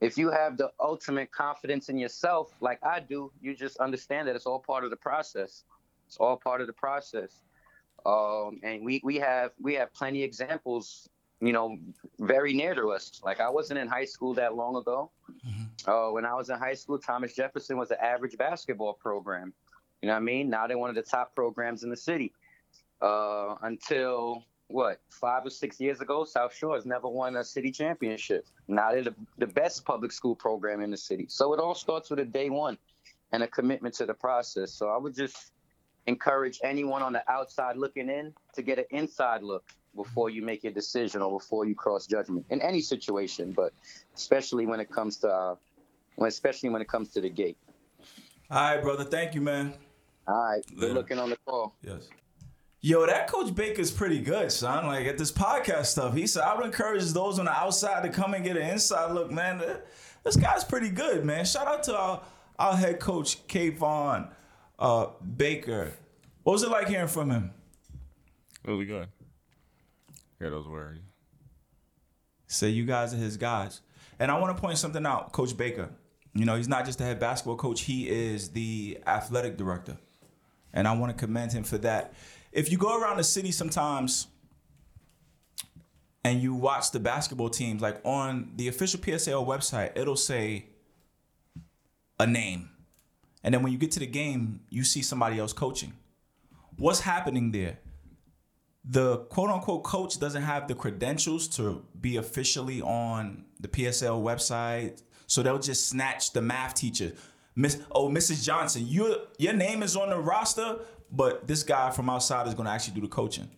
[0.00, 4.36] if you have the ultimate confidence in yourself, like I do, you just understand that
[4.36, 5.64] it's all part of the process.
[6.06, 7.42] It's all part of the process.
[8.06, 11.08] Um, and we we have we have plenty examples
[11.40, 11.78] you know,
[12.18, 13.20] very near to us.
[13.24, 15.10] Like I wasn't in high school that long ago.
[15.46, 15.90] Mm-hmm.
[15.90, 19.52] Uh, when I was in high school, Thomas Jefferson was an average basketball program.
[20.02, 20.50] You know what I mean?
[20.50, 22.32] Now they're one of the top programs in the city.
[23.00, 27.70] Uh, until what five or six years ago, South Shore has never won a city
[27.70, 28.46] championship.
[28.68, 31.26] Now they're the, the best public school program in the city.
[31.28, 32.76] So it all starts with a day one
[33.32, 34.72] and a commitment to the process.
[34.72, 35.52] So I would just
[36.06, 39.64] encourage anyone on the outside looking in to get an inside look
[39.94, 43.72] before you make a decision or before you cross judgment in any situation, but
[44.14, 45.54] especially when it comes to uh,
[46.16, 47.58] when especially when it comes to the gate.
[48.50, 49.04] All right, brother.
[49.04, 49.74] Thank you, man.
[50.26, 50.62] All right.
[50.78, 51.74] Good looking on the call.
[51.82, 52.08] Yes.
[52.82, 54.86] Yo, that Coach Baker's pretty good, son.
[54.86, 58.08] Like at this podcast stuff, he said I would encourage those on the outside to
[58.08, 59.62] come and get an inside look, man.
[60.24, 61.44] This guy's pretty good, man.
[61.44, 62.22] Shout out to our,
[62.58, 64.30] our head coach, Kayvon
[64.78, 65.06] uh,
[65.36, 65.92] Baker.
[66.42, 67.50] What was it like hearing from him?
[68.64, 69.08] Really good.
[70.40, 71.00] Hear those words.
[72.46, 73.82] Say you guys are his guys.
[74.18, 75.90] And I want to point something out, Coach Baker.
[76.34, 79.98] You know, he's not just the head basketball coach, he is the athletic director.
[80.72, 82.14] And I want to commend him for that.
[82.52, 84.28] If you go around the city sometimes
[86.24, 90.66] and you watch the basketball teams, like on the official PSAL website, it'll say
[92.18, 92.70] a name.
[93.42, 95.92] And then when you get to the game, you see somebody else coaching.
[96.76, 97.78] What's happening there?
[98.84, 105.02] The quote unquote coach doesn't have the credentials to be officially on the PSAL website.
[105.26, 107.12] So they'll just snatch the math teacher.
[107.54, 108.44] Miss oh, Mrs.
[108.44, 110.78] Johnson, your your name is on the roster,
[111.12, 113.50] but this guy from outside is gonna actually do the coaching.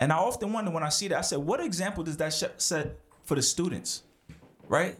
[0.00, 2.98] And I often wonder when I see that, I said, what example does that set
[3.24, 4.02] for the students?
[4.68, 4.96] Right?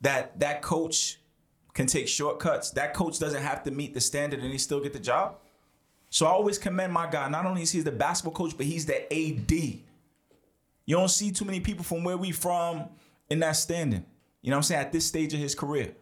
[0.00, 1.20] That that coach
[1.74, 2.70] can take shortcuts.
[2.70, 5.36] That coach doesn't have to meet the standard and he still get the job.
[6.12, 7.26] So I always commend my guy.
[7.30, 9.50] Not only is he the basketball coach, but he's the AD.
[9.50, 9.80] You
[10.96, 12.84] don't see too many people from where we from
[13.30, 14.04] in that standing.
[14.42, 14.80] You know what I'm saying?
[14.82, 15.96] At this stage of his career.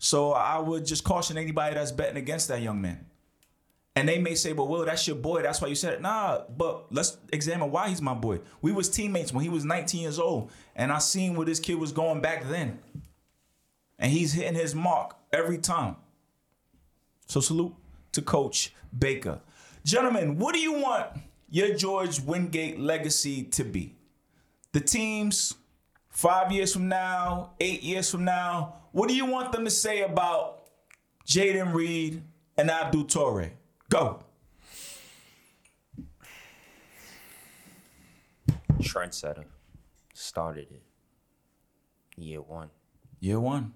[0.00, 3.06] So I would just caution anybody that's betting against that young man.
[3.94, 5.42] And they may say, well, Will, that's your boy.
[5.42, 6.02] That's why you said it.
[6.02, 8.40] Nah, but let's examine why he's my boy.
[8.62, 10.50] We was teammates when he was 19 years old.
[10.74, 12.80] And I seen where this kid was going back then.
[13.96, 15.94] And he's hitting his mark every time.
[17.28, 17.76] So salute
[18.16, 19.40] to Coach Baker.
[19.84, 21.06] Gentlemen, what do you want
[21.50, 23.94] your George Wingate legacy to be?
[24.72, 25.54] The teams
[26.08, 30.02] five years from now, eight years from now, what do you want them to say
[30.02, 30.62] about
[31.26, 32.22] Jaden Reed
[32.56, 33.52] and Abdul Torre?
[33.90, 34.20] Go.
[38.80, 39.44] Trendsetter.
[40.14, 40.82] Started it.
[42.16, 42.70] Year one.
[43.20, 43.74] Year one.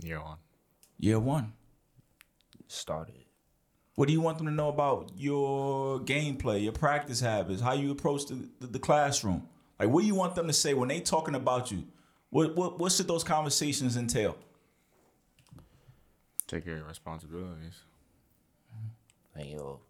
[0.00, 0.38] Year one.
[0.98, 1.52] Year one.
[2.68, 3.25] Started
[3.96, 7.90] what do you want them to know about your gameplay, your practice habits, how you
[7.90, 9.48] approach the, the, the classroom?
[9.80, 11.84] Like, what do you want them to say when they talking about you?
[12.30, 14.36] What what what should those conversations entail?
[16.46, 17.80] Take care of your responsibilities.
[18.74, 19.38] Mm-hmm.
[19.38, 19.80] Like yo,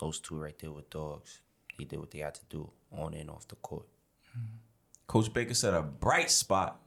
[0.00, 1.40] those two right there were dogs.
[1.78, 3.86] They did what they had to do on and off the court.
[4.36, 4.56] Mm-hmm.
[5.06, 6.80] Coach Baker said a bright spot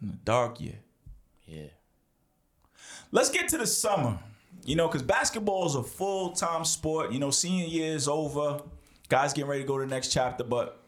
[0.00, 0.78] in the dark year.
[1.46, 1.68] Yeah.
[3.10, 4.18] Let's get to the summer.
[4.64, 7.12] You know, because basketball is a full time sport.
[7.12, 8.62] You know, senior year is over.
[9.08, 10.80] Guys getting ready to go to the next chapter, but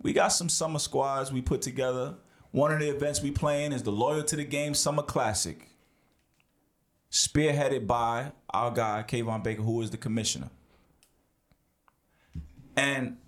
[0.00, 2.14] we got some summer squads we put together.
[2.52, 5.68] One of the events we playing is the Loyal to the Game Summer Classic,
[7.10, 10.50] spearheaded by our guy Kayvon Baker, who is the commissioner.
[12.76, 13.18] And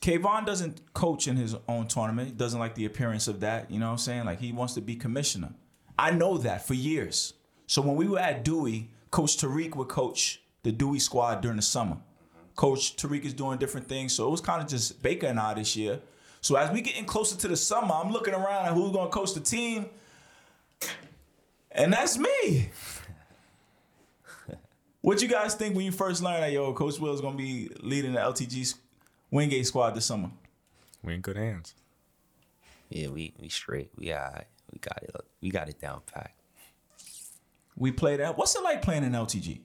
[0.00, 2.28] Kayvon doesn't coach in his own tournament.
[2.28, 3.70] He doesn't like the appearance of that.
[3.70, 4.24] You know what I'm saying?
[4.26, 5.54] Like he wants to be commissioner.
[5.98, 7.32] I know that for years.
[7.66, 11.62] So when we were at Dewey, Coach Tariq would coach the Dewey squad during the
[11.62, 11.98] summer.
[12.56, 15.54] Coach Tariq is doing different things, so it was kind of just Baker and I
[15.54, 16.00] this year.
[16.40, 19.12] So as we getting closer to the summer, I'm looking around at who's going to
[19.12, 19.86] coach the team,
[21.70, 22.70] and that's me.
[25.00, 27.38] what you guys think when you first learned that yo Coach Will is going to
[27.38, 28.74] be leading the LTG
[29.30, 30.32] Wingate squad this summer?
[31.04, 31.76] We in good hands.
[32.88, 33.92] Yeah, we we straight.
[33.96, 35.14] We got we got it.
[35.40, 36.34] We got it down packed.
[37.76, 38.38] We played out.
[38.38, 39.60] What's it like playing in LTG?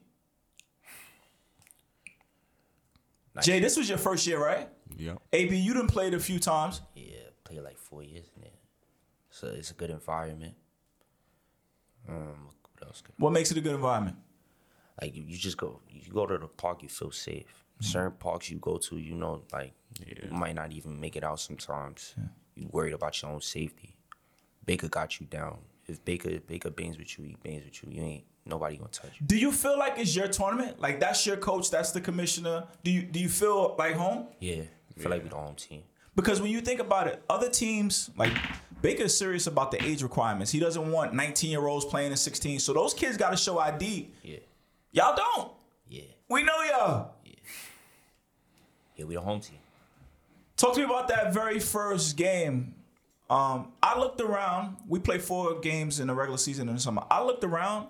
[3.36, 3.45] Nice.
[3.45, 4.68] Jay, this was your first year, right?
[4.98, 5.19] Yep.
[5.34, 6.81] AB, you done played a few times.
[6.95, 8.52] Yeah, played like four years in there.
[9.30, 10.56] So it's a good environment.
[12.07, 13.02] Um, what else?
[13.02, 14.18] Could, What makes it a good environment?
[15.02, 17.64] like you, you just go, you go to the park, you feel safe.
[17.80, 19.72] Certain parks you go to, you know, like
[20.06, 22.14] you might not even make it out sometimes.
[22.56, 23.95] You worried about your own safety.
[24.65, 25.60] Baker got you down.
[25.90, 27.90] If Baker Baker bangs with you, he bangs with you.
[27.91, 29.26] You ain't nobody gonna touch you.
[29.28, 30.80] Do you feel like it's your tournament?
[30.80, 32.66] Like that's your coach, that's the commissioner.
[32.84, 34.28] Do you do you feel like home?
[34.40, 34.64] Yeah,
[34.95, 35.84] I feel like we the home team.
[36.16, 38.34] Because when you think about it, other teams like
[38.82, 40.52] Baker is serious about the age requirements.
[40.52, 42.60] He doesn't want 19 year olds playing in 16.
[42.60, 44.11] So those kids got to show ID.
[44.24, 44.38] Yeah,
[44.91, 45.52] Y'all don't.
[45.88, 47.11] yeah, We know y'all.
[48.95, 49.06] yeah.
[49.06, 49.60] We the home team.
[50.57, 52.76] Talk to me about that very first game.
[53.30, 54.77] Um, I looked around.
[54.88, 57.03] We played four games in the regular season in the summer.
[57.11, 57.88] I looked around,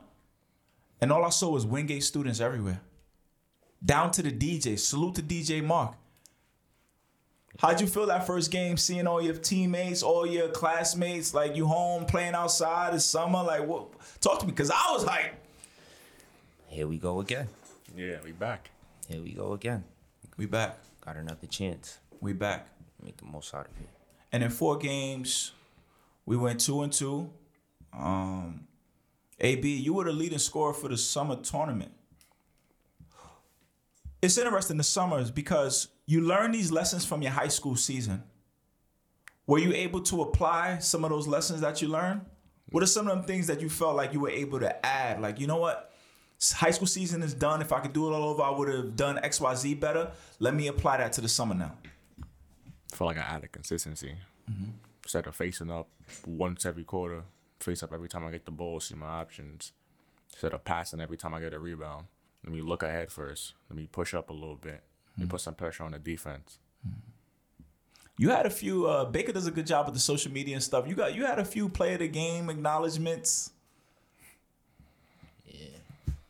[0.99, 2.81] and all I saw was Wingate students everywhere.
[3.83, 4.77] Down to the DJ.
[4.77, 5.95] Salute to DJ Mark.
[7.59, 11.65] How'd you feel that first game, seeing all your teammates, all your classmates, like you
[11.67, 13.41] home playing outside this summer?
[13.43, 13.87] Like, what?
[14.21, 15.33] Talk to me, cause I was like,
[16.67, 17.47] Here we go again.
[17.95, 18.69] Yeah, we back.
[19.07, 19.83] Here we go again.
[20.37, 21.97] we back, Got another chance.
[22.21, 22.67] we back.
[23.03, 23.89] Make the most out of it.
[24.31, 25.51] And in four games,
[26.25, 27.29] we went two and two.
[27.91, 28.67] Um,
[29.39, 31.91] AB, you were the leading scorer for the summer tournament.
[34.21, 38.23] It's interesting the summers because you learn these lessons from your high school season.
[39.47, 42.21] Were you able to apply some of those lessons that you learned?
[42.71, 45.21] What are some of them things that you felt like you were able to add?
[45.21, 45.91] Like, you know what?
[46.53, 47.61] High school season is done.
[47.61, 50.11] If I could do it all over, I would have done XYZ better.
[50.39, 51.73] Let me apply that to the summer now.
[52.91, 54.15] Feel like I added consistency.
[54.49, 54.71] Mm-hmm.
[55.03, 55.87] Instead of facing up
[56.25, 57.23] once every quarter,
[57.59, 59.71] face up every time I get the ball, see my options.
[60.31, 62.05] Instead of passing every time I get a rebound,
[62.43, 63.53] let me look ahead first.
[63.69, 64.71] Let me push up a little bit.
[64.71, 65.31] Let me mm-hmm.
[65.31, 66.59] put some pressure on the defense.
[66.87, 66.99] Mm-hmm.
[68.19, 68.85] You had a few.
[68.85, 70.85] Uh, Baker does a good job with the social media and stuff.
[70.85, 73.51] You got you had a few play of the game acknowledgments.
[75.47, 75.67] Yeah.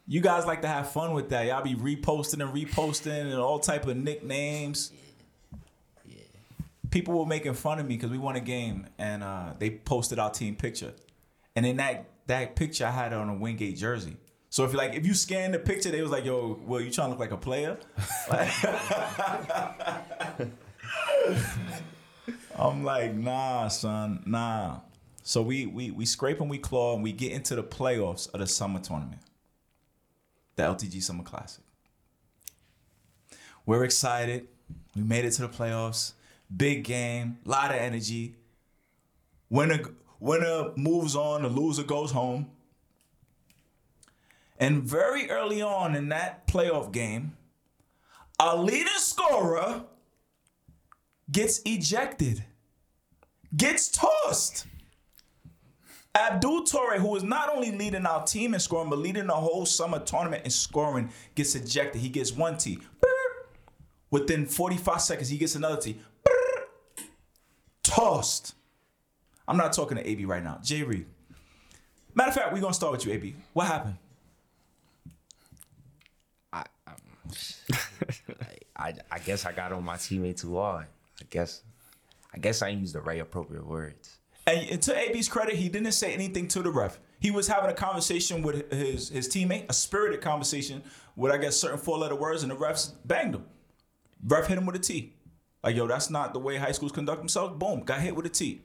[0.07, 1.47] You guys like to have fun with that.
[1.47, 4.91] Y'all be reposting and reposting and all type of nicknames.
[6.91, 10.19] People were making fun of me because we won a game and uh, they posted
[10.19, 10.93] our team picture,
[11.55, 14.17] and in that that picture I had it on a Wingate jersey.
[14.49, 16.89] So if you like if you scan the picture, they was like, "Yo, well, you
[16.89, 17.77] trying to look like a player?"
[22.57, 24.79] I'm like, nah, son, nah.
[25.23, 28.39] So we we we scrape and we claw and we get into the playoffs of
[28.39, 29.21] the summer tournament,
[30.55, 31.63] the LTG Summer Classic.
[33.65, 34.47] We're excited.
[34.95, 36.13] We made it to the playoffs.
[36.55, 38.35] Big game, lot of energy.
[39.49, 39.79] Winner
[40.19, 42.51] winner moves on, the loser goes home.
[44.57, 47.37] And very early on in that playoff game,
[48.39, 49.83] our leading scorer
[51.31, 52.43] gets ejected,
[53.55, 54.65] gets tossed.
[56.15, 59.65] Abdul Torre, who is not only leading our team in scoring, but leading the whole
[59.65, 62.01] summer tournament in scoring, gets ejected.
[62.01, 62.79] He gets one T.
[64.11, 66.01] Within 45 seconds, he gets another T.
[67.99, 68.55] Tossed.
[69.45, 70.59] I'm not talking to AB right now.
[70.63, 71.05] Jay Reed.
[72.15, 73.35] Matter of fact, we're gonna start with you, AB.
[73.51, 73.97] What happened?
[76.53, 76.95] I, um,
[78.77, 80.87] I, I guess I got on my teammate too hard.
[81.19, 81.61] I guess,
[82.33, 84.17] I guess I used the right appropriate words.
[84.47, 86.99] And, and to AB's credit, he didn't say anything to the ref.
[87.19, 90.83] He was having a conversation with his his teammate, a spirited conversation
[91.17, 93.45] with I guess certain four letter words, and the refs banged him.
[94.25, 95.13] Ref hit him with a T.
[95.63, 97.57] Like yo, that's not the way high schools conduct themselves.
[97.57, 98.61] Boom, got hit with a T.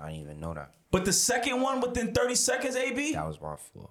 [0.00, 0.74] I didn't even know that.
[0.90, 3.90] But the second one within 30 seconds, AB, That was my fault.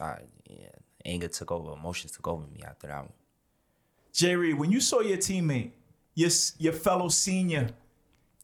[0.00, 0.18] I
[0.48, 0.68] yeah,
[1.04, 3.12] anger took over, emotions took over me after that one.
[4.12, 5.72] Jay Reed, when you saw your teammate,
[6.14, 7.70] your your fellow senior,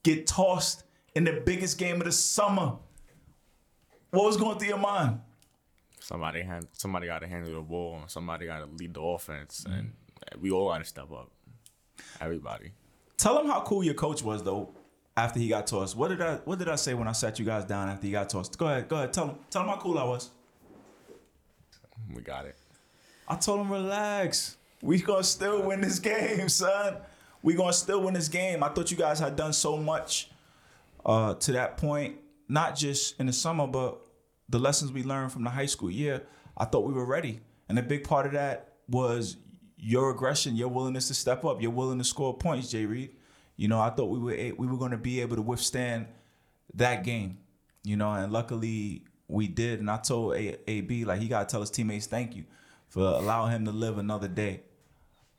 [0.03, 2.77] get tossed in the biggest game of the summer,
[4.11, 5.21] what was going through your mind?
[6.01, 9.65] Somebody hand, somebody got to handle the ball, and somebody got to lead the offense,
[9.69, 9.93] and
[10.41, 11.31] we all got to step up.
[12.21, 12.73] Everybody.
[13.21, 14.71] Tell him how cool your coach was though.
[15.15, 17.45] After he got tossed, what did I what did I say when I sat you
[17.45, 18.57] guys down after he got tossed?
[18.57, 19.13] Go ahead, go ahead.
[19.13, 20.31] Tell him, tell him how cool I was.
[22.15, 22.57] We got it.
[23.29, 24.57] I told him relax.
[24.81, 26.97] We gonna still win this game, son.
[27.43, 28.63] We gonna still win this game.
[28.63, 30.31] I thought you guys had done so much
[31.05, 32.17] uh, to that point,
[32.49, 33.99] not just in the summer, but
[34.49, 36.23] the lessons we learned from the high school year.
[36.57, 39.37] I thought we were ready, and a big part of that was
[39.81, 43.11] your aggression, your willingness to step up, your willingness to score points, Jay Reed.
[43.57, 46.07] You know, I thought we were we were going to be able to withstand
[46.75, 47.39] that game.
[47.83, 49.81] You know, and luckily we did.
[49.81, 52.45] And I told a- AB like he got to tell his teammates thank you
[52.89, 54.63] for allowing him to live another day.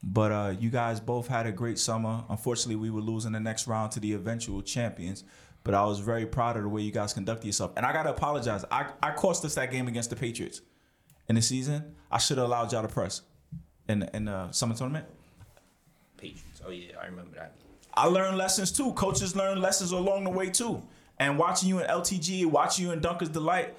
[0.03, 2.23] But uh, you guys both had a great summer.
[2.27, 5.23] Unfortunately, we were losing the next round to the eventual champions.
[5.63, 7.73] But I was very proud of the way you guys conducted yourself.
[7.77, 8.65] And I gotta apologize.
[8.71, 10.61] I, I cost us that game against the Patriots
[11.27, 11.95] in the season.
[12.09, 13.21] I should have allowed y'all to press
[13.87, 15.05] in the, in the summer tournament.
[16.17, 16.61] Patriots.
[16.65, 17.53] Oh yeah, I remember that.
[17.93, 18.93] I learned lessons too.
[18.93, 20.81] Coaches learn lessons along the way too.
[21.19, 23.75] And watching you in LTG, watching you in Dunker's Delight,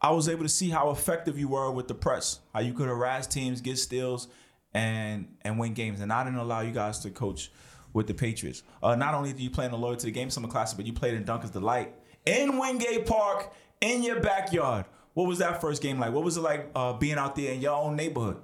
[0.00, 2.40] I was able to see how effective you were with the press.
[2.54, 4.28] How you could harass teams, get steals,
[4.72, 6.00] and and win games.
[6.00, 7.50] And I didn't allow you guys to coach
[7.92, 8.62] with the Patriots.
[8.82, 10.86] Uh, not only did you play in the Loyal to the Game Summer Classic, but
[10.86, 11.94] you played in Dunker's Delight
[12.24, 14.84] in Wingate Park in your backyard.
[15.14, 16.12] What was that first game like?
[16.12, 18.38] What was it like uh, being out there in your own neighborhood?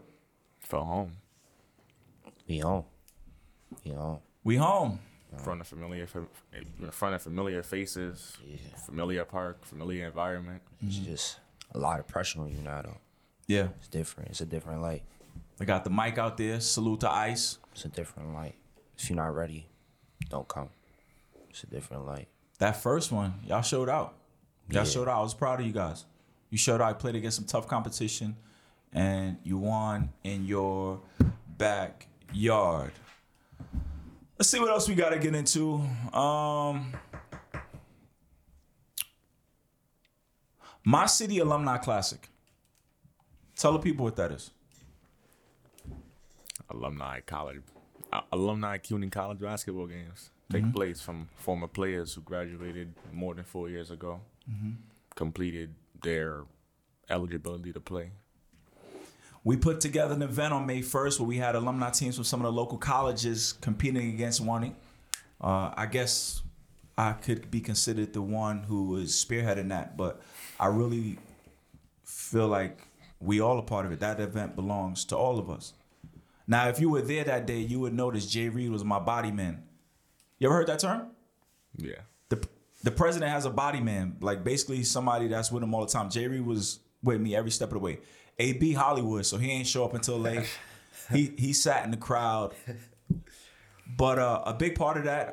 [0.66, 1.12] Felt home.
[2.48, 2.84] We home.
[3.84, 4.18] We home.
[4.42, 4.98] We home.
[5.32, 6.08] In front of familiar,
[6.52, 8.76] in front of familiar faces, Yeah.
[8.84, 10.62] familiar park, familiar environment.
[10.82, 11.04] It's mm-hmm.
[11.04, 11.38] just
[11.72, 12.96] a lot of pressure on you now though.
[13.46, 13.68] Yeah.
[13.78, 14.30] It's different.
[14.30, 15.04] It's a different light.
[15.60, 16.58] I got the mic out there.
[16.58, 17.58] Salute to Ice.
[17.70, 18.56] It's a different light.
[18.98, 19.68] If you're not ready,
[20.30, 20.70] don't come.
[21.48, 22.26] It's a different light.
[22.58, 24.16] That first one, y'all showed out.
[24.68, 24.90] Y'all Yeah.
[24.90, 25.18] showed out.
[25.18, 26.06] I was proud of you guys.
[26.50, 26.90] You showed out.
[26.90, 28.36] I played against some tough competition,
[28.96, 31.00] and you won in your
[31.58, 32.92] backyard.
[34.38, 35.74] Let's see what else we got to get into.
[36.12, 36.92] Um,
[40.84, 42.28] My City Alumni Classic.
[43.56, 44.50] Tell the people what that is.
[46.70, 47.62] alumni college,
[48.12, 53.44] uh, alumni CUNY college basketball games take place from former players who graduated more than
[53.44, 54.20] four years ago,
[55.14, 56.44] completed their
[57.10, 58.12] eligibility to play.
[59.46, 62.40] We put together an event on May 1st where we had alumni teams from some
[62.40, 64.74] of the local colleges competing against one.
[65.40, 66.42] Uh, I guess
[66.98, 70.20] I could be considered the one who was spearheading that, but
[70.58, 71.20] I really
[72.02, 72.88] feel like
[73.20, 74.00] we all a part of it.
[74.00, 75.74] That event belongs to all of us.
[76.48, 79.30] Now, if you were there that day, you would notice Jay Reed was my body
[79.30, 79.62] man.
[80.40, 81.12] You ever heard that term?
[81.76, 82.00] Yeah,
[82.30, 82.44] the
[82.82, 86.10] the president has a body man, like basically somebody that's with him all the time.
[86.10, 88.00] Jerry was with me every step of the way.
[88.38, 90.46] AB Hollywood, so he ain't show up until late.
[91.12, 92.54] he he sat in the crowd.
[93.96, 95.32] But uh, a big part of that,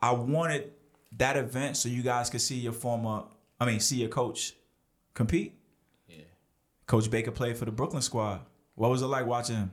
[0.00, 0.72] I, I wanted
[1.18, 3.24] that event so you guys could see your former,
[3.60, 4.54] I mean, see your coach
[5.14, 5.58] compete.
[6.08, 6.24] Yeah.
[6.86, 8.40] Coach Baker played for the Brooklyn squad.
[8.74, 9.72] What was it like watching him?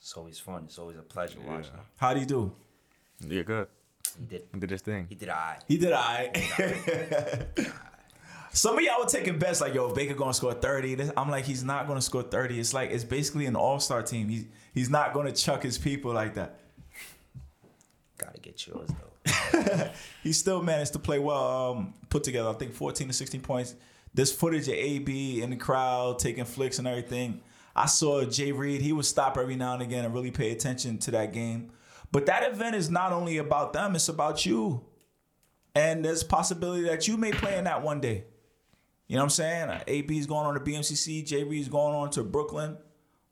[0.00, 0.64] It's always fun.
[0.66, 1.72] It's always a pleasure watching.
[1.72, 1.80] him.
[1.96, 2.52] How do you do?
[3.26, 3.68] yeah, good.
[4.18, 4.42] He did.
[4.52, 5.06] He did his thing.
[5.08, 5.58] He did I.
[5.66, 6.30] He did I.
[8.56, 11.10] Some of y'all were taking bets like, yo, Baker gonna score 30.
[11.14, 12.58] I'm like, he's not gonna score 30.
[12.58, 14.30] It's like it's basically an all-star team.
[14.30, 16.58] He's he's not gonna chuck his people like that.
[18.16, 19.90] Gotta get yours though.
[20.22, 23.74] He still managed to play well, um, put together, I think 14 to 16 points.
[24.14, 27.42] This footage of AB in the crowd taking flicks and everything.
[27.76, 30.96] I saw Jay Reed, he would stop every now and again and really pay attention
[31.00, 31.72] to that game.
[32.10, 34.82] But that event is not only about them, it's about you.
[35.74, 38.24] And there's possibility that you may play in that one day.
[39.08, 39.68] You know what I'm saying?
[39.68, 42.76] Uh, AB's going on to BMCC, Reed's going on to Brooklyn.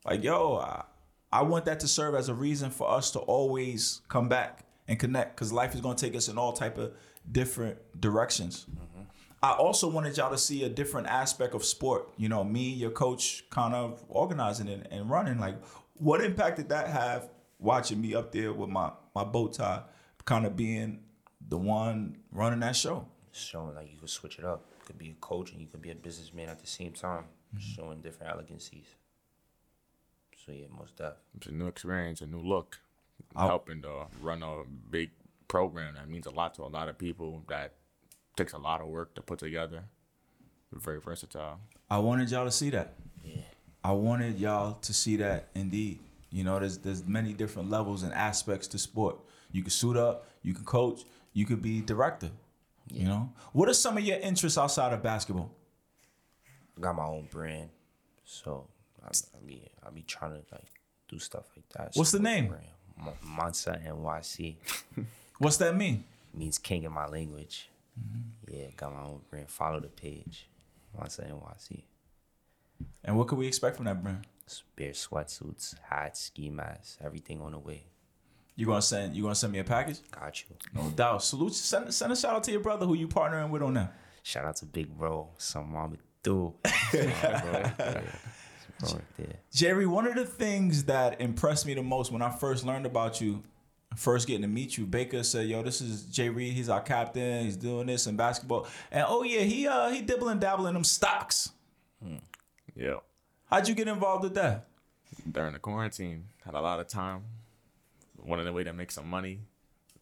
[0.04, 0.84] Like, yo, I,
[1.32, 4.98] I want that to serve as a reason for us to always come back and
[4.98, 6.92] connect because life is going to take us in all type of
[7.30, 8.66] different directions.
[9.42, 12.08] I also wanted y'all to see a different aspect of sport.
[12.16, 15.38] You know, me, your coach, kind of organizing it and running.
[15.38, 15.56] Like,
[15.94, 17.28] what impact did that have
[17.58, 19.82] watching me up there with my my bow tie,
[20.24, 21.00] kind of being
[21.46, 23.06] the one running that show?
[23.32, 24.64] Showing like you could switch it up.
[24.84, 27.24] You could be a coach and you could be a businessman at the same time.
[27.54, 27.58] Mm-hmm.
[27.58, 28.84] Showing different elegancies.
[30.44, 31.14] So yeah, most def.
[31.38, 32.80] It's a new experience, a new look.
[33.34, 35.10] I'll- Helping to run a big
[35.48, 37.42] program that means a lot to a lot of people.
[37.48, 37.72] That
[38.36, 39.84] takes a lot of work to put together.
[40.72, 41.60] Very versatile.
[41.88, 42.94] I wanted y'all to see that.
[43.24, 43.40] Yeah.
[43.82, 46.00] I wanted y'all to see that indeed.
[46.30, 49.16] You know, there's there's many different levels and aspects to sport.
[49.52, 52.30] You can suit up, you can coach, you could be director.
[52.88, 55.50] You know, what are some of your interests outside of basketball?
[56.76, 57.70] I got my own brand.
[58.24, 58.66] So
[59.02, 60.66] I, I be I be trying to like
[61.08, 61.92] do stuff like that.
[61.94, 62.48] What's the name?
[62.48, 62.64] brand.
[63.26, 64.54] Monsa NYC
[65.38, 66.04] What's that mean?
[66.32, 67.68] means king in my language.
[68.00, 68.54] Mm-hmm.
[68.54, 69.48] Yeah, got my own brand.
[69.48, 70.48] Follow the page.
[70.98, 71.82] Monsa NYC.
[73.04, 74.26] And what can we expect from that brand?
[74.76, 77.84] Bear sweatsuits, hats, ski masks, everything on the way.
[78.56, 79.98] You gonna send you gonna send me a package?
[80.10, 80.56] Got you.
[80.74, 81.22] No doubt.
[81.24, 81.54] Salute.
[81.54, 83.94] Send send a shout out to your brother who you partnering with on that.
[84.22, 85.30] Shout out to Big Bro.
[85.38, 86.54] Something I'ma do.
[86.64, 87.74] Right there.
[88.80, 89.36] Bro right there.
[89.52, 93.20] Jerry, one of the things that impressed me the most when I first learned about
[93.20, 93.42] you,
[93.96, 96.52] first getting to meet you, Baker said, "Yo, this is Jay Reed.
[96.54, 97.44] He's our captain.
[97.44, 100.84] He's doing this in basketball." And oh yeah, he uh he dibble and dabble them
[100.84, 101.50] stocks.
[102.74, 102.96] Yeah.
[103.46, 104.68] How'd you get involved with that?
[105.30, 107.22] during the quarantine, had a lot of time.
[108.24, 109.40] Wanted a way to make some money.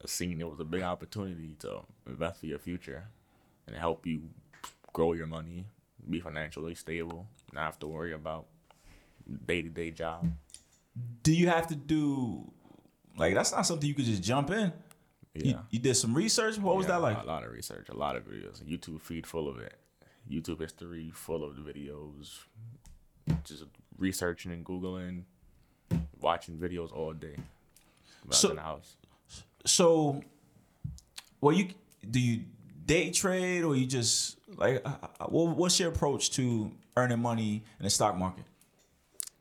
[0.06, 3.04] seeing it was a big opportunity to invest for your future
[3.66, 4.22] and help you
[4.92, 5.64] grow your money,
[6.08, 8.46] be financially stable, not have to worry about
[9.46, 10.26] day to day job.
[11.22, 12.50] Do you have to do
[13.16, 14.72] like that's not something you could just jump in?
[15.34, 15.44] Yeah.
[15.44, 16.58] You, you did some research.
[16.58, 17.22] What was that like?
[17.22, 18.62] A lot of research, a lot of videos.
[18.62, 19.74] YouTube feed full of it.
[20.30, 22.40] YouTube history full of the videos.
[23.44, 23.64] Just
[23.98, 25.22] researching and googling,
[26.20, 27.36] watching videos all day.
[28.22, 28.96] When I was So- in the house.
[29.64, 30.20] So,
[31.40, 31.68] well, you
[32.10, 32.44] do you
[32.84, 37.62] day trade or you just like uh, uh, what, what's your approach to earning money
[37.78, 38.44] in the stock market?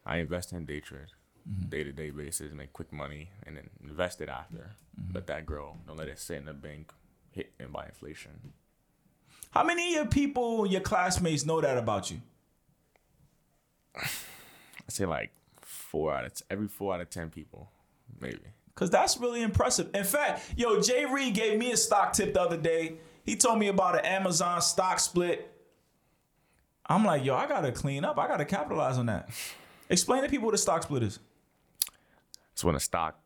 [0.06, 1.08] I invest in day trade,
[1.70, 4.76] day to day basis, make quick money, and then invest it after.
[5.00, 5.16] Mm-hmm.
[5.16, 5.78] Let that grow.
[5.88, 6.92] Don't let it sit in the bank,
[7.32, 8.54] hit and by inflation.
[9.52, 12.22] How many of your people, your classmates, know that about you?
[13.96, 14.08] I
[14.90, 15.32] say like
[15.62, 17.70] four out of t- every four out of ten people,
[18.20, 18.40] maybe.
[18.76, 19.90] Cause that's really impressive.
[19.94, 22.96] In fact, yo, Jay Reed gave me a stock tip the other day.
[23.24, 25.48] He told me about an Amazon stock split.
[26.88, 28.18] I'm like, yo, I gotta clean up.
[28.18, 29.30] I gotta capitalize on that.
[29.90, 31.20] Explain to people what a stock split is.
[32.56, 33.20] So when a stock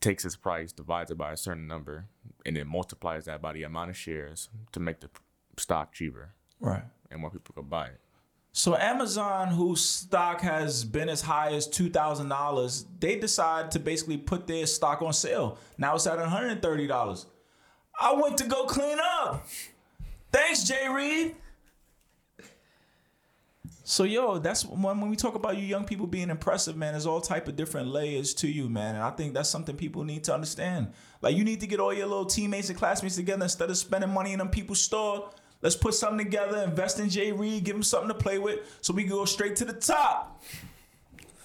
[0.00, 2.06] takes its price, divides it by a certain number,
[2.46, 5.10] and then multiplies that by the amount of shares to make the
[5.58, 6.82] stock cheaper Right.
[7.10, 8.00] and more people could buy it.
[8.52, 13.78] So Amazon, whose stock has been as high as two thousand dollars, they decide to
[13.78, 15.58] basically put their stock on sale.
[15.78, 17.26] Now it's at one hundred and thirty dollars.
[17.98, 19.46] I went to go clean up.
[20.32, 21.36] Thanks, Jay Reed.
[23.84, 26.92] So yo, that's when when we talk about you young people being impressive, man.
[26.92, 30.04] There's all type of different layers to you, man, and I think that's something people
[30.04, 30.92] need to understand.
[31.22, 34.10] Like you need to get all your little teammates and classmates together instead of spending
[34.10, 35.30] money in them people's store.
[35.62, 38.94] Let's put something together, invest in Jay Reed, give him something to play with, so
[38.94, 40.42] we can go straight to the top.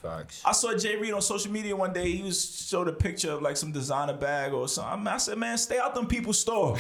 [0.02, 0.42] Facts.
[0.46, 2.12] I saw Jay Reed on social media one day.
[2.12, 5.08] He was showed a picture of like some designer bag or something.
[5.08, 6.78] I said, man, stay out them people's store.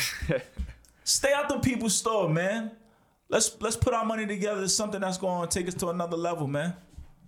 [1.03, 2.72] stay out them people's store, man.
[3.28, 4.64] Let's let's put our money together.
[4.64, 6.76] It's something that's going to take us to another level, man.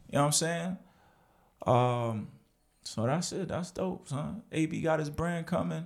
[0.09, 0.77] You know what I'm saying?
[1.65, 2.27] Um,
[2.83, 3.47] so that's it.
[3.47, 4.43] That's dope, son.
[4.51, 5.85] AB got his brand coming.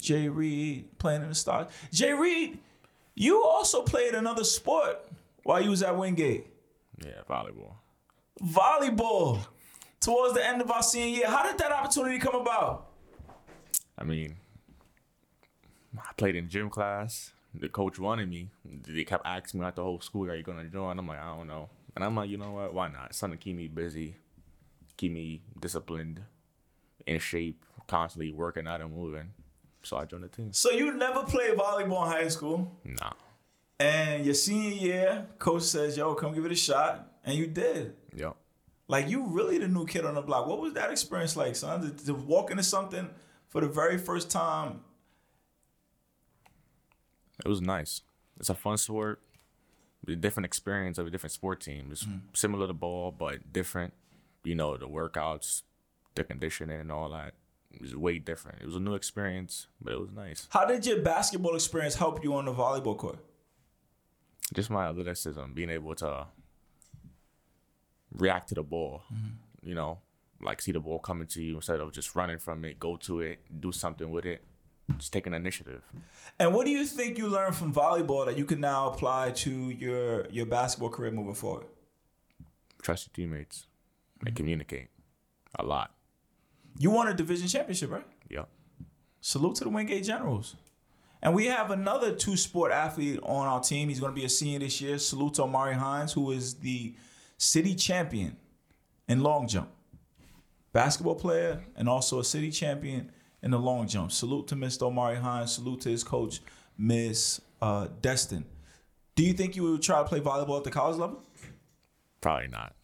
[0.00, 1.68] Jay Reed playing in the stars.
[1.92, 2.58] Jay Reed,
[3.16, 5.04] you also played another sport
[5.42, 6.46] while you was at Wingate
[7.04, 7.74] Yeah, volleyball.
[8.42, 9.40] volleyball
[10.00, 11.26] towards the end of our senior year.
[11.26, 12.86] How did that opportunity come about?
[13.98, 14.36] I mean,
[15.98, 17.32] I played in gym class.
[17.54, 18.50] The coach wanted me.
[18.86, 21.34] They kept asking me out the whole school, "Are you gonna join?" I'm like, I
[21.34, 21.70] don't know.
[21.94, 22.74] And I'm like, you know what?
[22.74, 23.14] Why not?
[23.14, 24.16] Something to keep me busy,
[24.98, 26.20] keep me disciplined,
[27.06, 29.32] in shape, constantly working out and moving.
[29.86, 30.52] So I joined the team.
[30.52, 33.12] So you never played volleyball in high school, Nah.
[33.78, 37.96] and your senior year, coach says, "Yo, come give it a shot," and you did.
[38.12, 38.34] Yep.
[38.88, 40.48] Like you really the new kid on the block.
[40.48, 41.82] What was that experience like, son?
[41.82, 43.08] To, to walk into something
[43.46, 44.80] for the very first time.
[47.44, 48.02] It was nice.
[48.40, 49.20] It's a fun sport.
[50.08, 51.88] A different experience of a different sport team.
[51.92, 52.18] It's mm-hmm.
[52.34, 53.92] similar to ball, but different.
[54.42, 55.62] You know, the workouts,
[56.16, 57.34] the conditioning, and all that.
[57.76, 58.62] It was way different.
[58.62, 60.48] It was a new experience, but it was nice.
[60.50, 63.18] How did your basketball experience help you on the volleyball court?
[64.54, 66.26] Just my athleticism, being able to
[68.12, 69.02] react to the ball.
[69.12, 69.68] Mm-hmm.
[69.68, 69.98] You know,
[70.40, 73.20] like see the ball coming to you instead of just running from it, go to
[73.20, 74.42] it, do something with it.
[74.96, 75.82] Just take an initiative.
[76.38, 79.50] And what do you think you learned from volleyball that you can now apply to
[79.50, 81.66] your your basketball career moving forward?
[82.82, 83.66] Trust your teammates
[84.20, 84.36] and mm-hmm.
[84.36, 84.88] communicate
[85.58, 85.95] a lot.
[86.78, 88.06] You won a division championship, right?
[88.28, 88.48] Yep.
[89.20, 90.56] Salute to the Wingate Generals.
[91.22, 93.88] And we have another two sport athlete on our team.
[93.88, 94.98] He's going to be a senior this year.
[94.98, 96.94] Salute to Amari Hines, who is the
[97.38, 98.36] city champion
[99.08, 99.70] in long jump.
[100.72, 103.10] Basketball player and also a city champion
[103.42, 104.12] in the long jump.
[104.12, 104.82] Salute to Mr.
[104.82, 105.52] Omari Hines.
[105.52, 106.40] Salute to his coach,
[106.76, 108.44] Miss uh, Destin.
[109.14, 111.24] Do you think you would try to play volleyball at the college level?
[112.20, 112.75] Probably not.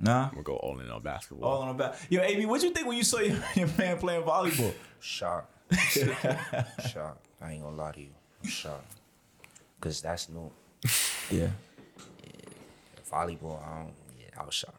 [0.00, 0.30] Nah.
[0.34, 1.48] We'll go all in on basketball.
[1.50, 1.96] All in on the back.
[2.08, 4.72] Yo, AB, what you think when you saw your, your man playing volleyball?
[5.00, 5.52] Shocked.
[6.88, 7.26] shocked.
[7.40, 8.10] I ain't gonna lie to you.
[8.42, 8.94] I'm shocked.
[9.80, 10.50] Cause that's new.
[11.30, 11.48] Yeah.
[13.10, 14.76] Volleyball, I don't yeah, I was shocked.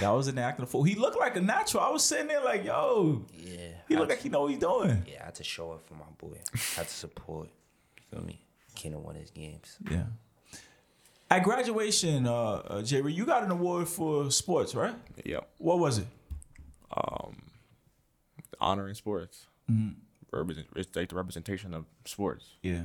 [0.00, 0.82] Yeah, I was in there acting a fool.
[0.82, 1.82] He looked like a natural.
[1.82, 3.58] I was sitting there like, yo, Yeah.
[3.88, 5.04] he I looked had like he know what he's doing.
[5.10, 6.36] Yeah, I had to show up for my boy.
[6.54, 7.48] I had to support.
[7.96, 8.42] You feel me?
[8.74, 9.76] Keenan won his games.
[9.90, 10.04] Yeah.
[11.30, 14.94] At graduation, uh, uh Jerry, you got an award for sports, right?
[15.24, 15.48] Yep.
[15.58, 16.06] What was it?
[18.60, 19.46] Honor in sports.
[20.32, 22.46] Represent, it's like the representation of sports.
[22.62, 22.82] Yeah.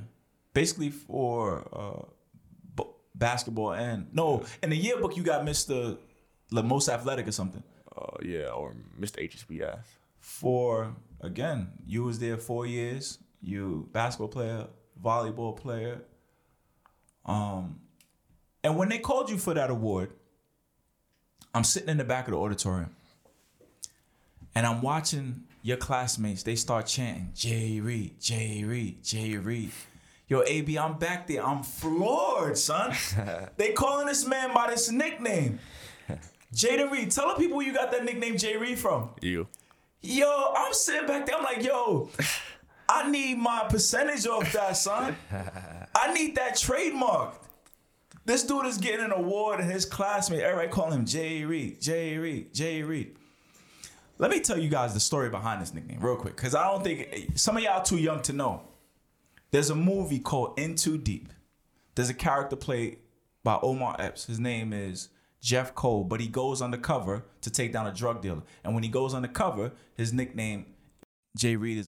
[0.53, 2.05] Basically for uh,
[2.75, 5.97] b- basketball and no, in the yearbook you got Mr.
[6.49, 7.63] the most athletic or something.
[7.95, 9.27] Uh, yeah, or Mr.
[9.29, 9.79] HSBF.
[10.19, 13.19] For again, you was there four years.
[13.41, 14.67] You basketball player,
[15.03, 16.01] volleyball player.
[17.25, 17.79] Um,
[18.63, 20.11] and when they called you for that award,
[21.53, 22.95] I'm sitting in the back of the auditorium,
[24.55, 26.43] and I'm watching your classmates.
[26.43, 29.71] They start chanting, "Jay Reed, Jay Reed, Jay Reed."
[30.27, 31.45] Yo, AB, I'm back there.
[31.45, 32.95] I'm floored, son.
[33.57, 35.59] they calling this man by this nickname.
[36.53, 37.11] Jada Reed.
[37.11, 39.09] Tell the people you got that nickname Jay Reed from.
[39.21, 39.47] You.
[40.01, 41.35] Yo, I'm sitting back there.
[41.35, 42.09] I'm like, yo,
[42.87, 45.17] I need my percentage off that, son.
[45.95, 47.35] I need that trademark.
[48.25, 52.17] This dude is getting an award, and his classmate, everybody call him Jay Reed, Jay
[52.17, 53.15] Reed, Jay Reed.
[54.19, 56.83] Let me tell you guys the story behind this nickname real quick, because I don't
[56.83, 58.61] think some of y'all too young to know.
[59.49, 61.33] There's a movie called In Too Deep.
[61.95, 62.99] There's a character played
[63.43, 64.25] by Omar Epps.
[64.25, 65.09] His name is
[65.41, 68.43] Jeff Cole, but he goes undercover to take down a drug dealer.
[68.63, 70.67] And when he goes undercover, his nickname
[71.35, 71.87] Jay Reed is.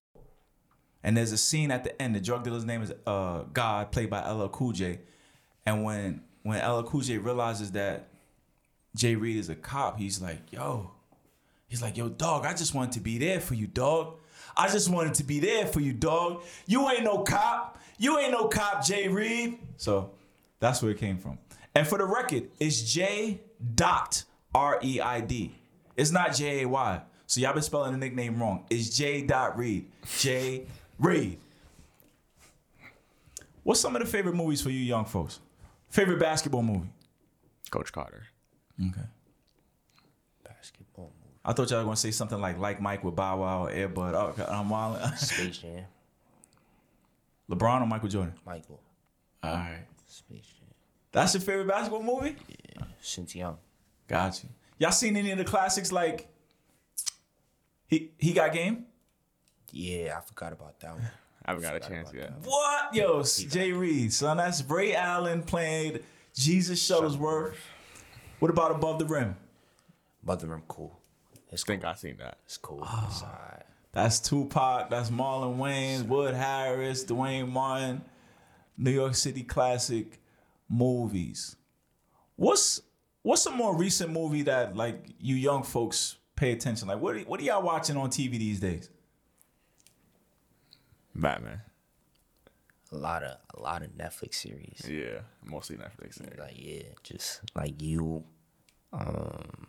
[1.03, 2.15] And there's a scene at the end.
[2.15, 4.99] The drug dealer's name is uh, God, played by LL Cool J.
[5.65, 8.07] And when when LL Cool J realizes that
[8.95, 10.91] Jay Reed is a cop, he's like, "Yo,"
[11.67, 14.15] he's like, "Yo, dog, I just wanted to be there for you, dog.
[14.55, 16.43] I just wanted to be there for you, dog.
[16.67, 17.79] You ain't no cop.
[17.97, 20.11] You ain't no cop, Jay Reed." So
[20.59, 21.39] that's where it came from.
[21.75, 23.41] And for the record, it's J
[23.75, 24.23] dot
[24.53, 25.55] R E I D.
[25.95, 27.01] It's not J A Y.
[27.25, 28.65] So y'all been spelling the nickname wrong.
[28.69, 29.89] It's J dot Reed.
[30.19, 30.67] J
[30.99, 31.39] Reed.
[33.63, 35.39] What's some of the favorite movies for you young folks?
[35.93, 36.89] Favorite basketball movie?
[37.69, 38.23] Coach Carter.
[38.81, 39.05] Okay.
[40.43, 41.37] Basketball movie.
[41.45, 43.89] I thought y'all were gonna say something like like Mike with Bow Wow or Air
[43.89, 44.15] Bud.
[44.15, 44.97] Oh, okay, I'm wild.
[45.19, 45.85] Space Jam.
[47.47, 48.33] LeBron or Michael Jordan?
[48.43, 48.81] Michael.
[49.43, 49.85] All right.
[50.07, 50.67] Space Jam.
[51.11, 52.37] That's your favorite basketball movie?
[52.47, 52.85] Yeah.
[52.99, 53.59] Since young.
[54.07, 54.49] Got you.
[54.79, 56.27] Y'all seen any of the classics like
[57.85, 58.87] he he got game?
[59.71, 61.03] Yeah, I forgot about that one.
[61.45, 62.33] I haven't got a chance yet.
[62.43, 62.95] What?
[62.95, 64.37] Yo, Jay Reed, son.
[64.37, 66.03] That's Ray Allen played
[66.33, 67.55] Jesus Shuttlesworth.
[68.39, 69.35] What about Above the Rim?
[70.23, 70.99] But the rim cool.
[71.51, 72.37] It's I think I seen that.
[72.45, 72.79] It's cool.
[72.81, 73.07] Ah.
[73.07, 73.63] It's alright.
[73.91, 74.89] That's Tupac.
[74.89, 78.01] That's Marlon Wayans, Wood Harris, Duane Martin,
[78.77, 80.19] New York City classic
[80.67, 81.55] movies.
[82.35, 82.81] What's
[83.21, 86.87] what's a more recent movie that like you young folks pay attention?
[86.87, 88.89] Like what are, what are y'all watching on TV these days?
[91.15, 91.61] Batman.
[92.91, 94.83] A lot of a lot of Netflix series.
[94.87, 96.21] Yeah, mostly Netflix.
[96.21, 96.41] Yeah.
[96.43, 98.23] Like yeah, just like you,
[98.91, 99.67] um,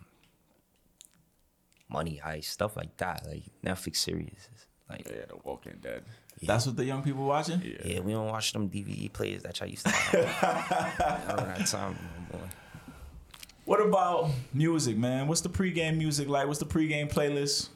[1.88, 3.26] Money Heist, stuff like that.
[3.26, 4.48] Like Netflix series.
[4.90, 6.04] Like Yeah, The Walking Dead.
[6.42, 7.62] That's what the young people watching?
[7.64, 7.94] Yeah.
[7.94, 11.28] yeah, we don't watch them DVD players that y'all used to have.
[11.28, 11.96] I don't have time
[12.30, 12.48] no more.
[13.64, 15.26] What about music, man?
[15.26, 16.46] What's the pregame music like?
[16.46, 17.68] What's the pregame playlist?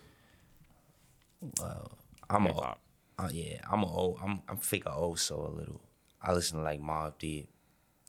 [2.28, 2.78] I'm a, Hip-hop.
[3.19, 5.81] Uh, yeah, I'm a old, I'm I'm fake a old soul a little.
[6.23, 7.49] I listen to like Mobb Deep,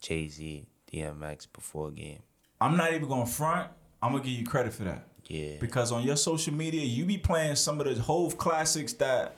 [0.02, 2.20] Jay Z, DMX before game.
[2.62, 3.70] I'm not even gonna front.
[4.02, 5.06] I'm gonna give you credit for that.
[5.28, 9.36] Yeah, Because on your social media, you be playing some of the Hove classics that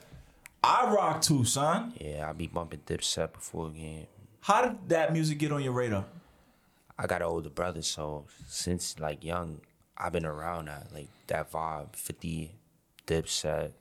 [0.64, 1.92] I rock to, son.
[2.00, 4.06] yeah, I be bumping Dipset before game.
[4.40, 6.06] How did that music get on your radar?
[6.98, 9.60] I got an older brother, so since like young,
[9.98, 11.94] I've been around that like that vibe.
[11.94, 12.52] Fifty,
[13.06, 13.72] Dipset,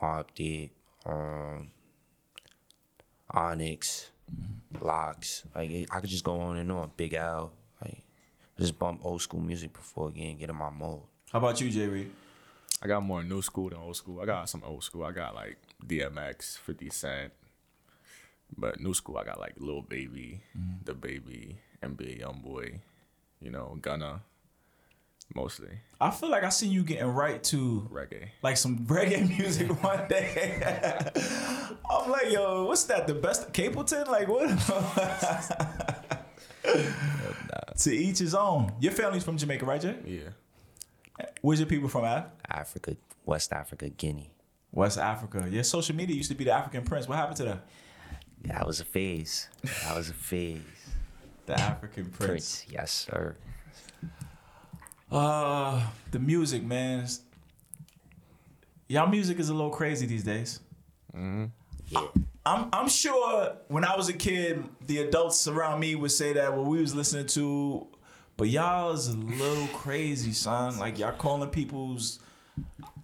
[0.00, 0.72] Mobb Deep,
[1.06, 1.70] um,
[3.30, 4.10] Onyx,
[4.80, 5.44] Lox.
[5.54, 6.90] Like it- I could just go on and on.
[6.96, 7.52] Big L,
[7.82, 8.02] like
[8.58, 11.02] just bump old school music before again, get in my mode.
[11.32, 12.10] How about you, Jay Reed?
[12.82, 14.20] I got more new school than old school.
[14.20, 15.04] I got some old school.
[15.04, 17.32] I got like DMX, 50 Cent.
[18.56, 20.40] But new school, I got like Lil Baby,
[20.84, 22.80] DaBaby, NBA Youngboy,
[23.40, 24.22] you know, Gunna,
[25.34, 25.68] mostly
[26.00, 28.28] I feel like I seen you getting right to reggae.
[28.42, 30.62] like some reggae music one day.
[31.90, 33.06] I'm like, yo, what's that?
[33.06, 34.08] The best Capleton?
[34.08, 34.48] Like what?
[37.80, 38.72] to each his own.
[38.80, 39.96] Your family's from Jamaica, right, Jay?
[40.06, 41.26] Yeah.
[41.42, 42.26] Where's your people from, Af?
[42.48, 42.96] Africa,
[43.26, 44.32] West Africa, Guinea.
[44.72, 45.46] West Africa.
[45.50, 47.08] Your social media used to be the African Prince.
[47.08, 47.66] What happened to that?
[48.44, 49.48] That was a phase.
[49.84, 50.60] That was a phase.
[51.44, 52.26] The African Prince.
[52.26, 53.36] Prince, yes sir.
[55.10, 57.06] Uh, the music, man.
[58.88, 60.60] Y'all music is a little crazy these days.
[61.14, 61.46] Mm-hmm.
[61.88, 62.06] Yeah.
[62.46, 66.56] I'm I'm sure when I was a kid, the adults around me would say that
[66.56, 67.86] what we was listening to,
[68.36, 70.78] but y'all is a little crazy, son.
[70.78, 72.18] Like y'all calling people's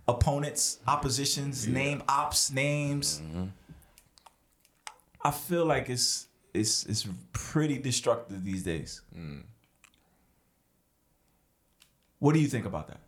[0.09, 3.21] opponents, oppositions, name ops names.
[3.21, 3.45] Mm-hmm.
[5.23, 9.03] I feel like it's it's it's pretty destructive these days.
[9.17, 9.43] Mm.
[12.19, 13.01] What do you think about that?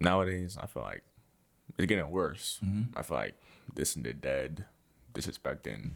[0.00, 1.02] Nowadays, I feel like
[1.78, 2.60] it's getting worse.
[2.96, 3.34] I feel like
[3.74, 4.64] this and the dead,
[5.14, 5.92] disrespecting,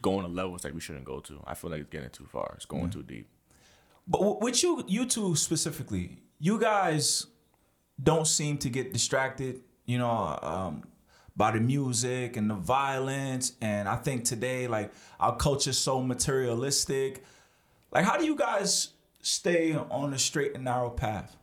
[0.00, 1.40] going to levels that we shouldn't go to.
[1.46, 2.52] I feel like it's getting too far.
[2.56, 3.28] It's going too deep.
[4.06, 7.26] But with you, you two specifically, you guys
[8.02, 10.84] don't seem to get distracted, you know, um,
[11.36, 13.52] by the music and the violence.
[13.60, 17.24] And I think today, like our culture's so materialistic.
[17.92, 18.88] Like, how do you guys
[19.22, 21.36] stay on the straight and narrow path?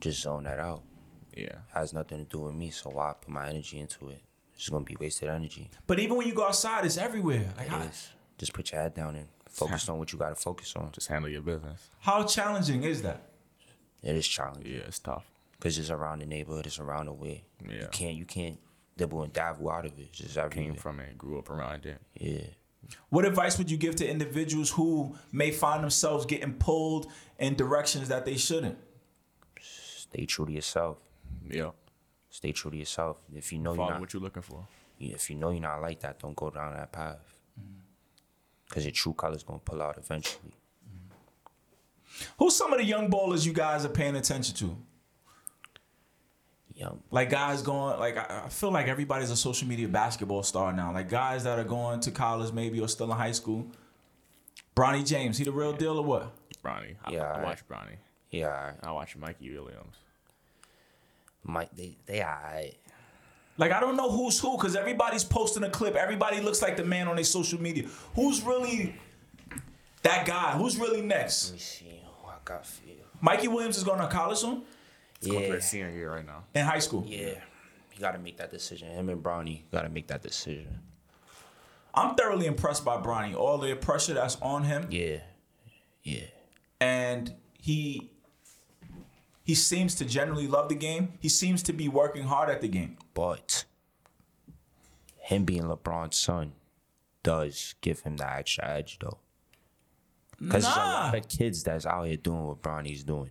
[0.00, 0.82] Just zone that out.
[1.36, 1.56] Yeah.
[1.74, 4.22] Has nothing to do with me, so why put my energy into it?
[4.54, 5.70] It's gonna be wasted energy.
[5.86, 7.52] But even when you go outside, it's everywhere.
[7.56, 8.08] Like, It how, is.
[8.38, 10.90] Just put your head down and focus on what you gotta focus on.
[10.92, 11.88] Just handle your business.
[12.00, 13.22] how challenging is that?
[14.02, 15.24] It is challenging Yeah, it's tough.
[15.52, 17.44] because it's around the neighborhood, it's around the way.
[17.66, 17.80] Yeah.
[17.82, 18.58] You can't you can't
[18.96, 20.08] dibble and dabble out of it.
[20.18, 22.00] It's just Came from it, grew up around it.
[22.14, 22.46] Yeah.
[23.08, 28.08] What advice would you give to individuals who may find themselves getting pulled in directions
[28.08, 28.78] that they shouldn't?
[29.60, 30.98] Stay true to yourself.
[31.48, 31.70] Yeah.
[32.30, 33.18] Stay true to yourself.
[33.34, 34.66] If you know you're not, what you're looking for.
[34.98, 37.18] if you know you're not like that, don't go down that path.
[37.60, 37.80] Mm-hmm.
[38.70, 40.54] Cause your true colors gonna pull out eventually.
[40.88, 42.24] Mm-hmm.
[42.38, 44.76] Who's some of the young ballers you guys are paying attention to?
[46.80, 50.72] Young, Like guys going, like I I feel like everybody's a social media basketball star
[50.72, 50.92] now.
[50.92, 53.66] Like guys that are going to college maybe or still in high school.
[54.74, 56.32] Bronny James, he the real deal or what?
[56.64, 56.94] Bronny.
[57.04, 57.44] I, Yeah, I alright.
[57.44, 57.96] watch Bronny.
[58.30, 58.72] yeah.
[58.82, 59.96] I watch Mikey Williams.
[61.44, 62.76] Mike, they they alright.
[63.58, 65.96] Like I don't know who's who because everybody's posting a clip.
[65.96, 67.88] Everybody looks like the man on their social media.
[68.14, 68.94] Who's really
[70.02, 70.52] that guy?
[70.52, 71.48] Who's really next?
[71.48, 72.94] Let me see who I got for you.
[73.20, 74.62] Mikey Williams is going to college soon
[75.22, 76.44] Going for Yeah, his senior year right now.
[76.54, 77.04] in high school.
[77.06, 77.34] yeah.
[77.94, 78.88] You gotta make that decision.
[78.88, 80.80] Him and Bronny gotta make that decision.
[81.94, 83.34] I'm thoroughly impressed by Bronny.
[83.34, 85.18] All the pressure that's on him, Yeah,
[86.02, 86.26] yeah.
[86.80, 88.10] and he
[89.42, 91.14] he seems to generally love the game.
[91.20, 92.96] He seems to be working hard at the game.
[93.12, 93.64] But
[95.18, 96.52] him being LeBron's son
[97.22, 99.18] does give him the extra edge, though.
[100.38, 103.30] Because there's a lot of kids that's out here doing what Bronny's doing.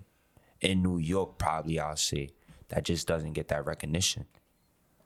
[0.62, 2.30] In New York, probably, I'll say,
[2.70, 4.26] that just doesn't get that recognition.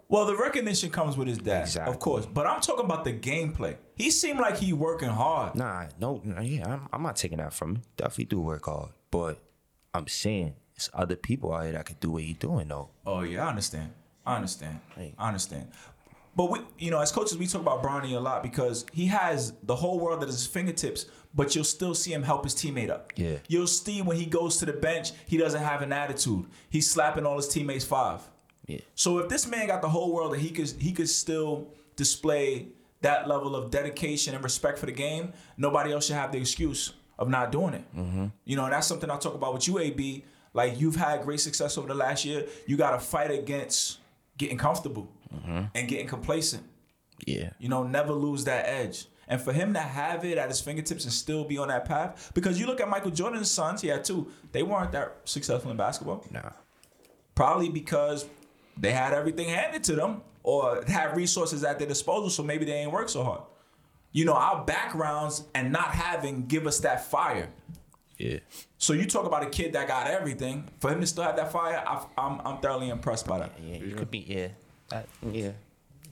[0.09, 1.93] Well, the recognition comes with his dad, Exactly.
[1.93, 2.25] of course.
[2.25, 3.77] But I'm talking about the gameplay.
[3.95, 5.55] He seemed like he working hard.
[5.55, 7.81] Nah, no, yeah, I'm, I'm not taking that from him.
[7.97, 8.89] Definitely do work hard.
[9.11, 9.39] But
[9.93, 12.89] I'm saying, it's other people out here that could do what he doing, though.
[13.05, 13.91] Oh yeah, I understand.
[14.25, 14.79] I understand.
[14.95, 15.13] Hey.
[15.17, 15.67] I understand.
[16.35, 19.53] But we, you know, as coaches, we talk about Bronny a lot because he has
[19.63, 21.05] the whole world at his fingertips.
[21.35, 23.11] But you'll still see him help his teammate up.
[23.15, 23.37] Yeah.
[23.47, 26.45] You'll see when he goes to the bench, he doesn't have an attitude.
[26.69, 28.21] He's slapping all his teammates five.
[28.67, 28.81] Yeah.
[28.93, 32.67] So if this man got the whole world and he could he could still display
[33.01, 36.93] that level of dedication and respect for the game, nobody else should have the excuse
[37.17, 37.95] of not doing it.
[37.95, 38.27] Mm-hmm.
[38.45, 40.23] You know, and that's something I talk about with you, AB.
[40.53, 42.45] Like you've had great success over the last year.
[42.67, 43.99] You got to fight against
[44.37, 45.63] getting comfortable Mm-hmm.
[45.75, 46.63] and getting complacent.
[47.25, 47.51] Yeah.
[47.59, 49.07] You know, never lose that edge.
[49.27, 52.31] And for him to have it at his fingertips and still be on that path,
[52.33, 54.27] because you look at Michael Jordan's sons, he had two.
[54.51, 56.51] They weren't that successful in basketball Nah.
[57.33, 58.25] probably because
[58.77, 62.73] they had everything handed to them or had resources at their disposal, so maybe they
[62.73, 63.41] ain't work so hard.
[64.11, 67.49] You know, our backgrounds and not having give us that fire.
[68.17, 68.39] Yeah.
[68.77, 70.69] So you talk about a kid that got everything.
[70.79, 73.53] For him to still have that fire, I, I'm I'm thoroughly impressed by that.
[73.63, 74.49] Yeah, you could be, yeah.
[74.93, 75.51] That, yeah.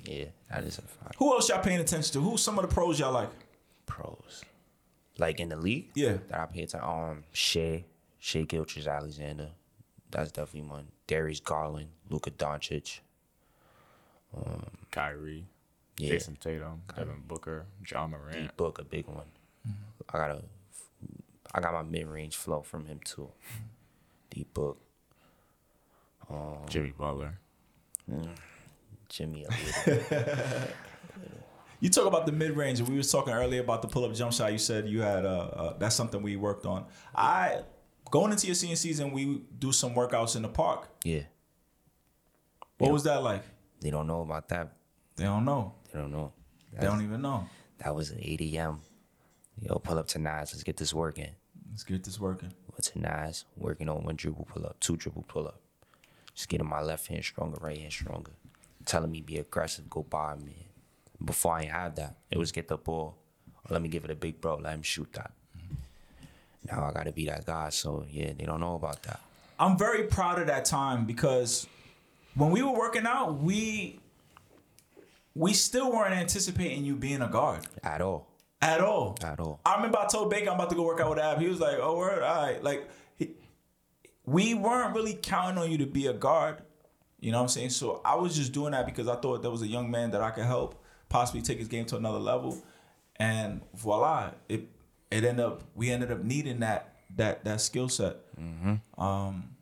[0.06, 1.16] Yeah, that is a fact.
[1.20, 2.20] Who else y'all paying attention to?
[2.22, 3.30] Who's some of the pros y'all like?
[3.86, 4.44] Pros.
[5.20, 5.90] Like in the league?
[5.94, 6.18] Yeah.
[6.30, 7.86] That I pay attention Um, Shai,
[8.18, 9.50] Shai Gilgeous Alexander.
[10.10, 10.88] That's definitely one.
[11.06, 13.02] Darius Garland, Luka Doncic.
[14.36, 15.46] um, Kyrie,
[15.98, 16.14] Yeah.
[16.14, 18.34] Jayson Tatum, Devin Booker, Ja Morant.
[18.34, 19.28] Deep book, a big one.
[20.12, 20.42] I got a,
[21.54, 23.30] I got my mid range flow from him too.
[24.32, 24.80] Deep book,
[26.30, 27.38] Um, Jimmy Butler.
[29.12, 29.46] Jimmy.
[29.46, 30.68] a little.
[31.84, 34.14] You talk about the mid range, and we was talking earlier about the pull up
[34.14, 34.52] jump shot.
[34.52, 36.86] You said you had uh, uh that's something we worked on.
[37.16, 37.64] I
[38.12, 40.90] going into your senior season, we do some workouts in the park.
[41.04, 41.24] yeah,
[42.78, 43.44] What was that like?
[43.82, 44.74] they don't know about that.
[45.16, 45.74] They don't know.
[45.92, 46.34] They don't know.
[46.72, 47.48] They don't even know.
[47.80, 48.82] That was at 8 a.m.
[49.60, 50.54] Yo, pull up to Nas.
[50.54, 51.32] Let's get this working.
[51.72, 52.54] Let's get this working.
[52.72, 55.60] Went to Nas, working on one dribble pull up, two dribble pull up.
[56.36, 58.34] Just getting my left hand stronger, right hand stronger.
[58.86, 60.68] Telling me be aggressive, go by me.
[61.24, 63.18] Before I had that, it was get the ball.
[63.56, 65.32] Or let me give it a big bro, let him shoot that.
[66.70, 67.70] Now I gotta be that guy.
[67.70, 69.20] So yeah, they don't know about that.
[69.60, 71.68] I'm very proud of that time because
[72.36, 74.00] when we were working out, we
[75.36, 77.66] we still weren't anticipating you being a guard.
[77.84, 78.28] At all.
[78.62, 79.18] at all.
[79.24, 79.60] At all.
[79.66, 81.40] I remember I told Baker I'm about to go work out with Ab.
[81.40, 82.88] He was like, "Oh, word, all right." Like,
[83.18, 83.32] he,
[84.26, 86.62] we weren't really counting on you to be a guard.
[87.22, 87.70] You know what I'm saying?
[87.70, 90.22] So I was just doing that because I thought there was a young man that
[90.22, 92.58] I could help possibly take his game to another level,
[93.18, 94.68] and voila, it
[95.12, 98.18] it ended up we ended up needing that that that skill set.
[98.98, 99.56] Um,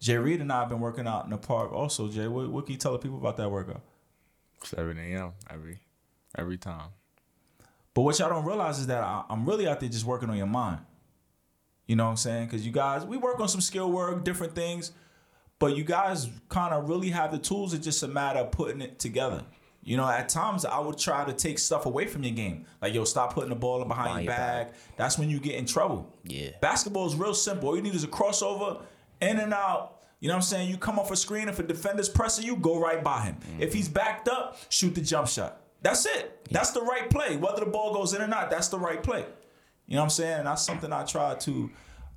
[0.00, 1.72] Jay Reed and I have been working out in the park.
[1.72, 3.82] Also, Jay, what, what can you tell the people about that workout?
[4.62, 5.32] 7 a.m.
[5.50, 5.78] every
[6.36, 6.88] every time.
[7.92, 10.36] But what y'all don't realize is that I, I'm really out there just working on
[10.36, 10.80] your mind.
[11.86, 12.46] You know what I'm saying?
[12.46, 14.92] Because you guys, we work on some skill work, different things,
[15.58, 17.74] but you guys kind of really have the tools.
[17.74, 19.44] It's just a matter of putting it together.
[19.82, 22.64] You know, at times I would try to take stuff away from your game.
[22.80, 24.68] Like, yo, stop putting the ball in behind Behind your your bag.
[24.96, 26.10] That's when you get in trouble.
[26.24, 26.50] Yeah.
[26.62, 27.68] Basketball is real simple.
[27.68, 28.80] All you need is a crossover,
[29.20, 30.00] in and out.
[30.20, 30.70] You know what I'm saying?
[30.70, 31.50] You come off a screen.
[31.50, 33.36] If a defender's pressing you, go right by him.
[33.58, 35.60] If he's backed up, shoot the jump shot.
[35.82, 36.46] That's it.
[36.50, 37.36] That's the right play.
[37.36, 39.26] Whether the ball goes in or not, that's the right play.
[39.86, 40.44] You know what I'm saying?
[40.44, 41.70] That's something I try to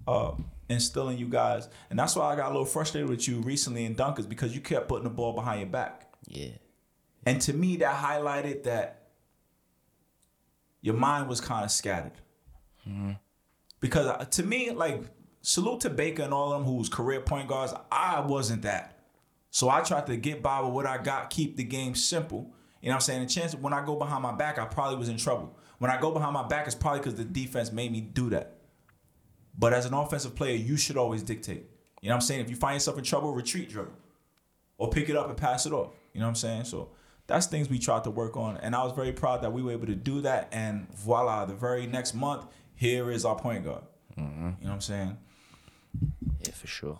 [0.07, 0.31] uh,
[0.69, 1.69] instill in you guys.
[1.89, 4.61] And that's why I got a little frustrated with you recently in Dunkers because you
[4.61, 6.11] kept putting the ball behind your back.
[6.27, 6.49] Yeah.
[7.25, 9.09] And to me, that highlighted that
[10.81, 12.13] your mind was kind of scattered.
[13.79, 15.03] Because uh, to me, like,
[15.41, 17.73] salute to Baker and all of them who's career point guards.
[17.91, 18.99] I wasn't that.
[19.49, 22.53] So I tried to get by with what I got, keep the game simple.
[22.81, 23.21] You know what I'm saying?
[23.21, 25.57] The chance when I go behind my back, I probably was in trouble.
[25.79, 28.56] When I go behind my back, it's probably because the defense made me do that.
[29.57, 31.65] But as an offensive player, you should always dictate.
[32.01, 32.41] You know what I'm saying?
[32.41, 33.93] If you find yourself in trouble, retreat dribble
[34.77, 35.93] or pick it up and pass it off.
[36.13, 36.65] You know what I'm saying?
[36.65, 36.89] So
[37.25, 38.57] that's things we tried to work on.
[38.57, 40.49] And I was very proud that we were able to do that.
[40.51, 43.83] And voila, the very next month, here is our point guard.
[44.17, 44.43] Mm-hmm.
[44.43, 45.17] You know what I'm saying?
[46.41, 46.99] Yeah, for sure.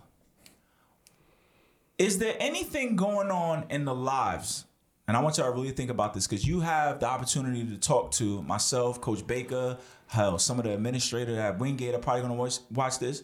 [1.97, 4.65] Is there anything going on in the lives?
[5.07, 7.77] And I want y'all to really think about this because you have the opportunity to
[7.77, 9.77] talk to myself, Coach Baker,
[10.07, 13.23] hell, some of the administrators at Wingate are probably going to watch, watch this.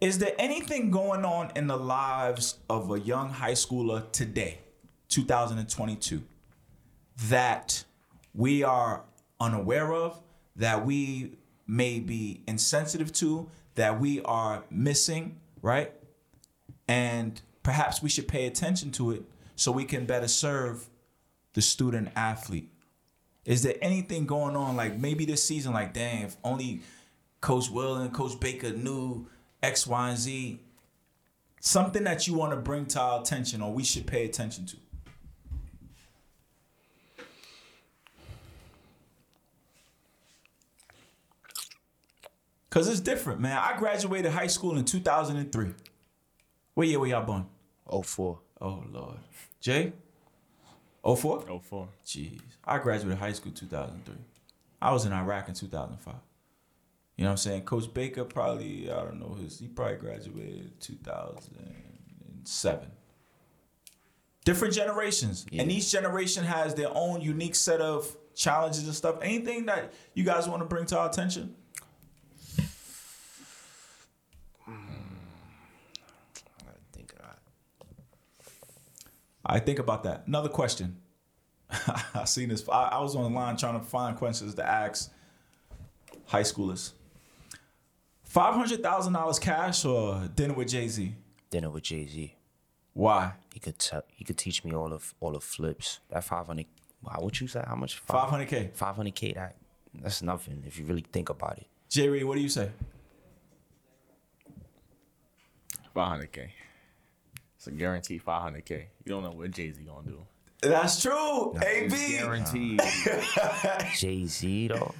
[0.00, 4.60] Is there anything going on in the lives of a young high schooler today,
[5.08, 6.22] 2022,
[7.28, 7.84] that
[8.34, 9.02] we are
[9.38, 10.20] unaware of,
[10.56, 11.32] that we
[11.66, 15.92] may be insensitive to, that we are missing, right?
[16.88, 19.22] And perhaps we should pay attention to it
[19.56, 20.88] so we can better serve
[21.52, 22.69] the student athlete.
[23.50, 26.82] Is there anything going on like maybe this season, like dang, if only
[27.40, 29.26] Coach Will and Coach Baker knew
[29.60, 30.60] X, Y, and Z?
[31.60, 34.76] Something that you want to bring to our attention or we should pay attention to.
[42.70, 43.58] Cause it's different, man.
[43.58, 45.74] I graduated high school in 2003.
[46.74, 47.46] What year were y'all born?
[48.04, 48.38] 04.
[48.60, 49.16] Oh Lord.
[49.60, 49.92] Jay?
[51.02, 51.60] 04?
[51.62, 51.88] 04.
[52.04, 52.40] Jeez.
[52.64, 54.14] I graduated high school 2003.
[54.82, 56.14] I was in Iraq in 2005.
[57.16, 57.62] You know what I'm saying?
[57.62, 62.90] Coach Baker probably, I don't know, his he probably graduated 2007.
[64.44, 65.44] Different generations.
[65.52, 69.16] And each generation has their own unique set of challenges and stuff.
[69.20, 71.54] Anything that you guys want to bring to our attention?
[74.66, 74.72] I
[76.92, 77.32] think I,
[79.50, 80.24] I think about that.
[80.26, 80.96] Another question.
[82.14, 82.66] I seen this.
[82.68, 85.12] I, I was on the line trying to find questions to ask
[86.26, 86.92] high schoolers.
[88.22, 91.14] Five hundred thousand dollars cash or dinner with Jay Z?
[91.50, 92.36] dinner with Jay Z.
[92.92, 93.32] Why?
[93.52, 94.02] He could tell.
[94.08, 95.98] He could teach me all of all the flips.
[96.10, 96.66] That five hundred.
[97.02, 97.64] Wow, what you say?
[97.66, 97.96] How much?
[97.98, 98.70] Five hundred k.
[98.72, 99.32] Five hundred k.
[99.32, 99.56] That
[99.94, 101.66] that's nothing if you really think about it.
[101.88, 102.70] Jay Reed, what do you say?
[105.94, 106.48] 500K.
[107.60, 108.70] It's a guaranteed 500K.
[109.04, 110.22] You don't know what Jay Z gonna do.
[110.62, 111.52] That's true.
[111.60, 112.12] It's AB.
[112.16, 112.80] guaranteed.
[113.98, 114.94] Jay Z though,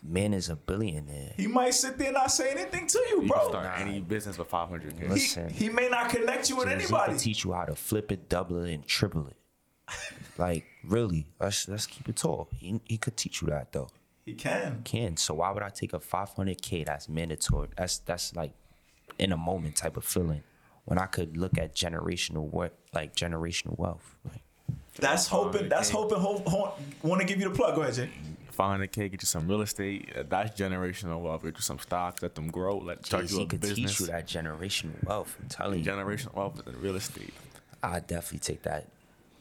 [0.00, 1.32] man is a billionaire.
[1.36, 3.48] He might sit there and not say anything to you, You can bro.
[3.48, 5.02] start any business with 500K.
[5.02, 5.48] He, Listen.
[5.50, 7.12] he may not connect you with Jay-Z anybody.
[7.14, 9.36] can teach you how to flip it, double it, and triple it.
[10.38, 12.48] like really, let's let's keep it tall.
[12.56, 13.88] He, he could teach you that though.
[14.24, 14.82] He can.
[14.84, 16.86] Can so why would I take a 500k?
[16.86, 17.70] That's mandatory.
[17.76, 18.52] That's that's like
[19.18, 20.44] in a moment type of feeling.
[20.88, 24.14] When I could look at generational what like generational wealth.
[24.24, 24.40] Like,
[24.96, 25.68] That's hoping.
[25.68, 26.18] That's hoping.
[26.18, 27.74] Hope, hope, Want to give you the plug?
[27.74, 28.10] Go ahead, Jay.
[28.52, 30.10] Find a kid, get you some real estate.
[30.16, 31.42] Uh, That's generational wealth.
[31.42, 33.98] Get you some stocks, let them grow, let start you Jay-Z a could business.
[33.98, 35.36] teach you that generational wealth.
[35.42, 35.84] I'm telling you.
[35.84, 37.34] Generational wealth and real estate.
[37.82, 38.86] I definitely take that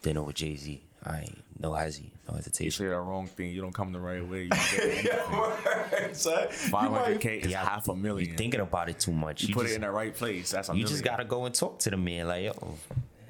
[0.02, 0.84] dinner with Jay Z.
[1.04, 2.86] I ain't no hesi, no You hesitation.
[2.86, 4.44] say the wrong thing, you don't come the right way.
[4.44, 4.50] You
[5.04, 6.48] Yeah, word, son.
[6.66, 8.04] You might- 500K is Yeah, half a million.
[8.06, 8.38] You million.
[8.38, 9.42] thinking about it too much.
[9.44, 10.52] you You, put just, it in the right place.
[10.52, 10.90] That's a you million.
[10.90, 12.28] just gotta go and talk to the man.
[12.28, 12.76] Like, yo,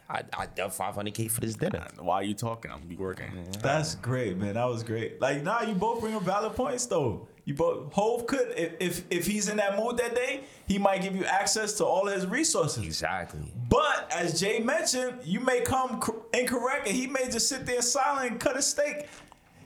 [0.09, 1.85] I I done 500k for this dinner.
[1.99, 3.27] While you talking, I'm gonna be working.
[3.61, 4.53] That's great, man.
[4.55, 5.19] That was great.
[5.21, 7.27] Like, nah, you both bring up valid points though.
[7.47, 11.01] You both Hove could if, if if he's in that mood that day, he might
[11.01, 12.83] give you access to all his resources.
[12.83, 13.39] Exactly.
[13.69, 17.81] But as Jay mentioned, you may come cor- incorrect, and he may just sit there
[17.81, 19.07] silent and cut a steak.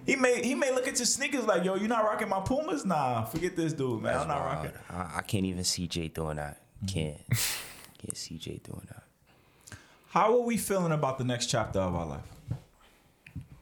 [0.06, 2.86] He may he may look at your sneakers like, yo, you not rocking my Pumas?
[2.86, 4.16] Nah, forget this dude, man.
[4.16, 4.66] I'm not Wild.
[4.66, 4.80] rocking.
[4.92, 6.62] I, I can't even see Jay doing that.
[6.86, 6.86] Mm-hmm.
[6.86, 7.18] Can't.
[7.98, 9.78] can't see Jay doing that.
[10.10, 12.22] How are we feeling about the next chapter of our life?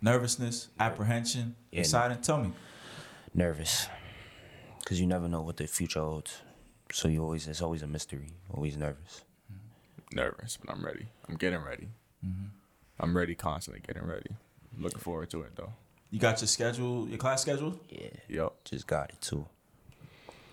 [0.01, 1.79] Nervousness, apprehension, Yeah.
[1.81, 2.21] excited.
[2.21, 2.51] Tell me.
[3.33, 3.87] Nervous.
[4.89, 6.41] Cause you never know what the future holds.
[6.91, 8.31] So you always it's always a mystery.
[8.51, 9.23] Always nervous.
[10.15, 11.05] Nervous, but I'm ready.
[11.27, 11.89] I'm getting ready.
[12.25, 12.47] Mm-hmm.
[12.99, 14.31] I'm ready, constantly getting ready.
[14.79, 15.73] Looking forward to it though.
[16.09, 17.79] You got your schedule, your class schedule.
[17.87, 18.07] Yeah.
[18.27, 18.63] Yup.
[18.65, 19.45] Just got it too.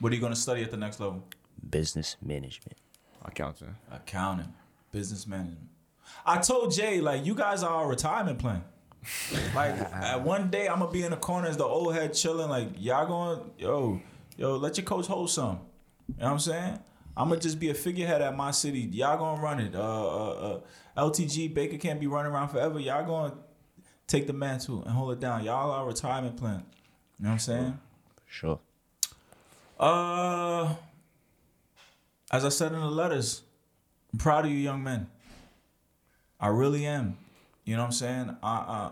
[0.00, 1.24] What are you gonna study at the next level?
[1.70, 2.76] Business management.
[3.24, 3.74] Accounting.
[3.90, 4.52] Accounting,
[4.92, 5.70] business management.
[6.26, 8.64] I told Jay like you guys are our retirement plan.
[9.54, 12.50] Like at one day I'm gonna be in the corner as the old head chilling.
[12.50, 14.02] Like y'all going, yo,
[14.36, 15.60] yo, let your coach hold some.
[16.08, 16.78] You know what I'm saying?
[17.16, 18.80] I'm gonna just be a figurehead at my city.
[18.80, 19.74] Y'all gonna run it.
[19.74, 20.60] Uh, uh,
[20.96, 22.78] uh, LTG Baker can't be running around forever.
[22.78, 23.34] Y'all gonna
[24.06, 25.44] take the mantle and hold it down.
[25.44, 26.62] Y'all are retirement plan.
[27.18, 27.78] You know what I'm saying?
[28.26, 28.60] Sure.
[29.80, 30.74] Uh,
[32.30, 33.42] as I said in the letters,
[34.12, 35.08] I'm proud of you, young men.
[36.38, 37.16] I really am.
[37.64, 38.36] You know what I'm saying?
[38.42, 38.90] Uh, uh,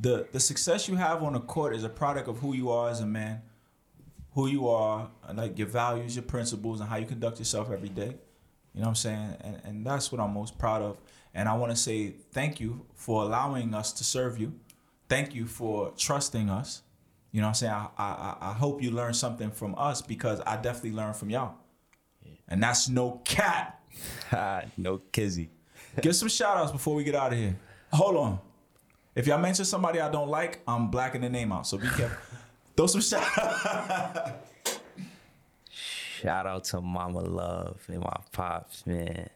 [0.00, 2.88] the the success you have on the court is a product of who you are
[2.88, 3.42] as a man,
[4.34, 7.88] who you are, and like your values, your principles, and how you conduct yourself every
[7.88, 8.16] day.
[8.74, 9.36] You know what I'm saying?
[9.40, 10.98] And and that's what I'm most proud of.
[11.34, 14.54] And I want to say thank you for allowing us to serve you.
[15.08, 16.82] Thank you for trusting us.
[17.32, 17.72] You know what I'm saying?
[17.72, 21.56] I, I, I hope you learn something from us because I definitely learned from y'all.
[22.46, 23.80] And that's no cat.
[24.76, 25.50] no kizzy.
[26.00, 27.56] Give some shout outs before we get out of here.
[27.92, 28.38] Hold on.
[29.14, 31.66] If y'all mention somebody I don't like, I'm blacking the name out.
[31.66, 32.33] So be careful.
[32.76, 34.32] Throw some shout outs.
[36.20, 39.28] Shout out to Mama Love and my pops, man.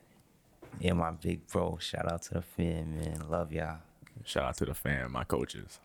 [0.81, 1.77] And my big bro.
[1.79, 3.29] Shout out to the fam, man.
[3.29, 3.79] Love y'all.
[4.25, 5.81] Shout out to the fam, my coaches.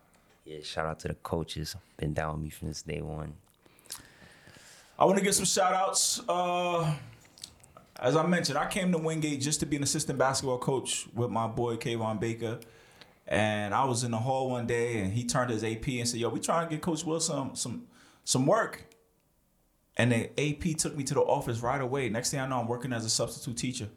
[0.46, 1.76] Yeah, shout out to the coaches.
[1.98, 3.34] Been down with me from this day one.
[4.98, 6.22] I want to give some shout outs.
[6.26, 6.94] Uh,
[8.00, 11.30] as I mentioned, I came to Wingate just to be an assistant basketball coach with
[11.30, 12.60] my boy Kayvon Baker.
[13.26, 16.20] And I was in the hall one day and he turned his AP and said,
[16.20, 17.86] Yo, we trying to get Coach Will some some
[18.24, 18.84] some work.
[19.96, 22.08] And the AP took me to the office right away.
[22.08, 23.88] Next thing I know, I'm working as a substitute teacher.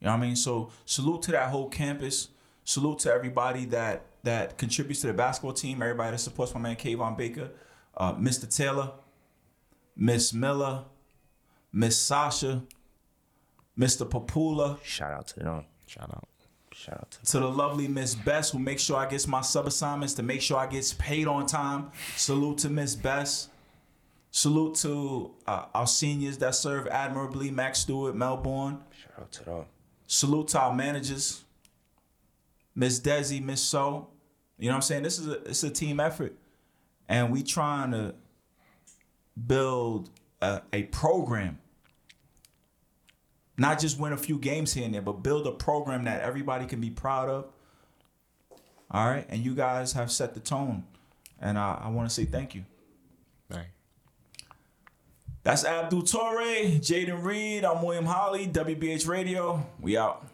[0.00, 0.36] You know what I mean?
[0.36, 2.28] So salute to that whole campus.
[2.64, 6.76] Salute to everybody that that contributes to the basketball team, everybody that supports my man
[6.76, 7.50] Kayvon Baker,
[7.96, 8.54] uh, Mr.
[8.54, 8.92] Taylor,
[9.96, 10.84] Miss Miller,
[11.72, 12.62] Miss Sasha,
[13.78, 14.06] Mr.
[14.08, 15.64] Papula, Shout out to them.
[15.86, 16.27] Shout out.
[16.78, 19.66] Shout out to to the lovely Miss Bess who makes sure I gets my sub
[19.66, 21.90] assignments to make sure I gets paid on time.
[22.16, 23.48] Salute to Miss Bess.
[24.30, 28.78] Salute to uh, our seniors that serve admirably, Max Stewart, Melbourne.
[28.92, 29.64] shout out to them.
[30.06, 31.44] Salute to our managers,
[32.76, 34.10] Miss Desi, Miss So.
[34.56, 35.02] You know what I'm saying?
[35.02, 36.36] This is a it's a team effort,
[37.08, 38.14] and we trying to
[39.46, 40.10] build
[40.40, 41.58] a, a program.
[43.58, 46.64] Not just win a few games here and there, but build a program that everybody
[46.64, 47.46] can be proud of.
[48.90, 50.84] All right, and you guys have set the tone,
[51.40, 52.64] and I, I want to say thank you.
[53.50, 53.66] Dang.
[55.42, 57.64] That's Abdul Torre, Jaden Reed.
[57.64, 59.66] I'm William Holly, WBH Radio.
[59.80, 60.26] We out.